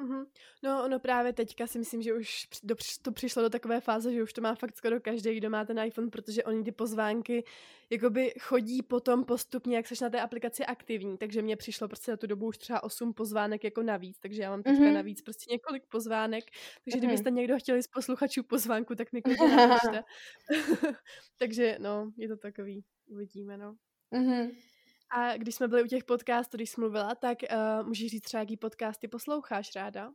Mm-hmm. 0.01 0.25
No, 0.63 0.87
no 0.87 0.99
právě 0.99 1.33
teďka 1.33 1.67
si 1.67 1.79
myslím, 1.79 2.01
že 2.01 2.13
už 2.13 2.47
to 3.01 3.11
přišlo 3.11 3.41
do 3.41 3.49
takové 3.49 3.81
fáze, 3.81 4.13
že 4.13 4.23
už 4.23 4.33
to 4.33 4.41
má 4.41 4.55
fakt 4.55 4.77
skoro 4.77 4.99
každý, 4.99 5.35
kdo 5.35 5.49
má 5.49 5.65
ten 5.65 5.79
iPhone, 5.79 6.09
protože 6.09 6.43
oni 6.43 6.63
ty 6.63 6.71
pozvánky 6.71 7.43
jakoby 7.89 8.33
chodí 8.39 8.81
potom 8.81 9.25
postupně, 9.25 9.75
jak 9.75 9.87
seš 9.87 9.99
na 9.99 10.09
té 10.09 10.21
aplikaci 10.21 10.65
aktivní, 10.65 11.17
takže 11.17 11.41
mě 11.41 11.55
přišlo 11.55 11.87
prostě 11.87 12.11
za 12.11 12.17
tu 12.17 12.27
dobu 12.27 12.47
už 12.47 12.57
třeba 12.57 12.83
8 12.83 13.13
pozvánek 13.13 13.63
jako 13.63 13.83
navíc, 13.83 14.19
takže 14.19 14.41
já 14.41 14.49
mám 14.49 14.63
teďka 14.63 14.83
mm-hmm. 14.83 14.93
navíc 14.93 15.21
prostě 15.21 15.51
několik 15.51 15.83
pozvánek, 15.89 16.43
takže 16.83 16.97
mm-hmm. 16.97 16.99
kdybyste 16.99 17.31
někdo 17.31 17.59
chtěli 17.59 17.83
z 17.83 17.87
posluchačů 17.87 18.43
pozvánku, 18.43 18.95
tak 18.95 19.11
mi 19.13 19.21
klidně 19.21 19.47
takže 21.39 21.77
no, 21.79 22.11
je 22.17 22.27
to 22.27 22.37
takový, 22.37 22.83
uvidíme, 23.07 23.57
no. 23.57 23.75
Mm-hmm. 24.13 24.51
A 25.15 25.37
když 25.37 25.55
jsme 25.55 25.67
byli 25.67 25.83
u 25.83 25.87
těch 25.87 26.03
podcastů, 26.03 26.57
když 26.57 26.69
jsi 26.69 26.81
mluvila, 26.81 27.15
tak 27.15 27.37
uh, 27.51 27.87
můžeš 27.87 28.11
říct 28.11 28.21
třeba, 28.21 28.41
jaký 28.41 28.57
podcasty 28.57 29.07
posloucháš 29.07 29.75
ráda? 29.75 30.09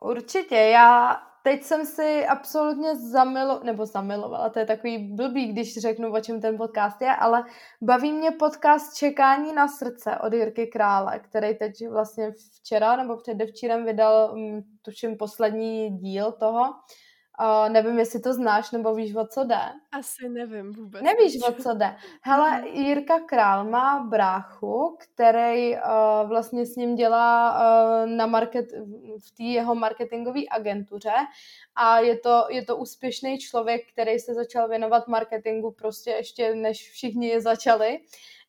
Určitě, 0.00 0.54
já 0.54 1.16
teď 1.42 1.62
jsem 1.62 1.86
si 1.86 2.26
absolutně 2.26 2.96
zamilo, 2.96 3.60
nebo 3.64 3.86
zamilovala, 3.86 4.48
to 4.48 4.58
je 4.58 4.66
takový 4.66 4.98
blbý, 4.98 5.52
když 5.52 5.78
řeknu, 5.78 6.12
o 6.12 6.20
čem 6.20 6.40
ten 6.40 6.56
podcast 6.56 7.00
je, 7.00 7.16
ale 7.16 7.44
baví 7.82 8.12
mě 8.12 8.30
podcast 8.30 8.96
Čekání 8.96 9.52
na 9.52 9.68
srdce 9.68 10.18
od 10.18 10.32
Jirky 10.32 10.66
Krále, 10.66 11.18
který 11.18 11.58
teď 11.58 11.72
vlastně 11.90 12.32
včera 12.56 12.96
nebo 12.96 13.16
předevčírem 13.16 13.84
vydal, 13.84 14.36
mm, 14.36 14.60
tuším, 14.82 15.16
poslední 15.16 15.90
díl 15.90 16.32
toho. 16.32 16.74
Uh, 17.40 17.68
nevím, 17.68 17.98
jestli 17.98 18.20
to 18.20 18.32
znáš, 18.32 18.70
nebo 18.70 18.94
víš, 18.94 19.14
o 19.14 19.26
co 19.26 19.44
jde. 19.44 19.60
Asi 19.92 20.28
nevím 20.28 20.72
vůbec. 20.72 21.02
Nevíš, 21.02 21.42
o 21.48 21.52
co 21.52 21.74
jde. 21.74 21.96
Hele, 22.22 22.68
Jirka 22.68 23.20
Král 23.20 23.64
má 23.64 23.98
bráchu, 23.98 24.96
který 25.00 25.74
uh, 25.74 25.80
vlastně 26.28 26.66
s 26.66 26.76
ním 26.76 26.94
dělá 26.94 27.58
uh, 27.58 28.10
na 28.10 28.26
market, 28.26 28.66
v 29.26 29.36
té 29.36 29.42
jeho 29.42 29.74
marketingové 29.74 30.40
agentuře 30.50 31.14
a 31.74 31.98
je 31.98 32.18
to, 32.18 32.44
je 32.50 32.64
to 32.64 32.76
úspěšný 32.76 33.38
člověk, 33.38 33.92
který 33.92 34.18
se 34.18 34.34
začal 34.34 34.68
věnovat 34.68 35.08
marketingu 35.08 35.70
prostě 35.70 36.10
ještě 36.10 36.54
než 36.54 36.90
všichni 36.90 37.28
je 37.28 37.40
začali 37.40 38.00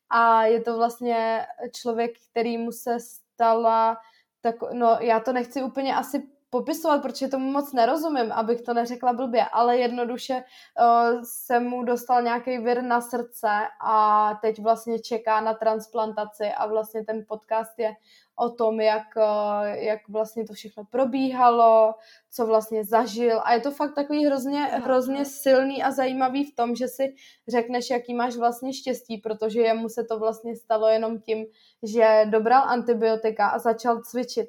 a 0.09 0.43
je 0.43 0.61
to 0.61 0.77
vlastně 0.77 1.45
člověk, 1.73 2.11
který 2.31 2.57
mu 2.57 2.71
se 2.71 2.97
stala 2.99 3.97
tak, 4.41 4.55
no 4.73 4.97
já 5.01 5.19
to 5.19 5.33
nechci 5.33 5.63
úplně 5.63 5.95
asi 5.95 6.36
popisovat, 6.49 7.01
protože 7.01 7.27
tomu 7.27 7.51
moc 7.51 7.73
nerozumím, 7.73 8.31
abych 8.31 8.61
to 8.61 8.73
neřekla 8.73 9.13
blbě, 9.13 9.45
ale 9.45 9.77
jednoduše 9.77 10.33
uh, 10.33 11.21
se 11.23 11.59
mu 11.59 11.83
dostal 11.83 12.21
nějaký 12.21 12.57
vir 12.57 12.81
na 12.81 13.01
srdce 13.01 13.49
a 13.85 14.31
teď 14.41 14.59
vlastně 14.59 14.99
čeká 14.99 15.41
na 15.41 15.53
transplantaci 15.53 16.45
a 16.57 16.67
vlastně 16.67 17.05
ten 17.05 17.25
podcast 17.27 17.79
je 17.79 17.93
o 18.35 18.49
tom, 18.49 18.79
jak, 18.79 19.07
uh, 19.17 19.65
jak 19.65 19.99
vlastně 20.09 20.45
to 20.45 20.53
všechno 20.53 20.83
probíhalo, 20.91 21.93
co 22.31 22.45
vlastně 22.45 22.85
zažil. 22.85 23.41
A 23.43 23.53
je 23.53 23.59
to 23.59 23.71
fakt 23.71 23.95
takový 23.95 24.25
hrozně, 24.25 24.63
hrozně 24.63 25.25
silný 25.25 25.83
a 25.83 25.91
zajímavý 25.91 26.45
v 26.45 26.55
tom, 26.55 26.75
že 26.75 26.87
si 26.87 27.15
řekneš, 27.47 27.89
jaký 27.89 28.13
máš 28.13 28.35
vlastně 28.35 28.73
štěstí, 28.73 29.17
protože 29.17 29.61
jemu 29.61 29.89
se 29.89 30.03
to 30.03 30.19
vlastně 30.19 30.55
stalo 30.55 30.87
jenom 30.87 31.21
tím, 31.21 31.45
že 31.83 32.25
dobral 32.29 32.63
antibiotika 32.63 33.47
a 33.47 33.59
začal 33.59 34.01
cvičit 34.01 34.47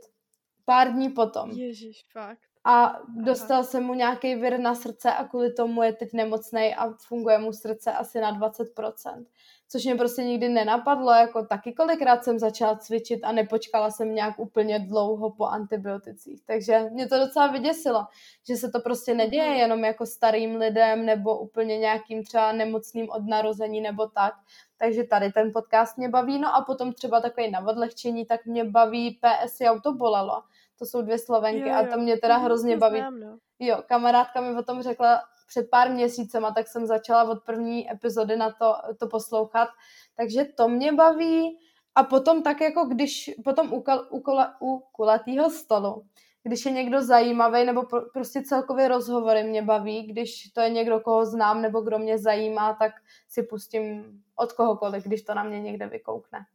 pár 0.69 0.93
dní 0.93 1.09
potom. 1.09 1.51
Ježíš, 1.51 2.05
fakt. 2.13 2.39
A 2.65 3.01
dostal 3.09 3.57
Aha. 3.57 3.65
se 3.65 3.81
mu 3.81 3.95
nějaký 3.95 4.35
vir 4.35 4.61
na 4.61 4.75
srdce 4.75 5.13
a 5.13 5.25
kvůli 5.25 5.53
tomu 5.53 5.83
je 5.83 5.93
teď 5.93 6.09
nemocný 6.13 6.75
a 6.75 6.93
funguje 7.09 7.39
mu 7.39 7.53
srdce 7.53 7.93
asi 7.93 8.21
na 8.21 8.41
20%. 8.41 9.25
Což 9.69 9.85
mě 9.85 9.95
prostě 9.95 10.23
nikdy 10.23 10.49
nenapadlo, 10.49 11.13
jako 11.13 11.47
taky 11.47 11.73
kolikrát 11.73 12.25
jsem 12.25 12.39
začala 12.39 12.77
cvičit 12.77 13.25
a 13.25 13.33
nepočkala 13.33 13.91
jsem 13.91 14.15
nějak 14.15 14.39
úplně 14.39 14.79
dlouho 14.79 15.31
po 15.31 15.47
antibioticích. 15.47 16.43
Takže 16.47 16.91
mě 16.93 17.09
to 17.09 17.19
docela 17.19 17.47
vyděsilo, 17.47 18.07
že 18.49 18.57
se 18.57 18.71
to 18.71 18.81
prostě 18.81 19.15
neděje 19.15 19.47
jenom 19.47 19.85
jako 19.85 20.07
starým 20.07 20.57
lidem 20.57 21.07
nebo 21.07 21.39
úplně 21.39 21.79
nějakým 21.79 22.25
třeba 22.25 22.53
nemocným 22.53 23.11
od 23.11 23.27
narození 23.27 23.81
nebo 23.81 24.07
tak. 24.07 24.35
Takže 24.79 25.05
tady 25.05 25.33
ten 25.33 25.53
podcast 25.53 25.99
mě 25.99 26.09
baví. 26.09 26.39
No 26.39 26.55
a 26.55 26.65
potom 26.65 26.93
třeba 26.93 27.21
takový 27.21 27.51
na 27.51 27.67
odlehčení, 27.67 28.27
tak 28.27 28.47
mě 28.47 28.65
baví 28.65 29.21
PS 29.21 29.61
Já 29.61 29.79
to 29.79 29.93
bolelo 29.93 30.43
to 30.79 30.87
jsou 30.87 31.03
dvě 31.03 31.19
slovenky 31.19 31.69
jo, 31.69 31.75
jo. 31.75 31.75
a 31.75 31.87
to 31.87 31.99
mě 31.99 32.17
teda 32.17 32.37
hrozně 32.37 32.75
to 32.75 32.81
baví. 32.81 32.99
Znám, 32.99 33.21
no. 33.21 33.39
Jo, 33.59 33.83
kamarádka 33.87 34.41
mi 34.41 34.57
o 34.59 34.63
tom 34.63 34.83
řekla 34.83 35.23
před 35.47 35.71
pár 35.71 35.91
měsícema, 35.91 36.51
tak 36.51 36.69
jsem 36.69 36.87
začala 36.87 37.31
od 37.31 37.45
první 37.45 37.93
epizody 37.93 38.37
na 38.37 38.51
to, 38.51 38.75
to 38.99 39.09
poslouchat. 39.09 39.69
Takže 40.17 40.45
to 40.45 40.69
mě 40.69 40.93
baví. 40.93 41.59
A 41.95 42.03
potom 42.03 42.43
tak 42.43 42.61
jako 42.61 42.85
když, 42.85 43.31
potom 43.45 43.73
u, 43.73 43.85
u, 44.11 44.23
u 44.61 44.79
kulatýho 44.93 45.51
stolu, 45.51 46.07
když 46.43 46.65
je 46.65 46.73
někdo 46.73 47.03
zajímavý, 47.03 47.65
nebo 47.65 47.83
pro, 47.83 48.11
prostě 48.11 48.43
celkově 48.43 48.89
rozhovory 48.89 49.45
mě 49.45 49.63
baví, 49.63 50.07
když 50.07 50.51
to 50.51 50.61
je 50.61 50.71
někdo, 50.71 51.01
koho 51.01 51.27
znám, 51.27 51.63
nebo 51.63 51.81
kdo 51.81 51.99
mě 51.99 52.19
zajímá, 52.19 52.75
tak 52.75 52.93
si 53.29 53.43
pustím 53.43 54.23
od 54.37 54.53
kohokoliv, 54.53 55.05
když 55.05 55.23
to 55.23 55.35
na 55.35 55.43
mě 55.43 55.61
někde 55.61 55.87
vykoukne. 55.87 56.47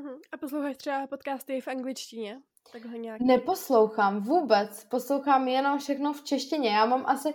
Uh-huh. 0.00 0.20
A 0.32 0.36
posloucháš 0.36 0.76
třeba 0.76 1.06
podcasty 1.06 1.60
v 1.60 1.68
angličtině? 1.68 2.42
Takhle 2.72 2.98
nějak. 2.98 3.20
Neposlouchám 3.20 4.20
vůbec. 4.20 4.84
Poslouchám 4.84 5.48
jenom 5.48 5.78
všechno 5.78 6.12
v 6.12 6.22
češtině. 6.22 6.70
Já 6.70 6.86
mám 6.86 7.06
asi, 7.06 7.34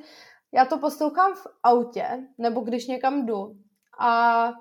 já 0.53 0.65
to 0.65 0.77
poslouchám 0.77 1.33
v 1.35 1.47
autě, 1.63 2.07
nebo 2.37 2.61
když 2.61 2.87
někam 2.87 3.25
jdu. 3.25 3.55
A 3.99 4.51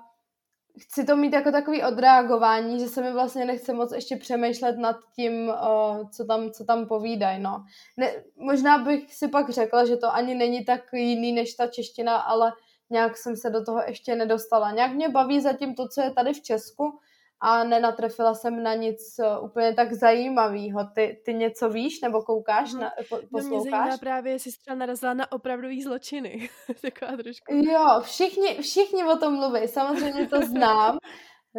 chci 0.79 1.05
to 1.05 1.15
mít 1.15 1.33
jako 1.33 1.51
takový 1.51 1.83
odreagování, 1.83 2.79
že 2.79 2.87
se 2.87 3.01
mi 3.01 3.13
vlastně 3.13 3.45
nechce 3.45 3.73
moc 3.73 3.91
ještě 3.91 4.15
přemýšlet 4.15 4.77
nad 4.77 4.95
tím, 5.15 5.47
uh, 5.47 6.09
co, 6.09 6.25
tam, 6.25 6.51
co 6.51 6.65
tam 6.65 6.87
povídají. 6.87 7.41
No. 7.41 7.63
Ne, 7.97 8.13
možná 8.35 8.77
bych 8.77 9.13
si 9.13 9.27
pak 9.27 9.49
řekla, 9.49 9.85
že 9.85 9.97
to 9.97 10.13
ani 10.13 10.35
není 10.35 10.65
tak 10.65 10.81
jiný 10.93 11.31
než 11.31 11.53
ta 11.53 11.67
čeština, 11.67 12.17
ale 12.17 12.51
nějak 12.89 13.17
jsem 13.17 13.35
se 13.35 13.49
do 13.49 13.65
toho 13.65 13.81
ještě 13.87 14.15
nedostala. 14.15 14.71
Nějak 14.71 14.91
mě 14.91 15.09
baví 15.09 15.41
zatím 15.41 15.75
to, 15.75 15.87
co 15.87 16.01
je 16.01 16.11
tady 16.11 16.33
v 16.33 16.41
Česku, 16.41 16.99
a 17.41 17.63
nenatrefila 17.63 18.33
jsem 18.33 18.63
na 18.63 18.73
nic 18.73 19.19
eh, 19.19 19.39
úplně 19.39 19.73
tak 19.73 19.93
zajímavého. 19.93 20.83
Ty, 20.95 21.21
ty 21.25 21.33
něco 21.33 21.69
víš 21.69 22.01
nebo 22.01 22.21
koukáš, 22.21 22.73
na, 22.73 22.91
po, 23.09 23.15
posloucháš? 23.15 23.31
No 23.31 23.49
mě 23.49 23.71
zajímá 23.71 23.97
právě, 23.97 24.33
jestli 24.33 24.51
jsi 24.51 24.59
třeba 24.59 24.75
narazila 24.75 25.13
na 25.13 25.31
opravdový 25.31 25.81
zločiny. 25.81 26.49
Taková 26.81 27.17
trošku. 27.17 27.53
Jo, 27.53 28.01
všichni, 28.01 28.57
všichni 28.61 29.03
o 29.03 29.17
tom 29.17 29.33
mluví, 29.33 29.67
samozřejmě 29.67 30.27
to 30.27 30.41
znám. 30.41 30.97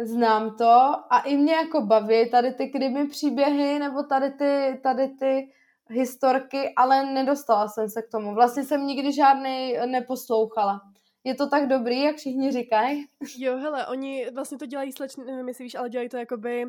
Znám 0.05 0.55
to 0.57 0.69
a 1.09 1.19
i 1.25 1.37
mě 1.37 1.53
jako 1.53 1.81
baví 1.81 2.29
tady 2.29 2.53
ty 2.53 2.67
krymy 2.67 3.07
příběhy 3.07 3.79
nebo 3.79 4.03
tady 4.03 4.31
ty, 4.31 4.79
tady 4.83 5.07
ty 5.07 5.51
historky, 5.89 6.73
ale 6.75 7.05
nedostala 7.05 7.67
jsem 7.67 7.89
se 7.89 8.01
k 8.01 8.11
tomu. 8.11 8.33
Vlastně 8.33 8.63
jsem 8.63 8.87
nikdy 8.87 9.13
žádný 9.13 9.75
neposlouchala. 9.85 10.81
Je 11.23 11.35
to 11.35 11.49
tak 11.49 11.67
dobrý, 11.67 12.01
jak 12.01 12.15
všichni 12.15 12.51
říkají? 12.51 13.05
Jo, 13.37 13.57
hele, 13.57 13.87
oni 13.87 14.29
vlastně 14.33 14.57
to 14.57 14.65
dělají 14.65 14.91
slečny, 14.91 15.25
nevím, 15.25 15.47
jestli 15.47 15.63
víš, 15.63 15.75
ale 15.75 15.89
dělají 15.89 16.09
to 16.09 16.17
jakoby 16.17 16.65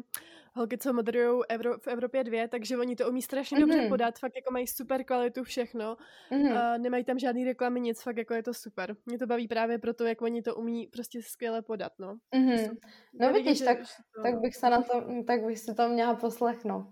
holky, 0.55 0.79
co 0.79 0.93
moderují 0.93 1.43
Evro, 1.49 1.79
v 1.79 1.87
Evropě 1.87 2.25
dvě, 2.25 2.49
takže 2.49 2.79
oni 2.79 2.97
to 2.97 3.09
umí 3.09 3.23
strašně 3.23 3.57
mm-hmm. 3.57 3.61
dobře 3.61 3.81
mhm. 3.81 3.89
podat, 3.89 4.19
fakt 4.19 4.37
jako 4.37 4.53
mají 4.53 4.67
super 4.67 5.05
kvalitu 5.05 5.45
všechno, 5.45 5.97
mm-hmm. 6.31 6.59
a 6.59 6.79
nemají 6.79 7.05
tam 7.05 7.19
žádný 7.19 7.45
reklamy, 7.45 7.81
nic, 7.81 8.03
fakt 8.03 8.17
jako 8.17 8.35
je 8.35 8.43
to 8.43 8.55
super. 8.55 8.97
Mě 9.07 9.19
to 9.19 9.27
baví 9.27 9.49
právě 9.49 9.79
proto, 9.79 10.05
jak 10.05 10.23
oni 10.23 10.43
to 10.43 10.55
umí 10.55 10.87
prostě 10.87 11.23
skvěle 11.23 11.63
podat, 11.63 11.93
no. 11.99 12.17
Mm-hmm. 12.37 12.77
No 13.21 13.33
vidíš, 13.33 13.61
tak, 13.61 13.79
to... 14.17 14.23
tak 14.23 14.41
bych 14.41 14.57
se 14.57 14.71
na 14.71 14.83
to, 14.83 15.05
tak 15.27 15.45
bych 15.45 15.59
si 15.59 15.75
to 15.75 15.89
měla 15.89 16.15
poslechnout. 16.15 16.87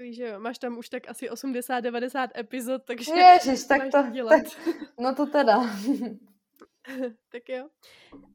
Víš, 0.00 0.16
že 0.16 0.26
jo, 0.26 0.40
máš 0.40 0.58
tam 0.58 0.78
už 0.78 0.88
tak 0.88 1.08
asi 1.08 1.28
80-90 1.28 2.28
epizod, 2.38 2.82
takže 2.84 3.12
Ježiš, 3.12 3.64
tak 3.64 3.82
to, 3.82 3.90
tak, 4.28 4.44
no 5.00 5.14
to 5.14 5.26
teda. 5.26 5.60
tak 7.32 7.48
jo. 7.48 7.68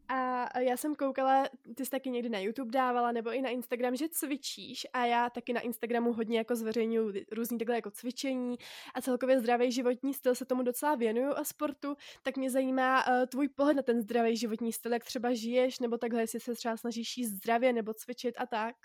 A 0.07 0.59
já 0.59 0.77
jsem 0.77 0.95
koukala, 0.95 1.45
ty 1.75 1.85
jsi 1.85 1.91
taky 1.91 2.09
někdy 2.09 2.29
na 2.29 2.39
YouTube 2.39 2.71
dávala, 2.71 3.11
nebo 3.11 3.31
i 3.31 3.41
na 3.41 3.49
Instagram, 3.49 3.95
že 3.95 4.09
cvičíš 4.09 4.87
a 4.93 5.05
já 5.05 5.29
taky 5.29 5.53
na 5.53 5.61
Instagramu 5.61 6.13
hodně 6.13 6.37
jako 6.37 6.55
zveřejňuju 6.55 7.13
různý 7.31 7.57
takhle 7.57 7.75
jako 7.75 7.91
cvičení 7.91 8.57
a 8.95 9.01
celkově 9.01 9.39
zdravý 9.39 9.71
životní 9.71 10.13
styl 10.13 10.35
se 10.35 10.45
tomu 10.45 10.63
docela 10.63 10.95
věnuju 10.95 11.33
a 11.35 11.43
sportu, 11.43 11.95
tak 12.23 12.37
mě 12.37 12.49
zajímá 12.49 13.07
uh, 13.07 13.25
tvůj 13.25 13.47
pohled 13.49 13.77
na 13.77 13.83
ten 13.83 14.01
zdravý 14.01 14.37
životní 14.37 14.73
styl, 14.73 14.93
jak 14.93 15.03
třeba 15.03 15.33
žiješ, 15.33 15.79
nebo 15.79 15.97
takhle, 15.97 16.21
jestli 16.21 16.39
se 16.39 16.53
třeba 16.53 16.77
snažíš 16.77 17.17
jíst 17.17 17.31
zdravě 17.31 17.73
nebo 17.73 17.93
cvičit 17.93 18.35
a 18.37 18.45
tak. 18.45 18.75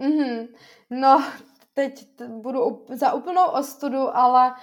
Mm-hmm. 0.00 0.48
No, 0.90 1.32
teď 1.74 2.22
budu 2.28 2.86
za 2.94 3.12
úplnou 3.12 3.46
ostudu, 3.46 4.16
ale 4.16 4.54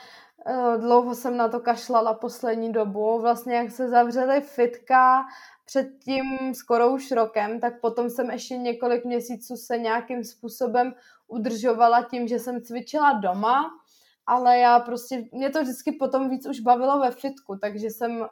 dlouho 0.77 1.15
jsem 1.15 1.37
na 1.37 1.47
to 1.47 1.59
kašlala 1.59 2.13
poslední 2.13 2.71
dobu. 2.71 3.21
Vlastně 3.21 3.55
jak 3.55 3.71
se 3.71 3.89
zavřely 3.89 4.41
fitka 4.41 5.23
před 5.65 5.87
tím 6.05 6.53
skoro 6.53 6.89
už 6.89 7.11
rokem, 7.11 7.59
tak 7.59 7.81
potom 7.81 8.09
jsem 8.09 8.31
ještě 8.31 8.57
několik 8.57 9.05
měsíců 9.05 9.55
se 9.57 9.77
nějakým 9.77 10.23
způsobem 10.23 10.93
udržovala 11.27 12.03
tím, 12.03 12.27
že 12.27 12.39
jsem 12.39 12.61
cvičila 12.61 13.13
doma, 13.13 13.71
ale 14.25 14.57
já 14.57 14.79
prostě, 14.79 15.25
mě 15.31 15.49
to 15.49 15.61
vždycky 15.61 15.91
potom 15.91 16.29
víc 16.29 16.47
už 16.47 16.59
bavilo 16.59 16.99
ve 16.99 17.11
fitku, 17.11 17.55
takže 17.55 17.89
jsem 17.89 18.11
uh, 18.21 18.27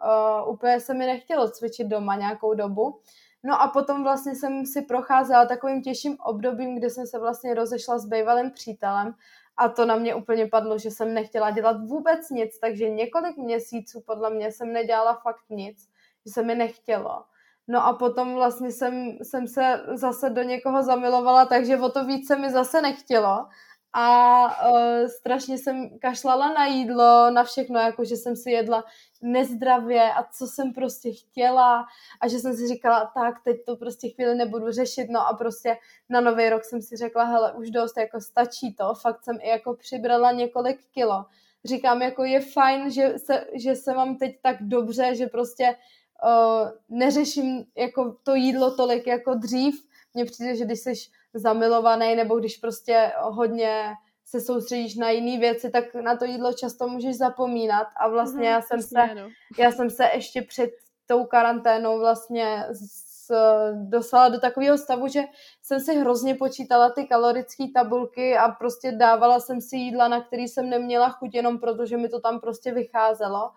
úplně 0.53 0.79
se 0.79 0.93
mi 0.93 1.05
nechtělo 1.05 1.49
cvičit 1.49 1.87
doma 1.87 2.15
nějakou 2.15 2.53
dobu. 2.53 2.99
No 3.43 3.61
a 3.61 3.67
potom 3.67 4.03
vlastně 4.03 4.35
jsem 4.35 4.65
si 4.65 4.81
procházela 4.81 5.45
takovým 5.45 5.81
těžším 5.81 6.17
obdobím, 6.19 6.77
kde 6.77 6.89
jsem 6.89 7.07
se 7.07 7.19
vlastně 7.19 7.53
rozešla 7.53 7.99
s 7.99 8.05
bývalým 8.05 8.51
přítelem 8.51 9.13
a 9.61 9.69
to 9.69 9.85
na 9.85 9.95
mě 9.95 10.15
úplně 10.15 10.47
padlo, 10.47 10.77
že 10.77 10.91
jsem 10.91 11.13
nechtěla 11.13 11.51
dělat 11.51 11.77
vůbec 11.87 12.29
nic, 12.29 12.59
takže 12.59 12.89
několik 12.89 13.37
měsíců 13.37 14.01
podle 14.05 14.29
mě 14.29 14.51
jsem 14.51 14.73
nedělala 14.73 15.13
fakt 15.13 15.49
nic, 15.49 15.89
že 16.25 16.33
se 16.33 16.43
mi 16.43 16.55
nechtělo. 16.55 17.23
No 17.67 17.85
a 17.85 17.93
potom 17.93 18.33
vlastně 18.33 18.71
jsem, 18.71 19.17
jsem 19.23 19.47
se 19.47 19.81
zase 19.93 20.29
do 20.29 20.41
někoho 20.43 20.83
zamilovala, 20.83 21.45
takže 21.45 21.77
o 21.77 21.89
to 21.89 22.05
víc 22.05 22.27
se 22.27 22.35
mi 22.35 22.51
zase 22.51 22.81
nechtělo. 22.81 23.47
A 23.93 24.45
uh, 24.69 25.07
strašně 25.07 25.57
jsem 25.57 25.99
kašlala 25.99 26.53
na 26.53 26.65
jídlo, 26.65 27.31
na 27.31 27.43
všechno, 27.43 27.79
jako 27.79 28.05
že 28.05 28.15
jsem 28.15 28.35
si 28.35 28.51
jedla 28.51 28.83
nezdravě 29.21 30.13
a 30.13 30.23
co 30.23 30.47
jsem 30.47 30.73
prostě 30.73 31.11
chtěla 31.11 31.85
a 32.21 32.27
že 32.27 32.39
jsem 32.39 32.53
si 32.53 32.67
říkala, 32.67 33.11
tak 33.15 33.35
teď 33.43 33.57
to 33.65 33.75
prostě 33.75 34.09
chvíli 34.09 34.35
nebudu 34.35 34.71
řešit, 34.71 35.07
no 35.09 35.27
a 35.27 35.33
prostě 35.33 35.77
na 36.09 36.21
nový 36.21 36.49
rok 36.49 36.63
jsem 36.63 36.81
si 36.81 36.97
řekla, 36.97 37.23
hele, 37.23 37.53
už 37.53 37.69
dost, 37.69 37.97
jako 37.97 38.21
stačí 38.21 38.73
to, 38.73 38.93
fakt 39.01 39.23
jsem 39.23 39.37
i 39.41 39.49
jako 39.49 39.73
přibrala 39.73 40.31
několik 40.31 40.79
kilo. 40.93 41.25
Říkám, 41.65 42.01
jako 42.01 42.23
je 42.23 42.39
fajn, 42.39 42.91
že 42.91 43.13
se, 43.17 43.45
že 43.53 43.75
se 43.75 43.93
mám 43.93 44.17
teď 44.17 44.35
tak 44.41 44.57
dobře, 44.61 45.15
že 45.15 45.27
prostě 45.27 45.75
uh, 46.23 46.69
neřeším 46.89 47.65
jako 47.75 48.15
to 48.23 48.35
jídlo 48.35 48.75
tolik 48.75 49.07
jako 49.07 49.33
dřív. 49.33 49.85
Mně 50.13 50.25
přijde, 50.25 50.55
že 50.55 50.65
když 50.65 50.79
jsi 50.79 50.93
zamilovaný 51.33 52.15
nebo 52.15 52.39
když 52.39 52.57
prostě 52.57 53.11
hodně 53.19 53.93
se 54.25 54.41
soustředíš 54.41 54.95
na 54.95 55.09
jiné 55.09 55.39
věci, 55.39 55.69
tak 55.69 55.95
na 55.95 56.15
to 56.15 56.25
jídlo 56.25 56.53
často 56.53 56.87
můžeš 56.87 57.17
zapomínat 57.17 57.87
a 57.95 58.07
vlastně 58.07 58.41
mm-hmm, 58.41 58.51
já 58.51 58.61
jsem 58.61 58.81
se, 58.81 59.15
no. 59.15 59.29
já 59.59 59.71
jsem 59.71 59.89
se 59.89 60.09
ještě 60.13 60.41
před 60.41 60.69
tou 61.05 61.25
karanténou 61.25 61.99
vlastně 61.99 62.65
s, 62.71 63.31
dostala 63.73 64.29
do 64.29 64.39
takového 64.39 64.77
stavu, 64.77 65.07
že 65.07 65.23
jsem 65.63 65.79
si 65.79 65.95
hrozně 65.95 66.35
počítala 66.35 66.89
ty 66.89 67.07
kalorické 67.07 67.63
tabulky 67.73 68.37
a 68.37 68.49
prostě 68.49 68.91
dávala 68.91 69.39
jsem 69.39 69.61
si 69.61 69.77
jídla, 69.77 70.07
na 70.07 70.21
který 70.21 70.47
jsem 70.47 70.69
neměla 70.69 71.09
chuť 71.09 71.35
jenom 71.35 71.59
protože 71.59 71.97
mi 71.97 72.09
to 72.09 72.19
tam 72.19 72.39
prostě 72.39 72.71
vycházelo 72.71 73.51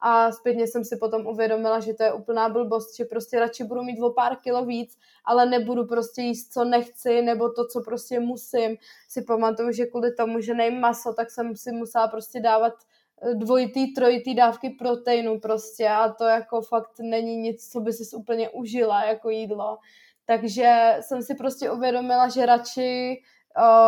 a 0.00 0.32
zpětně 0.32 0.66
jsem 0.66 0.84
si 0.84 0.96
potom 0.96 1.26
uvědomila, 1.26 1.80
že 1.80 1.94
to 1.94 2.02
je 2.02 2.12
úplná 2.12 2.48
blbost, 2.48 2.96
že 2.96 3.04
prostě 3.04 3.40
radši 3.40 3.64
budu 3.64 3.82
mít 3.82 4.02
o 4.02 4.10
pár 4.10 4.36
kilo 4.36 4.64
víc, 4.64 4.98
ale 5.24 5.46
nebudu 5.46 5.86
prostě 5.86 6.22
jíst, 6.22 6.52
co 6.52 6.64
nechci, 6.64 7.22
nebo 7.22 7.52
to, 7.52 7.66
co 7.66 7.80
prostě 7.80 8.20
musím. 8.20 8.76
Si 9.08 9.22
pamatuju, 9.22 9.72
že 9.72 9.86
kvůli 9.86 10.14
tomu, 10.14 10.40
že 10.40 10.54
nejím 10.54 10.80
maso, 10.80 11.12
tak 11.12 11.30
jsem 11.30 11.56
si 11.56 11.72
musela 11.72 12.08
prostě 12.08 12.40
dávat 12.40 12.72
eh, 13.22 13.34
dvojitý, 13.34 13.94
trojitý 13.94 14.34
dávky 14.34 14.70
proteinu 14.70 15.40
prostě 15.40 15.88
a 15.88 16.12
to 16.12 16.24
jako 16.24 16.62
fakt 16.62 17.00
není 17.00 17.36
nic, 17.36 17.70
co 17.72 17.80
by 17.80 17.92
si 17.92 18.16
úplně 18.16 18.50
užila 18.50 19.04
jako 19.04 19.30
jídlo. 19.30 19.78
Takže 20.24 20.96
jsem 21.00 21.22
si 21.22 21.34
prostě 21.34 21.70
uvědomila, 21.70 22.28
že 22.28 22.46
radši 22.46 23.22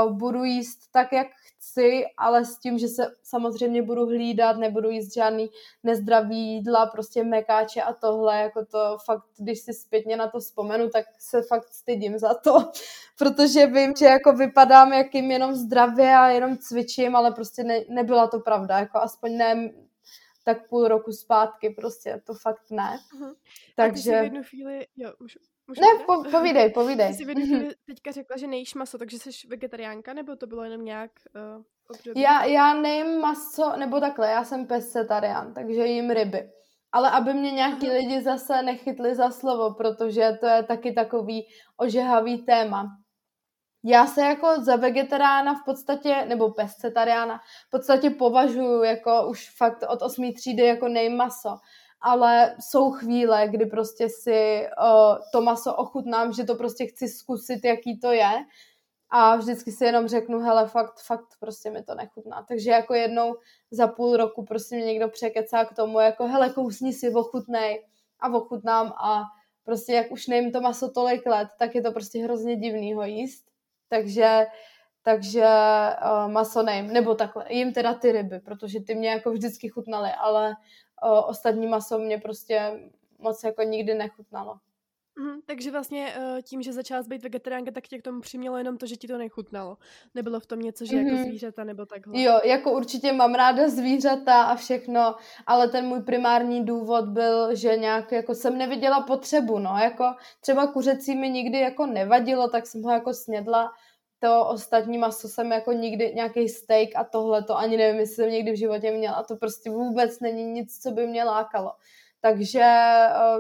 uh, 0.05 0.19
budu 0.19 0.45
jíst 0.45 0.79
tak, 0.93 1.13
jak 1.13 1.27
chci, 1.73 2.05
ale 2.19 2.45
s 2.45 2.59
tím, 2.59 2.79
že 2.79 2.89
se 2.89 3.15
samozřejmě 3.23 3.83
budu 3.83 4.07
hlídat, 4.07 4.57
nebudu 4.57 4.91
jíst 4.91 5.15
žádný 5.15 5.51
nezdravý 5.83 6.37
jídla, 6.37 6.87
prostě 6.87 7.25
mekáče 7.25 7.83
a 7.83 7.93
tohle, 7.93 8.39
jako 8.39 8.65
to 8.65 8.99
fakt, 9.05 9.25
když 9.39 9.61
si 9.61 9.73
zpětně 9.73 10.17
na 10.17 10.29
to 10.29 10.41
vzpomenu, 10.41 10.89
tak 10.91 11.05
se 11.19 11.43
fakt 11.43 11.69
stydím 11.69 12.19
za 12.19 12.35
to, 12.35 12.71
protože 13.19 13.67
vím, 13.67 13.93
že 13.99 14.07
jako 14.07 14.33
vypadám 14.33 14.93
jakým 14.93 15.31
jenom 15.31 15.55
zdravě 15.55 16.15
a 16.15 16.29
jenom 16.29 16.59
cvičím, 16.59 17.17
ale 17.17 17.33
prostě 17.33 17.65
ne, 17.65 17.81
nebyla 17.89 18.27
to 18.27 18.41
pravda, 18.41 18.79
jako 18.79 18.99
aspoň 18.99 19.37
ne 19.37 19.71
tak 20.45 20.69
půl 20.69 20.89
roku 20.89 21.13
zpátky, 21.13 21.71
prostě 21.71 22.23
to 22.27 22.35
fakt 22.35 22.71
ne. 22.71 22.99
Uh-huh. 23.19 23.35
Takže... 23.77 24.11
A 24.11 24.15
ty 24.15 24.21
v 24.21 24.25
jednu 24.25 24.43
chvíli, 24.43 24.87
jo, 24.97 25.13
můžu, 25.21 25.39
Můžu 25.69 25.81
ne, 25.81 26.05
po, 26.07 26.31
povídej, 26.31 26.71
povídej. 26.75 27.09
Ty 27.09 27.15
jsi 27.15 27.25
v 27.25 27.75
teďka 27.87 28.13
řekla, 28.13 28.37
že 28.37 28.47
nejíš 28.47 28.75
maso, 28.75 28.99
takže 28.99 29.19
jsi 29.19 29.31
vegetariánka, 29.49 30.13
nebo 30.13 30.37
to 30.37 30.47
bylo 30.47 30.65
jenom 30.65 30.85
nějak 30.85 31.11
uh, 31.57 31.63
období? 31.89 32.21
Já, 32.21 32.45
já 32.45 32.75
nejím 32.75 33.21
maso, 33.21 33.77
nebo 33.77 34.01
takhle, 34.01 34.31
já 34.31 34.45
jsem 34.45 34.67
pescetarián, 34.67 35.55
takže 35.55 35.87
jím 35.87 36.11
ryby. 36.11 36.51
Ale 36.93 37.11
aby 37.11 37.35
mě 37.35 37.51
nějaký 37.51 37.87
Aha. 37.87 37.97
lidi 37.97 38.23
zase 38.23 38.63
nechytli 38.63 39.15
za 39.15 39.31
slovo, 39.31 39.75
protože 39.75 40.39
to 40.41 40.47
je 40.47 40.63
taky 40.63 40.93
takový 40.93 41.47
ožehavý 41.77 42.43
téma. 42.43 42.87
Já 43.85 44.07
se 44.07 44.21
jako 44.21 44.61
za 44.61 44.77
vegetariána 44.77 45.55
v 45.55 45.65
podstatě, 45.65 46.25
nebo 46.29 46.51
pescetariána, 46.51 47.41
v 47.67 47.71
podstatě 47.71 48.11
považuji 48.11 48.83
jako 48.83 49.29
už 49.29 49.51
fakt 49.57 49.85
od 49.89 50.03
osmý 50.03 50.35
třídy 50.35 50.63
jako 50.63 50.89
nejmaso 50.89 51.57
ale 52.03 52.57
jsou 52.61 52.91
chvíle, 52.91 53.49
kdy 53.49 53.67
prostě 53.67 54.09
si 54.09 54.67
uh, 54.83 55.19
to 55.33 55.41
maso 55.41 55.75
ochutnám, 55.75 56.33
že 56.33 56.45
to 56.45 56.55
prostě 56.55 56.87
chci 56.87 57.09
zkusit, 57.09 57.65
jaký 57.65 58.01
to 58.01 58.13
je 58.13 58.31
a 59.11 59.37
vždycky 59.37 59.73
si 59.73 59.85
jenom 59.85 60.09
řeknu, 60.09 60.41
hele, 60.41 60.69
fakt, 60.69 61.01
fakt 61.07 61.27
prostě 61.41 61.71
mi 61.71 61.83
to 61.83 61.95
nechutná. 61.95 62.45
Takže 62.49 62.71
jako 62.71 62.95
jednou 62.95 63.37
za 63.71 63.87
půl 63.87 64.17
roku 64.17 64.45
prostě 64.45 64.77
mě 64.77 64.85
někdo 64.85 65.09
překecá 65.09 65.65
k 65.65 65.77
tomu, 65.77 66.01
jako 66.01 66.27
hele, 66.27 66.51
kousni 66.51 66.93
si, 66.93 67.15
ochutnej 67.15 67.87
a 68.21 68.29
ochutnám 68.29 68.87
a 68.87 69.23
prostě 69.65 69.93
jak 69.93 70.13
už 70.13 70.27
nejím 70.27 70.53
to 70.53 70.61
maso 70.61 70.91
tolik 70.91 71.27
let, 71.27 71.49
tak 71.59 71.75
je 71.75 71.83
to 71.83 71.93
prostě 71.93 72.25
hrozně 72.25 72.57
divný 72.57 72.95
ho 72.95 73.05
jíst. 73.05 73.45
Takže 73.89 74.47
takže 75.05 75.45
uh, 75.45 76.33
maso 76.33 76.63
nejím, 76.63 76.93
nebo 76.93 77.15
takhle, 77.15 77.45
jim 77.49 77.73
teda 77.73 77.95
ty 77.95 78.13
ryby, 78.13 78.41
protože 78.41 78.81
ty 78.81 78.95
mě 78.95 79.11
jako 79.11 79.33
vždycky 79.33 79.69
chutnaly, 79.69 80.11
ale 80.19 80.55
o, 81.03 81.27
ostatní 81.27 81.67
maso 81.67 81.99
mě 81.99 82.19
prostě 82.19 82.81
moc 83.19 83.45
jako 83.45 83.63
nikdy 83.63 83.95
nechutnalo. 83.95 84.59
Mm, 85.19 85.41
takže 85.47 85.71
vlastně 85.71 86.15
e, 86.17 86.43
tím, 86.43 86.63
že 86.63 86.73
začala 86.73 87.03
být 87.03 87.23
vegetariánka, 87.23 87.71
tak 87.71 87.89
tě 87.89 87.99
k 87.99 88.03
tomu 88.03 88.21
přimělo 88.21 88.59
jenom 88.59 88.79
to, 88.79 88.87
že 88.87 88.97
ti 88.97 89.09
to 89.09 89.19
nechutnalo. 89.19 89.79
Nebylo 90.15 90.41
v 90.41 90.47
tom 90.47 90.61
něco, 90.61 90.85
že 90.85 90.97
mm-hmm. 90.97 91.05
jako 91.05 91.17
mhm. 91.17 91.25
zvířata 91.25 91.65
nebo 91.65 91.87
takhle. 91.87 92.21
Jo, 92.21 92.41
jako 92.45 92.73
určitě 92.73 93.13
mám 93.13 93.35
ráda 93.35 93.69
zvířata 93.69 94.43
a 94.43 94.55
všechno, 94.55 95.15
ale 95.47 95.69
ten 95.69 95.87
můj 95.87 96.03
primární 96.03 96.65
důvod 96.65 97.05
byl, 97.09 97.55
že 97.55 97.77
nějak 97.77 98.13
jako 98.13 98.35
jsem 98.35 98.59
neviděla 98.59 99.01
potřebu, 99.01 99.59
no, 99.59 99.77
jako 99.83 100.05
třeba 100.41 100.67
kuřecí 100.67 101.17
mi 101.17 101.31
nikdy 101.31 101.61
jako 101.61 101.87
nevadilo, 101.87 102.49
tak 102.49 102.67
jsem 102.67 102.83
ho 102.83 102.91
jako 102.91 103.15
snědla, 103.15 103.73
to 104.23 104.47
ostatní 104.49 104.99
maso 104.99 105.29
jsem 105.29 105.53
jako 105.53 105.73
nikdy, 105.73 106.13
nějaký 106.15 106.49
steak 106.49 106.89
a 106.95 107.05
tohle, 107.05 107.45
to 107.45 107.57
ani 107.57 107.77
nevím, 107.77 108.01
jestli 108.01 108.15
jsem 108.15 108.31
někdy 108.31 108.53
v 108.53 108.59
životě 108.59 108.91
měla. 108.91 109.23
To 109.23 109.37
prostě 109.37 109.71
vůbec 109.71 110.21
není 110.21 110.45
nic, 110.45 110.79
co 110.83 110.91
by 110.91 111.07
mě 111.07 111.25
lákalo. 111.25 111.73
Takže 112.21 112.65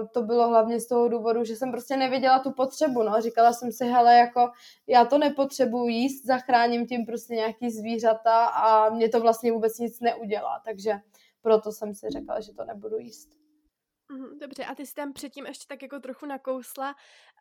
uh, 0.00 0.06
to 0.08 0.22
bylo 0.22 0.48
hlavně 0.48 0.80
z 0.80 0.86
toho 0.88 1.08
důvodu, 1.08 1.44
že 1.44 1.56
jsem 1.56 1.70
prostě 1.70 1.96
nevěděla 1.96 2.38
tu 2.38 2.52
potřebu, 2.52 3.02
no. 3.02 3.20
Říkala 3.20 3.52
jsem 3.52 3.72
si, 3.72 3.84
hele, 3.84 4.14
jako 4.14 4.50
já 4.86 5.04
to 5.04 5.18
nepotřebuji 5.18 5.88
jíst, 5.88 6.26
zachráním 6.26 6.86
tím 6.86 7.06
prostě 7.06 7.34
nějaký 7.34 7.70
zvířata 7.70 8.46
a 8.46 8.90
mě 8.90 9.08
to 9.08 9.20
vlastně 9.20 9.52
vůbec 9.52 9.78
nic 9.78 10.00
neudělá. 10.00 10.62
Takže 10.64 10.92
proto 11.42 11.72
jsem 11.72 11.94
si 11.94 12.10
řekla, 12.10 12.40
že 12.40 12.52
to 12.54 12.64
nebudu 12.64 12.98
jíst. 12.98 13.41
Dobře, 14.40 14.64
a 14.64 14.74
ty 14.74 14.86
jsi 14.86 14.94
tam 14.94 15.12
předtím 15.12 15.46
ještě 15.46 15.64
tak 15.68 15.82
jako 15.82 16.00
trochu 16.00 16.26
nakousla 16.26 16.94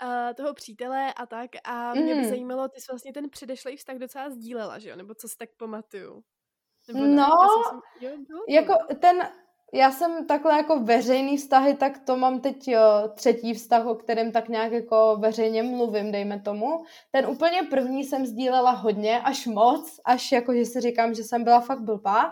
uh, 0.03 0.33
toho 0.33 0.53
přítele 0.53 1.13
a 1.13 1.25
tak 1.25 1.49
a 1.63 1.93
mě 1.93 2.15
by 2.15 2.21
mhm. 2.21 2.29
zajímalo, 2.29 2.67
ty 2.67 2.81
jsi 2.81 2.85
vlastně 2.89 3.13
ten 3.13 3.29
předešlý 3.29 3.77
vztah 3.77 3.95
docela 3.95 4.29
sdílela, 4.29 4.79
že 4.79 4.89
jo? 4.89 4.95
Nebo 4.95 5.13
co 5.13 5.27
si 5.27 5.37
tak 5.37 5.49
pamatuju? 5.57 6.23
Nebo 6.87 7.05
no, 7.05 7.27
jsem, 7.69 7.79
jo, 8.09 8.43
jako 8.49 8.73
ten, 8.99 9.29
já 9.73 9.91
jsem 9.91 10.27
takhle 10.27 10.57
jako 10.57 10.79
veřejný 10.79 11.37
vztahy, 11.37 11.73
tak 11.75 11.99
to 12.05 12.17
mám 12.17 12.39
teď 12.39 12.67
jo, 12.67 12.81
třetí 13.15 13.53
vztah, 13.53 13.85
o 13.85 13.95
kterém 13.95 14.31
tak 14.31 14.49
nějak 14.49 14.71
jako 14.71 15.17
veřejně 15.19 15.63
mluvím, 15.63 16.11
dejme 16.11 16.41
tomu. 16.41 16.83
Ten 17.11 17.25
úplně 17.25 17.63
první 17.63 18.03
jsem 18.03 18.25
sdílela 18.25 18.71
hodně, 18.71 19.21
až 19.21 19.47
moc, 19.47 19.99
až 20.05 20.31
jako, 20.31 20.53
že 20.53 20.65
si 20.65 20.81
říkám, 20.81 21.13
že 21.13 21.23
jsem 21.23 21.43
byla 21.43 21.59
fakt 21.59 21.81
blbá. 21.81 22.31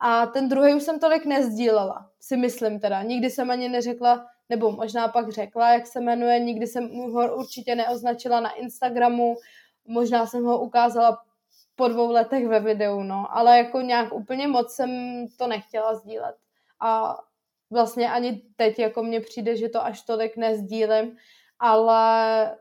A 0.00 0.26
ten 0.26 0.48
druhý 0.48 0.74
už 0.74 0.82
jsem 0.82 1.00
tolik 1.00 1.26
nezdílela, 1.26 2.10
si 2.20 2.36
myslím 2.36 2.80
teda. 2.80 3.02
Nikdy 3.02 3.30
jsem 3.30 3.50
ani 3.50 3.68
neřekla, 3.68 4.26
nebo 4.48 4.72
možná 4.72 5.08
pak 5.08 5.32
řekla, 5.32 5.72
jak 5.72 5.86
se 5.86 6.00
jmenuje, 6.00 6.40
nikdy 6.40 6.66
jsem 6.66 6.88
ho 6.88 7.36
určitě 7.36 7.74
neoznačila 7.74 8.40
na 8.40 8.50
Instagramu, 8.50 9.36
možná 9.86 10.26
jsem 10.26 10.44
ho 10.44 10.60
ukázala 10.60 11.18
po 11.76 11.88
dvou 11.88 12.10
letech 12.12 12.48
ve 12.48 12.60
videu, 12.60 13.02
no, 13.02 13.26
ale 13.30 13.58
jako 13.58 13.80
nějak 13.80 14.12
úplně 14.12 14.48
moc 14.48 14.72
jsem 14.72 14.90
to 15.38 15.46
nechtěla 15.46 15.94
sdílet. 15.94 16.36
A 16.80 17.16
vlastně 17.70 18.10
ani 18.10 18.42
teď 18.56 18.78
jako 18.78 19.02
mně 19.02 19.20
přijde, 19.20 19.56
že 19.56 19.68
to 19.68 19.84
až 19.84 20.02
tolik 20.02 20.36
nezdílím, 20.36 21.16
ale 21.58 22.56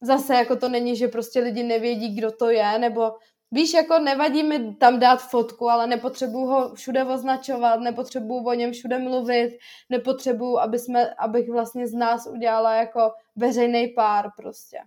zase 0.00 0.34
jako 0.34 0.56
to 0.56 0.68
není, 0.68 0.96
že 0.96 1.08
prostě 1.08 1.40
lidi 1.40 1.62
nevědí, 1.62 2.16
kdo 2.16 2.32
to 2.32 2.50
je, 2.50 2.78
nebo 2.78 3.12
Víš, 3.52 3.72
jako 3.74 3.98
nevadí 3.98 4.42
mi 4.42 4.74
tam 4.74 4.98
dát 4.98 5.16
fotku, 5.16 5.68
ale 5.70 5.86
nepotřebuju 5.86 6.46
ho 6.46 6.74
všude 6.74 7.04
označovat, 7.04 7.80
nepotřebuju 7.80 8.46
o 8.46 8.54
něm 8.54 8.72
všude 8.72 8.98
mluvit, 8.98 9.58
nepotřebuju, 9.88 10.58
aby 10.58 10.78
jsme, 10.78 11.14
abych 11.14 11.50
vlastně 11.50 11.86
z 11.86 11.94
nás 11.94 12.26
udělala 12.26 12.74
jako 12.74 13.12
veřejný 13.36 13.88
pár 13.88 14.30
prostě. 14.36 14.78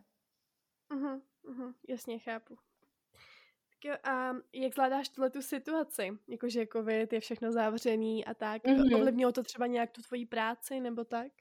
Uh-huh, 0.92 1.22
uh-huh, 1.50 1.74
jasně, 1.88 2.20
chápu. 2.20 2.56
Tak 3.70 3.86
jo, 3.86 3.96
a 4.04 4.34
jak 4.54 4.74
zvládáš 4.74 5.10
tuhle 5.10 5.30
tu 5.30 5.42
situaci? 5.42 6.10
Jakože 6.28 6.68
covid 6.68 7.14
je 7.14 7.20
všechno 7.20 7.52
zavřený 7.52 8.26
a 8.26 8.34
tak. 8.34 8.64
Uh-huh. 8.64 8.96
Ovlivnilo 8.96 9.32
to 9.32 9.44
třeba 9.44 9.68
nějak 9.68 9.92
tu 9.92 10.02
tvoji 10.02 10.26
práci 10.26 10.80
nebo 10.80 11.04
tak? 11.04 11.32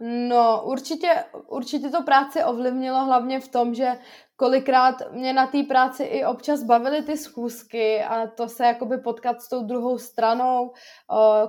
No, 0.00 0.62
určitě, 0.64 1.24
určitě 1.48 1.88
to 1.88 2.02
práci 2.02 2.44
ovlivnilo 2.44 3.04
hlavně 3.04 3.40
v 3.40 3.48
tom, 3.48 3.74
že 3.74 3.98
kolikrát 4.36 5.12
mě 5.12 5.32
na 5.32 5.46
té 5.46 5.62
práci 5.62 6.02
i 6.02 6.24
občas 6.24 6.62
bavily 6.62 7.02
ty 7.02 7.16
schůzky 7.16 8.02
a 8.02 8.26
to 8.26 8.48
se 8.48 8.66
jakoby 8.66 8.98
potkat 8.98 9.42
s 9.42 9.48
tou 9.48 9.62
druhou 9.62 9.98
stranou. 9.98 10.72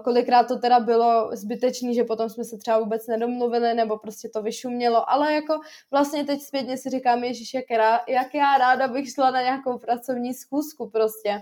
kolikrát 0.03 0.47
to 0.47 0.59
teda 0.59 0.79
bylo 0.79 1.29
zbytečný, 1.33 1.95
že 1.95 2.03
potom 2.03 2.29
jsme 2.29 2.43
se 2.43 2.57
třeba 2.57 2.79
vůbec 2.79 3.07
nedomluvili 3.07 3.73
nebo 3.73 3.97
prostě 3.97 4.29
to 4.33 4.41
vyšumělo, 4.41 5.09
ale 5.09 5.33
jako 5.33 5.59
vlastně 5.91 6.25
teď 6.25 6.41
zpětně 6.41 6.77
si 6.77 6.89
říkám, 6.89 7.23
Ježíš, 7.23 7.53
jak, 7.53 7.71
rá, 7.77 7.99
jak 8.07 8.33
já 8.33 8.57
ráda 8.57 8.87
bych 8.87 9.13
šla 9.13 9.31
na 9.31 9.41
nějakou 9.41 9.77
pracovní 9.77 10.33
schůzku 10.33 10.89
prostě. 10.89 11.41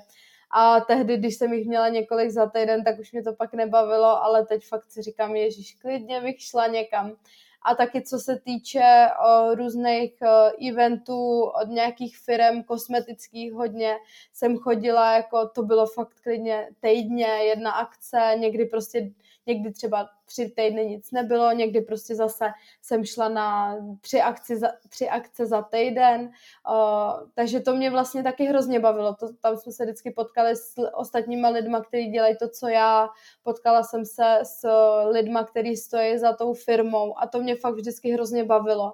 A 0.51 0.79
tehdy, 0.79 1.17
když 1.17 1.35
jsem 1.35 1.53
jich 1.53 1.67
měla 1.67 1.89
několik 1.89 2.29
za 2.29 2.49
týden, 2.49 2.83
tak 2.83 2.99
už 2.99 3.11
mě 3.11 3.23
to 3.23 3.33
pak 3.33 3.53
nebavilo, 3.53 4.23
ale 4.23 4.45
teď 4.45 4.67
fakt 4.67 4.91
si 4.91 5.01
říkám, 5.01 5.35
Ježíš, 5.35 5.73
klidně 5.81 6.21
bych 6.21 6.41
šla 6.41 6.67
někam. 6.67 7.15
A 7.61 7.75
taky 7.75 8.01
co 8.01 8.19
se 8.19 8.39
týče 8.39 9.07
o, 9.27 9.55
různých 9.55 10.13
o, 10.21 10.67
eventů 10.69 11.43
od 11.43 11.67
nějakých 11.67 12.17
firm 12.17 12.63
kosmetických 12.63 13.53
hodně 13.53 13.97
jsem 14.33 14.57
chodila, 14.57 15.13
jako 15.13 15.49
to 15.49 15.63
bylo 15.63 15.85
fakt 15.85 16.19
klidně 16.23 16.69
týdně 16.79 17.27
jedna 17.27 17.71
akce, 17.71 18.35
někdy 18.37 18.65
prostě 18.65 19.11
někdy 19.47 19.71
třeba 19.71 20.09
tři 20.25 20.53
týdny 20.55 20.85
nic 20.85 21.11
nebylo, 21.11 21.51
někdy 21.51 21.81
prostě 21.81 22.15
zase 22.15 22.45
jsem 22.81 23.05
šla 23.05 23.29
na 23.29 23.77
tři 24.01 24.21
akce 24.21 24.55
za, 24.55 24.67
tři 24.89 25.09
akce 25.09 25.45
za 25.45 25.61
týden, 25.61 26.21
uh, 26.69 27.29
takže 27.33 27.59
to 27.59 27.75
mě 27.75 27.89
vlastně 27.89 28.23
taky 28.23 28.45
hrozně 28.45 28.79
bavilo. 28.79 29.15
To, 29.15 29.33
tam 29.33 29.57
jsme 29.57 29.71
se 29.71 29.83
vždycky 29.83 30.11
potkali 30.11 30.55
s 30.55 30.73
ostatníma 30.93 31.49
lidma, 31.49 31.81
kteří 31.81 32.07
dělají 32.07 32.35
to, 32.37 32.49
co 32.49 32.67
já. 32.67 33.09
Potkala 33.43 33.83
jsem 33.83 34.05
se 34.05 34.39
s 34.43 34.67
lidma, 35.11 35.43
kteří 35.43 35.77
stojí 35.77 36.17
za 36.17 36.33
tou 36.33 36.53
firmou 36.53 37.19
a 37.19 37.27
to 37.27 37.39
mě 37.39 37.55
fakt 37.55 37.75
vždycky 37.75 38.11
hrozně 38.11 38.43
bavilo 38.43 38.93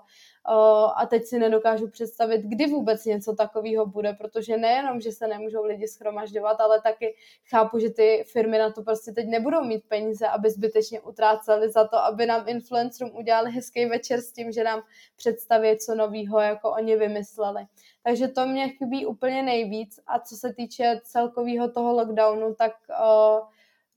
a 0.96 1.06
teď 1.06 1.26
si 1.26 1.40
nedokážu 1.40 1.88
představit, 1.88 2.42
kdy 2.42 2.68
vůbec 2.68 3.06
něco 3.06 3.36
takového 3.36 3.86
bude, 3.86 4.14
protože 4.14 4.58
nejenom, 4.58 5.02
že 5.02 5.12
se 5.12 5.28
nemůžou 5.28 5.64
lidi 5.64 5.88
schromažďovat, 5.88 6.62
ale 6.62 6.82
taky 6.82 7.16
chápu, 7.50 7.80
že 7.80 7.90
ty 7.90 8.24
firmy 8.28 8.58
na 8.58 8.72
to 8.72 8.84
prostě 8.84 9.12
teď 9.12 9.28
nebudou 9.28 9.64
mít 9.64 9.84
peníze, 9.88 10.28
aby 10.28 10.50
zbytečně 10.50 11.02
utráceli 11.02 11.72
za 11.72 11.88
to, 11.88 11.98
aby 11.98 12.26
nám 12.26 12.48
influencerům 12.48 13.16
udělali 13.16 13.52
hezký 13.52 13.86
večer 13.86 14.22
s 14.22 14.32
tím, 14.32 14.52
že 14.52 14.64
nám 14.64 14.82
představí 15.16 15.78
co 15.78 15.96
novýho, 15.96 16.40
jako 16.40 16.72
oni 16.72 16.96
vymysleli. 16.96 17.66
Takže 18.04 18.28
to 18.28 18.46
mě 18.46 18.70
chybí 18.70 19.06
úplně 19.06 19.44
nejvíc 19.44 20.00
a 20.08 20.20
co 20.20 20.36
se 20.36 20.54
týče 20.54 21.02
celkového 21.04 21.72
toho 21.72 21.94
lockdownu, 21.94 22.56
tak 22.56 22.72
uh, 22.90 23.48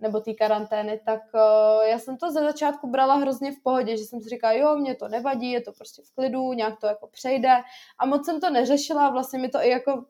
nebo 0.01 0.21
té 0.21 0.35
karantény, 0.35 1.01
tak 1.05 1.21
uh, 1.35 1.85
já 1.85 1.99
jsem 1.99 2.17
to 2.17 2.31
ze 2.31 2.41
začátku 2.41 2.91
brala 2.91 3.15
hrozně 3.15 3.53
v 3.53 3.63
pohodě, 3.63 3.97
že 3.97 4.05
jsem 4.05 4.21
si 4.21 4.29
říkala, 4.29 4.53
jo, 4.53 4.77
mě 4.77 4.95
to 4.95 5.09
nevadí, 5.09 5.51
je 5.51 5.61
to 5.61 5.73
prostě 5.73 6.03
v 6.03 6.15
klidu, 6.15 6.53
nějak 6.53 6.81
to 6.81 6.87
jako 6.87 7.07
přejde. 7.07 7.55
A 7.99 8.07
moc 8.07 8.25
jsem 8.25 8.41
to 8.41 8.51
neřešila, 8.51 9.11
vlastně 9.11 9.39
mi 9.39 9.49
to 9.49 9.59
i 9.59 9.71
jako 9.71 10.05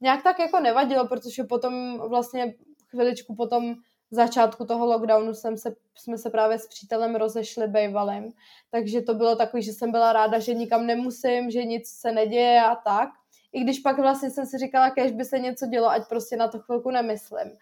nějak 0.00 0.22
tak 0.22 0.38
jako 0.38 0.60
nevadilo, 0.60 1.08
protože 1.08 1.44
potom 1.44 1.98
vlastně 2.08 2.54
chviličku 2.88 3.34
potom 3.34 3.74
začátku 4.10 4.64
toho 4.64 4.86
lockdownu 4.86 5.34
jsem 5.34 5.56
se, 5.56 5.76
jsme 5.98 6.18
se 6.18 6.30
právě 6.30 6.58
s 6.58 6.68
přítelem 6.68 7.14
rozešli 7.14 7.66
bejvalým, 7.66 8.32
takže 8.70 9.00
to 9.00 9.14
bylo 9.14 9.36
takový, 9.36 9.62
že 9.62 9.72
jsem 9.72 9.90
byla 9.90 10.12
ráda, 10.12 10.38
že 10.38 10.54
nikam 10.54 10.86
nemusím, 10.86 11.50
že 11.50 11.64
nic 11.64 11.88
se 11.88 12.12
neděje 12.12 12.62
a 12.62 12.74
tak. 12.74 13.08
I 13.52 13.60
když 13.60 13.80
pak 13.80 13.98
vlastně 13.98 14.30
jsem 14.30 14.46
si 14.46 14.58
říkala, 14.58 14.90
kež 14.90 15.12
by 15.12 15.24
se 15.24 15.38
něco 15.38 15.66
dělo, 15.66 15.90
ať 15.90 16.08
prostě 16.08 16.36
na 16.36 16.48
to 16.48 16.58
chvilku 16.58 16.90
nemyslím 16.90 17.52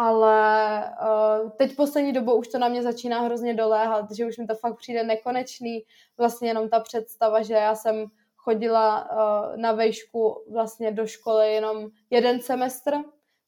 ale 0.00 0.84
uh, 1.02 1.50
teď 1.50 1.76
poslední 1.76 2.12
dobou 2.12 2.38
už 2.38 2.48
to 2.48 2.58
na 2.58 2.68
mě 2.68 2.82
začíná 2.82 3.20
hrozně 3.20 3.54
doléhat, 3.54 4.10
že 4.10 4.26
už 4.26 4.38
mi 4.38 4.46
to 4.46 4.54
fakt 4.54 4.76
přijde 4.76 5.04
nekonečný, 5.04 5.84
vlastně 6.18 6.48
jenom 6.48 6.68
ta 6.68 6.80
představa, 6.80 7.42
že 7.42 7.54
já 7.54 7.74
jsem 7.74 8.06
chodila 8.36 9.10
uh, 9.10 9.56
na 9.56 9.72
vejšku 9.72 10.44
vlastně 10.52 10.92
do 10.92 11.06
školy 11.06 11.52
jenom 11.52 11.88
jeden 12.10 12.40
semestr, 12.40 12.92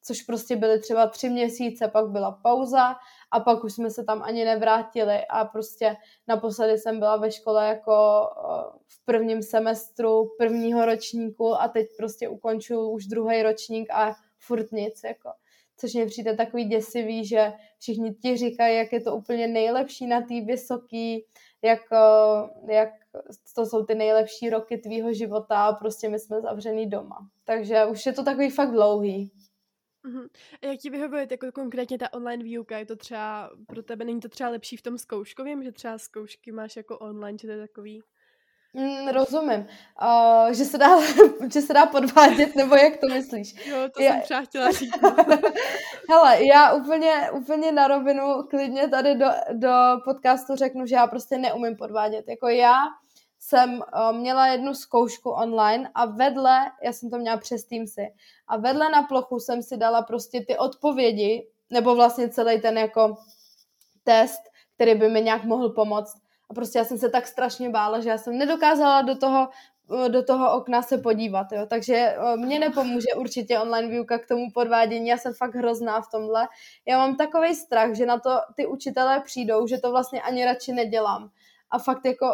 což 0.03 0.21
prostě 0.21 0.55
byly 0.55 0.79
třeba 0.79 1.07
tři 1.07 1.29
měsíce, 1.29 1.87
pak 1.87 2.09
byla 2.09 2.39
pauza 2.43 2.95
a 3.31 3.39
pak 3.39 3.63
už 3.63 3.73
jsme 3.73 3.89
se 3.89 4.03
tam 4.03 4.21
ani 4.23 4.45
nevrátili. 4.45 5.25
A 5.29 5.45
prostě 5.45 5.95
naposledy 6.27 6.77
jsem 6.77 6.99
byla 6.99 7.17
ve 7.17 7.31
škole 7.31 7.67
jako 7.67 8.27
uh, 8.45 8.79
v 8.87 9.05
prvním 9.05 9.43
semestru 9.43 10.31
prvního 10.37 10.85
ročníku 10.85 11.61
a 11.61 11.67
teď 11.67 11.87
prostě 11.97 12.29
ukončuju 12.29 12.89
už 12.89 13.05
druhý 13.05 13.43
ročník 13.43 13.89
a 13.91 14.13
furt 14.39 14.71
nic, 14.71 15.01
jako 15.03 15.29
což 15.81 15.93
mě 15.93 16.05
přijde 16.05 16.35
takový 16.35 16.65
děsivý, 16.65 17.25
že 17.25 17.53
všichni 17.79 18.13
ti 18.13 18.37
říkají, 18.37 18.77
jak 18.77 18.93
je 18.93 19.01
to 19.01 19.15
úplně 19.15 19.47
nejlepší 19.47 20.07
na 20.07 20.21
té 20.21 20.41
vysoký, 20.45 21.25
jak, 21.61 21.79
jak 22.69 22.89
to 23.55 23.65
jsou 23.65 23.85
ty 23.85 23.95
nejlepší 23.95 24.49
roky 24.49 24.77
tvýho 24.77 25.13
života 25.13 25.65
a 25.65 25.73
prostě 25.73 26.09
my 26.09 26.19
jsme 26.19 26.41
zavřený 26.41 26.89
doma. 26.89 27.29
Takže 27.45 27.85
už 27.85 28.05
je 28.05 28.13
to 28.13 28.23
takový 28.23 28.49
fakt 28.49 28.71
dlouhý. 28.71 29.31
Uh-huh. 30.05 30.29
A 30.61 30.65
jak 30.65 30.79
ti 30.79 30.89
vyhovuje 30.89 31.27
jako 31.31 31.51
konkrétně 31.51 31.97
ta 31.97 32.13
online 32.13 32.43
výuka? 32.43 32.77
Je 32.77 32.85
to 32.85 32.95
třeba 32.95 33.49
pro 33.67 33.83
tebe, 33.83 34.05
není 34.05 34.19
to 34.19 34.29
třeba 34.29 34.49
lepší 34.49 34.77
v 34.77 34.81
tom 34.81 34.97
zkouškovém, 34.97 35.63
že 35.63 35.71
třeba 35.71 35.97
zkoušky 35.97 36.51
máš 36.51 36.75
jako 36.75 36.99
online, 36.99 37.37
že 37.37 37.47
to 37.47 37.51
je 37.51 37.67
takový 37.67 38.01
Mm, 38.73 39.07
rozumím. 39.07 39.67
Uh, 40.01 40.51
že, 40.51 40.65
se 40.65 40.77
dá, 40.77 41.01
že 41.53 41.61
se 41.61 41.73
dá 41.73 41.85
podvádět, 41.85 42.55
nebo 42.55 42.75
jak 42.75 42.97
to 42.97 43.07
myslíš? 43.07 43.67
Jo, 43.67 43.77
to 43.93 44.01
já... 44.01 44.11
jsem 44.11 44.21
třeba 44.21 44.41
chtěla 44.41 44.71
říct. 44.71 45.01
Hele, 46.09 46.45
já 46.45 46.73
úplně, 46.73 47.31
úplně 47.33 47.71
na 47.71 47.87
rovinu 47.87 48.43
klidně 48.49 48.87
tady 48.87 49.15
do, 49.15 49.27
do 49.53 49.71
podcastu 50.05 50.55
řeknu, 50.55 50.85
že 50.85 50.95
já 50.95 51.07
prostě 51.07 51.37
neumím 51.37 51.75
podvádět. 51.75 52.25
Jako 52.27 52.47
já 52.47 52.77
jsem 53.39 53.73
uh, 53.73 54.17
měla 54.17 54.47
jednu 54.47 54.73
zkoušku 54.73 55.29
online 55.29 55.91
a 55.95 56.05
vedle, 56.05 56.71
já 56.83 56.93
jsem 56.93 57.09
to 57.09 57.17
měla 57.17 57.37
přes 57.37 57.63
Teamsy, 57.63 58.13
a 58.47 58.57
vedle 58.57 58.89
na 58.89 59.03
plochu 59.03 59.39
jsem 59.39 59.63
si 59.63 59.77
dala 59.77 60.01
prostě 60.01 60.45
ty 60.47 60.57
odpovědi, 60.57 61.47
nebo 61.69 61.95
vlastně 61.95 62.29
celý 62.29 62.61
ten 62.61 62.77
jako 62.77 63.17
test, 64.03 64.41
který 64.75 64.95
by 64.95 65.09
mi 65.09 65.21
nějak 65.21 65.43
mohl 65.43 65.69
pomoct 65.69 66.21
a 66.51 66.53
prostě 66.53 66.79
já 66.79 66.85
jsem 66.85 66.97
se 66.97 67.09
tak 67.09 67.27
strašně 67.27 67.69
bála, 67.69 67.99
že 67.99 68.09
já 68.09 68.17
jsem 68.17 68.37
nedokázala 68.37 69.01
do 69.01 69.17
toho, 69.17 69.49
do 70.07 70.23
toho 70.23 70.57
okna 70.57 70.81
se 70.81 70.97
podívat, 70.97 71.47
jo. 71.51 71.65
Takže 71.65 71.95
eh, 71.95 72.37
mě 72.37 72.59
nepomůže 72.59 73.07
určitě 73.17 73.59
online 73.59 73.87
výuka 73.87 74.19
k 74.19 74.27
tomu 74.27 74.51
podvádění, 74.53 75.07
já 75.07 75.17
jsem 75.17 75.33
fakt 75.33 75.55
hrozná 75.55 76.01
v 76.01 76.11
tomhle. 76.11 76.47
Já 76.87 76.97
mám 76.97 77.15
takový 77.15 77.55
strach, 77.55 77.93
že 77.93 78.05
na 78.05 78.19
to 78.19 78.29
ty 78.55 78.65
učitelé 78.65 79.19
přijdou, 79.19 79.67
že 79.67 79.77
to 79.77 79.91
vlastně 79.91 80.21
ani 80.21 80.45
radši 80.45 80.73
nedělám. 80.73 81.29
A 81.71 81.79
fakt 81.79 82.05
jako 82.05 82.27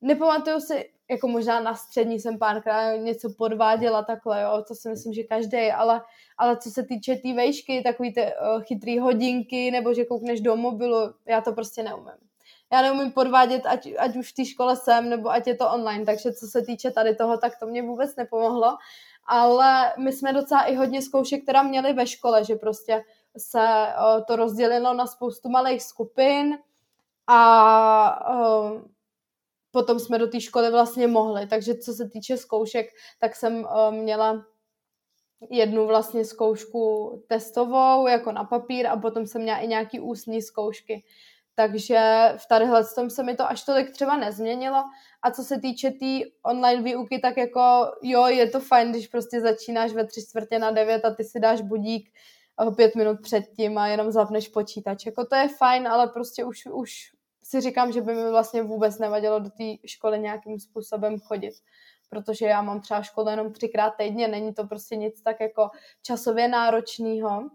nepamatuju 0.00 0.60
si, 0.60 0.90
jako 1.10 1.28
možná 1.28 1.60
na 1.60 1.74
střední 1.74 2.20
jsem 2.20 2.38
párkrát 2.38 2.96
něco 2.96 3.34
podváděla 3.38 4.02
takhle, 4.02 4.42
jo, 4.42 4.64
to 4.68 4.74
si 4.74 4.88
myslím, 4.88 5.12
že 5.12 5.22
každý, 5.22 5.70
ale, 5.70 6.00
ale 6.38 6.56
co 6.56 6.70
se 6.70 6.82
týče 6.82 7.14
té 7.14 7.20
tý 7.20 7.32
vejšky, 7.32 7.82
takový 7.82 8.14
ty 8.14 8.20
uh, 8.20 8.62
chytrý 8.62 8.98
hodinky, 8.98 9.70
nebo 9.70 9.94
že 9.94 10.04
koukneš 10.04 10.40
do 10.40 10.56
mobilu, 10.56 11.14
já 11.26 11.40
to 11.40 11.52
prostě 11.52 11.82
neumím 11.82 12.33
já 12.72 12.82
neumím 12.82 13.12
podvádět, 13.12 13.62
ať, 13.66 13.88
ať 13.98 14.16
už 14.16 14.32
v 14.32 14.34
té 14.34 14.44
škole 14.44 14.76
jsem, 14.76 15.10
nebo 15.10 15.30
ať 15.30 15.46
je 15.46 15.56
to 15.56 15.70
online, 15.70 16.04
takže 16.04 16.32
co 16.32 16.46
se 16.46 16.62
týče 16.62 16.90
tady 16.90 17.16
toho, 17.16 17.38
tak 17.38 17.58
to 17.58 17.66
mě 17.66 17.82
vůbec 17.82 18.16
nepomohlo, 18.16 18.76
ale 19.26 19.92
my 19.98 20.12
jsme 20.12 20.32
docela 20.32 20.62
i 20.62 20.74
hodně 20.74 21.02
zkoušek, 21.02 21.42
která 21.42 21.62
měli 21.62 21.92
ve 21.92 22.06
škole, 22.06 22.44
že 22.44 22.54
prostě 22.54 23.04
se 23.38 23.86
to 24.26 24.36
rozdělilo 24.36 24.94
na 24.94 25.06
spoustu 25.06 25.48
malých 25.48 25.82
skupin 25.82 26.58
a 27.26 28.28
potom 29.70 29.98
jsme 29.98 30.18
do 30.18 30.26
té 30.26 30.40
školy 30.40 30.70
vlastně 30.70 31.06
mohli, 31.06 31.46
takže 31.46 31.74
co 31.74 31.92
se 31.92 32.08
týče 32.08 32.36
zkoušek, 32.36 32.86
tak 33.20 33.36
jsem 33.36 33.66
měla 33.90 34.44
jednu 35.50 35.86
vlastně 35.86 36.24
zkoušku 36.24 37.12
testovou, 37.28 38.06
jako 38.06 38.32
na 38.32 38.44
papír 38.44 38.86
a 38.86 38.96
potom 38.96 39.26
jsem 39.26 39.42
měla 39.42 39.58
i 39.58 39.66
nějaký 39.66 40.00
ústní 40.00 40.42
zkoušky. 40.42 41.04
Takže 41.54 42.32
v 42.36 42.46
tadyhle 42.48 42.84
tom 42.94 43.10
se 43.10 43.22
mi 43.22 43.36
to 43.36 43.50
až 43.50 43.64
tolik 43.64 43.90
třeba 43.90 44.16
nezměnilo. 44.16 44.84
A 45.22 45.30
co 45.30 45.42
se 45.42 45.60
týče 45.60 45.90
té 45.90 45.98
tý 45.98 46.22
online 46.42 46.82
výuky, 46.82 47.18
tak 47.18 47.36
jako 47.36 47.92
jo, 48.02 48.26
je 48.26 48.50
to 48.50 48.60
fajn, 48.60 48.90
když 48.90 49.06
prostě 49.06 49.40
začínáš 49.40 49.92
ve 49.92 50.06
tři 50.06 50.26
čtvrtě 50.26 50.58
na 50.58 50.70
devět 50.70 51.04
a 51.04 51.14
ty 51.14 51.24
si 51.24 51.40
dáš 51.40 51.60
budík 51.60 52.10
eh, 52.68 52.70
pět 52.70 52.94
minut 52.94 53.20
předtím 53.22 53.78
a 53.78 53.88
jenom 53.88 54.12
zapneš 54.12 54.48
počítač. 54.48 55.06
Jako 55.06 55.24
to 55.24 55.36
je 55.36 55.48
fajn, 55.48 55.88
ale 55.88 56.08
prostě 56.08 56.44
už, 56.44 56.66
už 56.66 57.14
si 57.42 57.60
říkám, 57.60 57.92
že 57.92 58.00
by 58.00 58.14
mi 58.14 58.30
vlastně 58.30 58.62
vůbec 58.62 58.98
nevadilo 58.98 59.38
do 59.38 59.50
té 59.50 59.64
školy 59.86 60.18
nějakým 60.18 60.58
způsobem 60.58 61.20
chodit. 61.20 61.54
Protože 62.10 62.46
já 62.46 62.62
mám 62.62 62.80
třeba 62.80 63.02
školu 63.02 63.28
jenom 63.28 63.52
třikrát 63.52 63.90
týdně, 63.90 64.28
není 64.28 64.54
to 64.54 64.66
prostě 64.66 64.96
nic 64.96 65.22
tak 65.22 65.40
jako 65.40 65.70
časově 66.02 66.48
náročného 66.48 67.50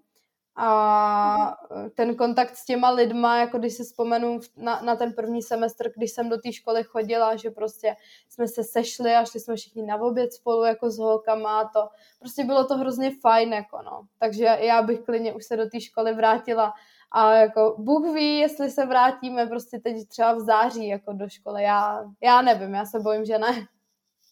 a 0.61 1.57
ten 1.95 2.15
kontakt 2.15 2.55
s 2.55 2.65
těma 2.65 2.89
lidma, 2.89 3.39
jako 3.39 3.57
když 3.57 3.73
si 3.73 3.83
vzpomenu 3.83 4.39
na, 4.57 4.81
na 4.81 4.95
ten 4.95 5.13
první 5.13 5.41
semestr, 5.41 5.91
když 5.95 6.11
jsem 6.11 6.29
do 6.29 6.37
té 6.37 6.53
školy 6.53 6.83
chodila, 6.83 7.35
že 7.35 7.49
prostě 7.49 7.95
jsme 8.29 8.47
se 8.47 8.63
sešli 8.63 9.15
a 9.15 9.25
šli 9.25 9.39
jsme 9.39 9.55
všichni 9.55 9.83
na 9.83 9.95
oběd 9.95 10.33
spolu 10.33 10.63
jako 10.63 10.91
s 10.91 10.97
holkama 10.97 11.59
a 11.59 11.69
to, 11.69 11.89
prostě 12.19 12.43
bylo 12.43 12.65
to 12.65 12.77
hrozně 12.77 13.11
fajn, 13.21 13.53
jako 13.53 13.81
no. 13.81 14.01
Takže 14.17 14.43
já 14.43 14.81
bych 14.81 14.99
klidně 14.99 15.33
už 15.33 15.45
se 15.45 15.57
do 15.57 15.69
té 15.69 15.81
školy 15.81 16.13
vrátila 16.13 16.73
a 17.11 17.33
jako 17.33 17.75
Bůh 17.77 18.15
ví, 18.15 18.37
jestli 18.37 18.69
se 18.69 18.85
vrátíme 18.85 19.47
prostě 19.47 19.79
teď 19.79 20.07
třeba 20.07 20.33
v 20.33 20.39
září 20.39 20.87
jako 20.87 21.13
do 21.13 21.29
školy, 21.29 21.63
já, 21.63 22.05
já 22.21 22.41
nevím, 22.41 22.73
já 22.73 22.85
se 22.85 22.99
bojím, 22.99 23.25
že 23.25 23.37
ne. 23.37 23.67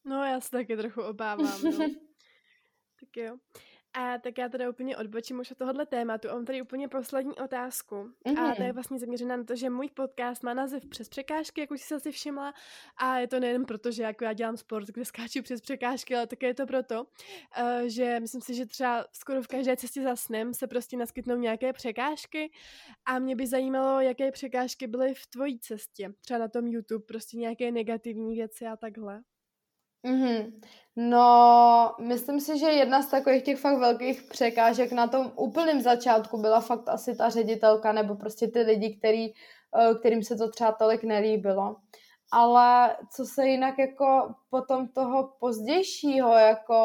No 0.06 0.24
já 0.24 0.42
se 0.42 0.52
taky 0.52 0.78
trochu 0.78 1.02
obávám, 1.02 1.62
no. 1.64 1.72
tak 3.00 3.18
jo. 3.18 3.38
A 3.94 4.18
tak 4.18 4.38
já 4.38 4.50
teda 4.50 4.70
úplně 4.70 4.98
odbočím 4.98 5.40
už 5.40 5.52
od 5.52 5.58
tohohle 5.58 5.86
tématu. 5.86 6.28
mám 6.28 6.46
tady 6.46 6.62
úplně 6.62 6.88
poslední 6.88 7.36
otázku. 7.36 7.96
Mm-hmm. 7.96 8.52
A 8.52 8.56
ta 8.56 8.64
je 8.64 8.70
mhm. 8.70 8.76
vlastně 8.76 9.00
zaměřená 9.00 9.38
na 9.38 9.44
to, 9.44 9.56
že 9.56 9.70
můj 9.70 9.90
podcast 9.90 10.44
má 10.44 10.54
název 10.54 10.86
Přes 10.86 11.10
překážky, 11.10 11.62
jak 11.62 11.72
už 11.72 11.82
jsi 11.82 12.00
si 12.00 12.12
všimla. 12.12 12.54
A 12.98 13.18
je 13.18 13.28
to 13.28 13.40
nejen 13.40 13.66
proto, 13.66 13.92
že 13.92 14.04
jako 14.04 14.24
já 14.24 14.34
dělám 14.34 14.58
sport, 14.58 14.88
kde 14.88 15.06
skáču 15.06 15.42
přes 15.42 15.62
překážky, 15.62 16.16
ale 16.16 16.28
také 16.28 16.48
je 16.48 16.54
to 16.54 16.66
proto, 16.66 17.04
uh, 17.04 17.08
že 17.86 18.20
myslím 18.20 18.42
si, 18.42 18.54
že 18.54 18.66
třeba 18.66 19.06
skoro 19.14 19.42
v 19.42 19.48
každé 19.48 19.78
cestě 19.78 20.04
za 20.04 20.16
snem 20.16 20.54
se 20.54 20.68
prostě 20.68 20.98
naskytnou 20.98 21.36
nějaké 21.36 21.74
překážky. 21.74 22.52
A 23.06 23.20
mě 23.20 23.36
by 23.36 23.48
zajímalo, 23.48 24.02
jaké 24.02 24.32
překážky 24.32 24.88
byly 24.88 25.14
v 25.14 25.28
tvojí 25.28 25.60
cestě. 25.60 26.14
Třeba 26.22 26.40
na 26.40 26.48
tom 26.48 26.68
YouTube, 26.68 27.06
prostě 27.06 27.38
nějaké 27.38 27.72
negativní 27.72 28.36
věci 28.36 28.66
a 28.66 28.76
takhle. 28.78 29.22
Mm-hmm. 30.06 30.62
No, 31.00 31.96
myslím 32.00 32.40
si, 32.40 32.58
že 32.58 32.66
jedna 32.66 33.02
z 33.02 33.08
takových 33.08 33.44
těch 33.44 33.60
fakt 33.60 33.78
velkých 33.80 34.24
překážek 34.24 34.92
na 34.92 35.08
tom 35.08 35.32
úplném 35.36 35.82
začátku 35.82 36.38
byla 36.38 36.60
fakt 36.60 36.90
asi 36.90 37.16
ta 37.16 37.30
ředitelka 37.30 37.92
nebo 37.92 38.16
prostě 38.16 38.48
ty 38.48 38.62
lidi, 38.62 38.96
který, 38.96 39.28
eh, 39.28 39.96
kterým 40.00 40.24
se 40.24 40.36
to 40.36 40.50
třeba 40.50 40.72
tolik 40.72 41.04
nelíbilo. 41.04 41.76
Ale 42.32 42.98
co 43.16 43.26
se 43.26 43.48
jinak 43.48 43.80
jako 43.80 44.36
potom 44.50 44.88
toho 44.88 45.30
pozdějšího 45.40 46.34
jako 46.34 46.78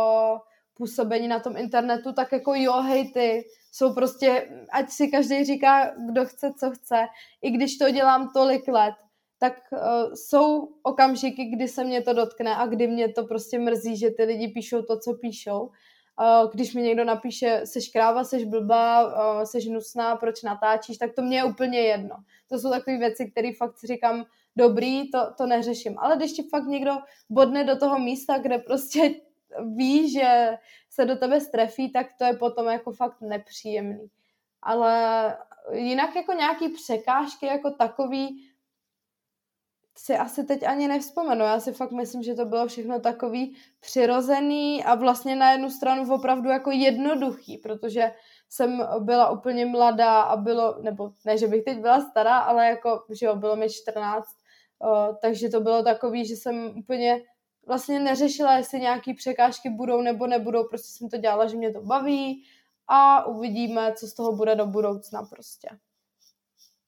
působení 0.74 1.28
na 1.28 1.40
tom 1.40 1.56
internetu, 1.56 2.12
tak 2.12 2.32
jako 2.32 2.54
jo, 2.54 2.72
hejty 2.72 3.44
jsou 3.72 3.94
prostě, 3.94 4.48
ať 4.72 4.90
si 4.90 5.08
každý 5.08 5.44
říká, 5.44 5.90
kdo 6.10 6.24
chce, 6.24 6.52
co 6.58 6.70
chce, 6.70 7.06
i 7.42 7.50
když 7.50 7.78
to 7.78 7.90
dělám 7.90 8.30
tolik 8.34 8.68
let, 8.68 8.94
tak 9.42 9.58
uh, 9.72 10.14
jsou 10.14 10.68
okamžiky, 10.82 11.44
kdy 11.44 11.68
se 11.68 11.84
mě 11.84 12.02
to 12.02 12.12
dotkne 12.12 12.56
a 12.56 12.66
kdy 12.66 12.86
mě 12.88 13.08
to 13.08 13.24
prostě 13.24 13.58
mrzí, 13.58 13.96
že 13.96 14.10
ty 14.10 14.24
lidi 14.24 14.48
píšou 14.48 14.82
to, 14.82 14.98
co 14.98 15.14
píšou. 15.14 15.60
Uh, 15.60 16.50
když 16.52 16.74
mi 16.74 16.82
někdo 16.82 17.04
napíše, 17.04 17.60
seš 17.64 17.88
kráva, 17.88 18.24
seš 18.24 18.44
blbá, 18.44 19.06
uh, 19.06 19.42
seš 19.42 19.66
nusná, 19.66 20.16
proč 20.16 20.42
natáčíš, 20.42 20.98
tak 20.98 21.10
to 21.14 21.22
mě 21.22 21.36
je 21.36 21.44
úplně 21.44 21.80
jedno. 21.80 22.16
To 22.48 22.58
jsou 22.58 22.70
takové 22.70 22.98
věci, 22.98 23.30
které 23.30 23.50
fakt 23.58 23.84
říkám, 23.84 24.24
dobrý, 24.56 25.10
to, 25.10 25.18
to 25.38 25.46
neřeším. 25.46 25.98
Ale 25.98 26.16
když 26.16 26.32
ti 26.32 26.42
fakt 26.42 26.66
někdo 26.66 26.92
bodne 27.30 27.64
do 27.64 27.76
toho 27.76 27.98
místa, 27.98 28.38
kde 28.38 28.58
prostě 28.58 29.14
ví, 29.76 30.10
že 30.10 30.58
se 30.90 31.04
do 31.04 31.16
tebe 31.16 31.40
strefí, 31.40 31.92
tak 31.92 32.06
to 32.18 32.24
je 32.24 32.32
potom 32.32 32.66
jako 32.66 32.92
fakt 32.92 33.20
nepříjemný. 33.20 34.06
Ale 34.62 35.36
jinak 35.72 36.16
jako 36.16 36.32
nějaký 36.32 36.68
překážky 36.68 37.46
jako 37.46 37.70
takový, 37.70 38.51
si 39.96 40.16
asi 40.16 40.44
teď 40.44 40.62
ani 40.62 40.88
nevzpomenu. 40.88 41.44
Já 41.44 41.60
si 41.60 41.72
fakt 41.72 41.92
myslím, 41.92 42.22
že 42.22 42.34
to 42.34 42.44
bylo 42.44 42.66
všechno 42.66 43.00
takový 43.00 43.56
přirozený 43.80 44.84
a 44.84 44.94
vlastně 44.94 45.36
na 45.36 45.52
jednu 45.52 45.70
stranu 45.70 46.14
opravdu 46.14 46.48
jako 46.48 46.70
jednoduchý, 46.70 47.58
protože 47.58 48.12
jsem 48.48 48.82
byla 48.98 49.30
úplně 49.30 49.66
mladá 49.66 50.20
a 50.20 50.36
bylo, 50.36 50.78
nebo 50.82 51.12
ne, 51.24 51.38
že 51.38 51.48
bych 51.48 51.64
teď 51.64 51.78
byla 51.78 52.00
stará, 52.00 52.38
ale 52.38 52.66
jako, 52.66 53.04
že 53.10 53.26
jo, 53.26 53.36
bylo 53.36 53.56
mi 53.56 53.70
14, 53.70 54.26
o, 54.82 55.14
takže 55.22 55.48
to 55.48 55.60
bylo 55.60 55.82
takový, 55.82 56.26
že 56.26 56.36
jsem 56.36 56.74
úplně 56.78 57.22
vlastně 57.66 58.00
neřešila, 58.00 58.56
jestli 58.56 58.80
nějaký 58.80 59.14
překážky 59.14 59.70
budou 59.70 60.00
nebo 60.00 60.26
nebudou, 60.26 60.68
prostě 60.68 60.88
jsem 60.98 61.08
to 61.08 61.16
dělala, 61.16 61.46
že 61.46 61.56
mě 61.56 61.72
to 61.72 61.80
baví 61.80 62.44
a 62.88 63.26
uvidíme, 63.26 63.92
co 63.96 64.06
z 64.06 64.14
toho 64.14 64.36
bude 64.36 64.54
do 64.54 64.66
budoucna 64.66 65.22
prostě. 65.22 65.68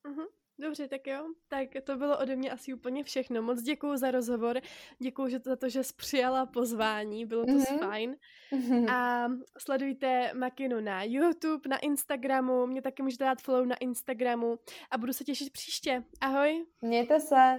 Mm-hmm. 0.04 0.33
Dobře, 0.58 0.88
tak 0.88 1.06
jo. 1.06 1.24
Tak 1.48 1.68
to 1.84 1.96
bylo 1.96 2.18
ode 2.18 2.36
mě 2.36 2.50
asi 2.50 2.74
úplně 2.74 3.04
všechno. 3.04 3.42
Moc 3.42 3.62
děkuji 3.62 3.96
za 3.96 4.10
rozhovor. 4.10 4.60
Děkuji 4.98 5.28
že 5.28 5.40
to, 5.40 5.50
za 5.50 5.56
to, 5.56 5.68
že 5.68 5.84
jsi 5.84 5.94
přijala 5.96 6.46
pozvání. 6.46 7.26
Bylo 7.26 7.44
to 7.44 7.52
mm-hmm. 7.52 7.78
fajn. 7.78 8.16
Mm-hmm. 8.52 8.90
A 8.90 9.28
sledujte 9.58 10.34
Makinu 10.34 10.80
na 10.80 11.02
YouTube, 11.02 11.68
na 11.68 11.78
Instagramu. 11.78 12.66
Mě 12.66 12.82
taky 12.82 13.02
můžete 13.02 13.24
dát 13.24 13.42
follow 13.42 13.66
na 13.66 13.76
Instagramu. 13.76 14.58
A 14.90 14.98
budu 14.98 15.12
se 15.12 15.24
těšit 15.24 15.52
příště. 15.52 16.04
Ahoj. 16.20 16.66
Mějte 16.82 17.20
se. 17.20 17.58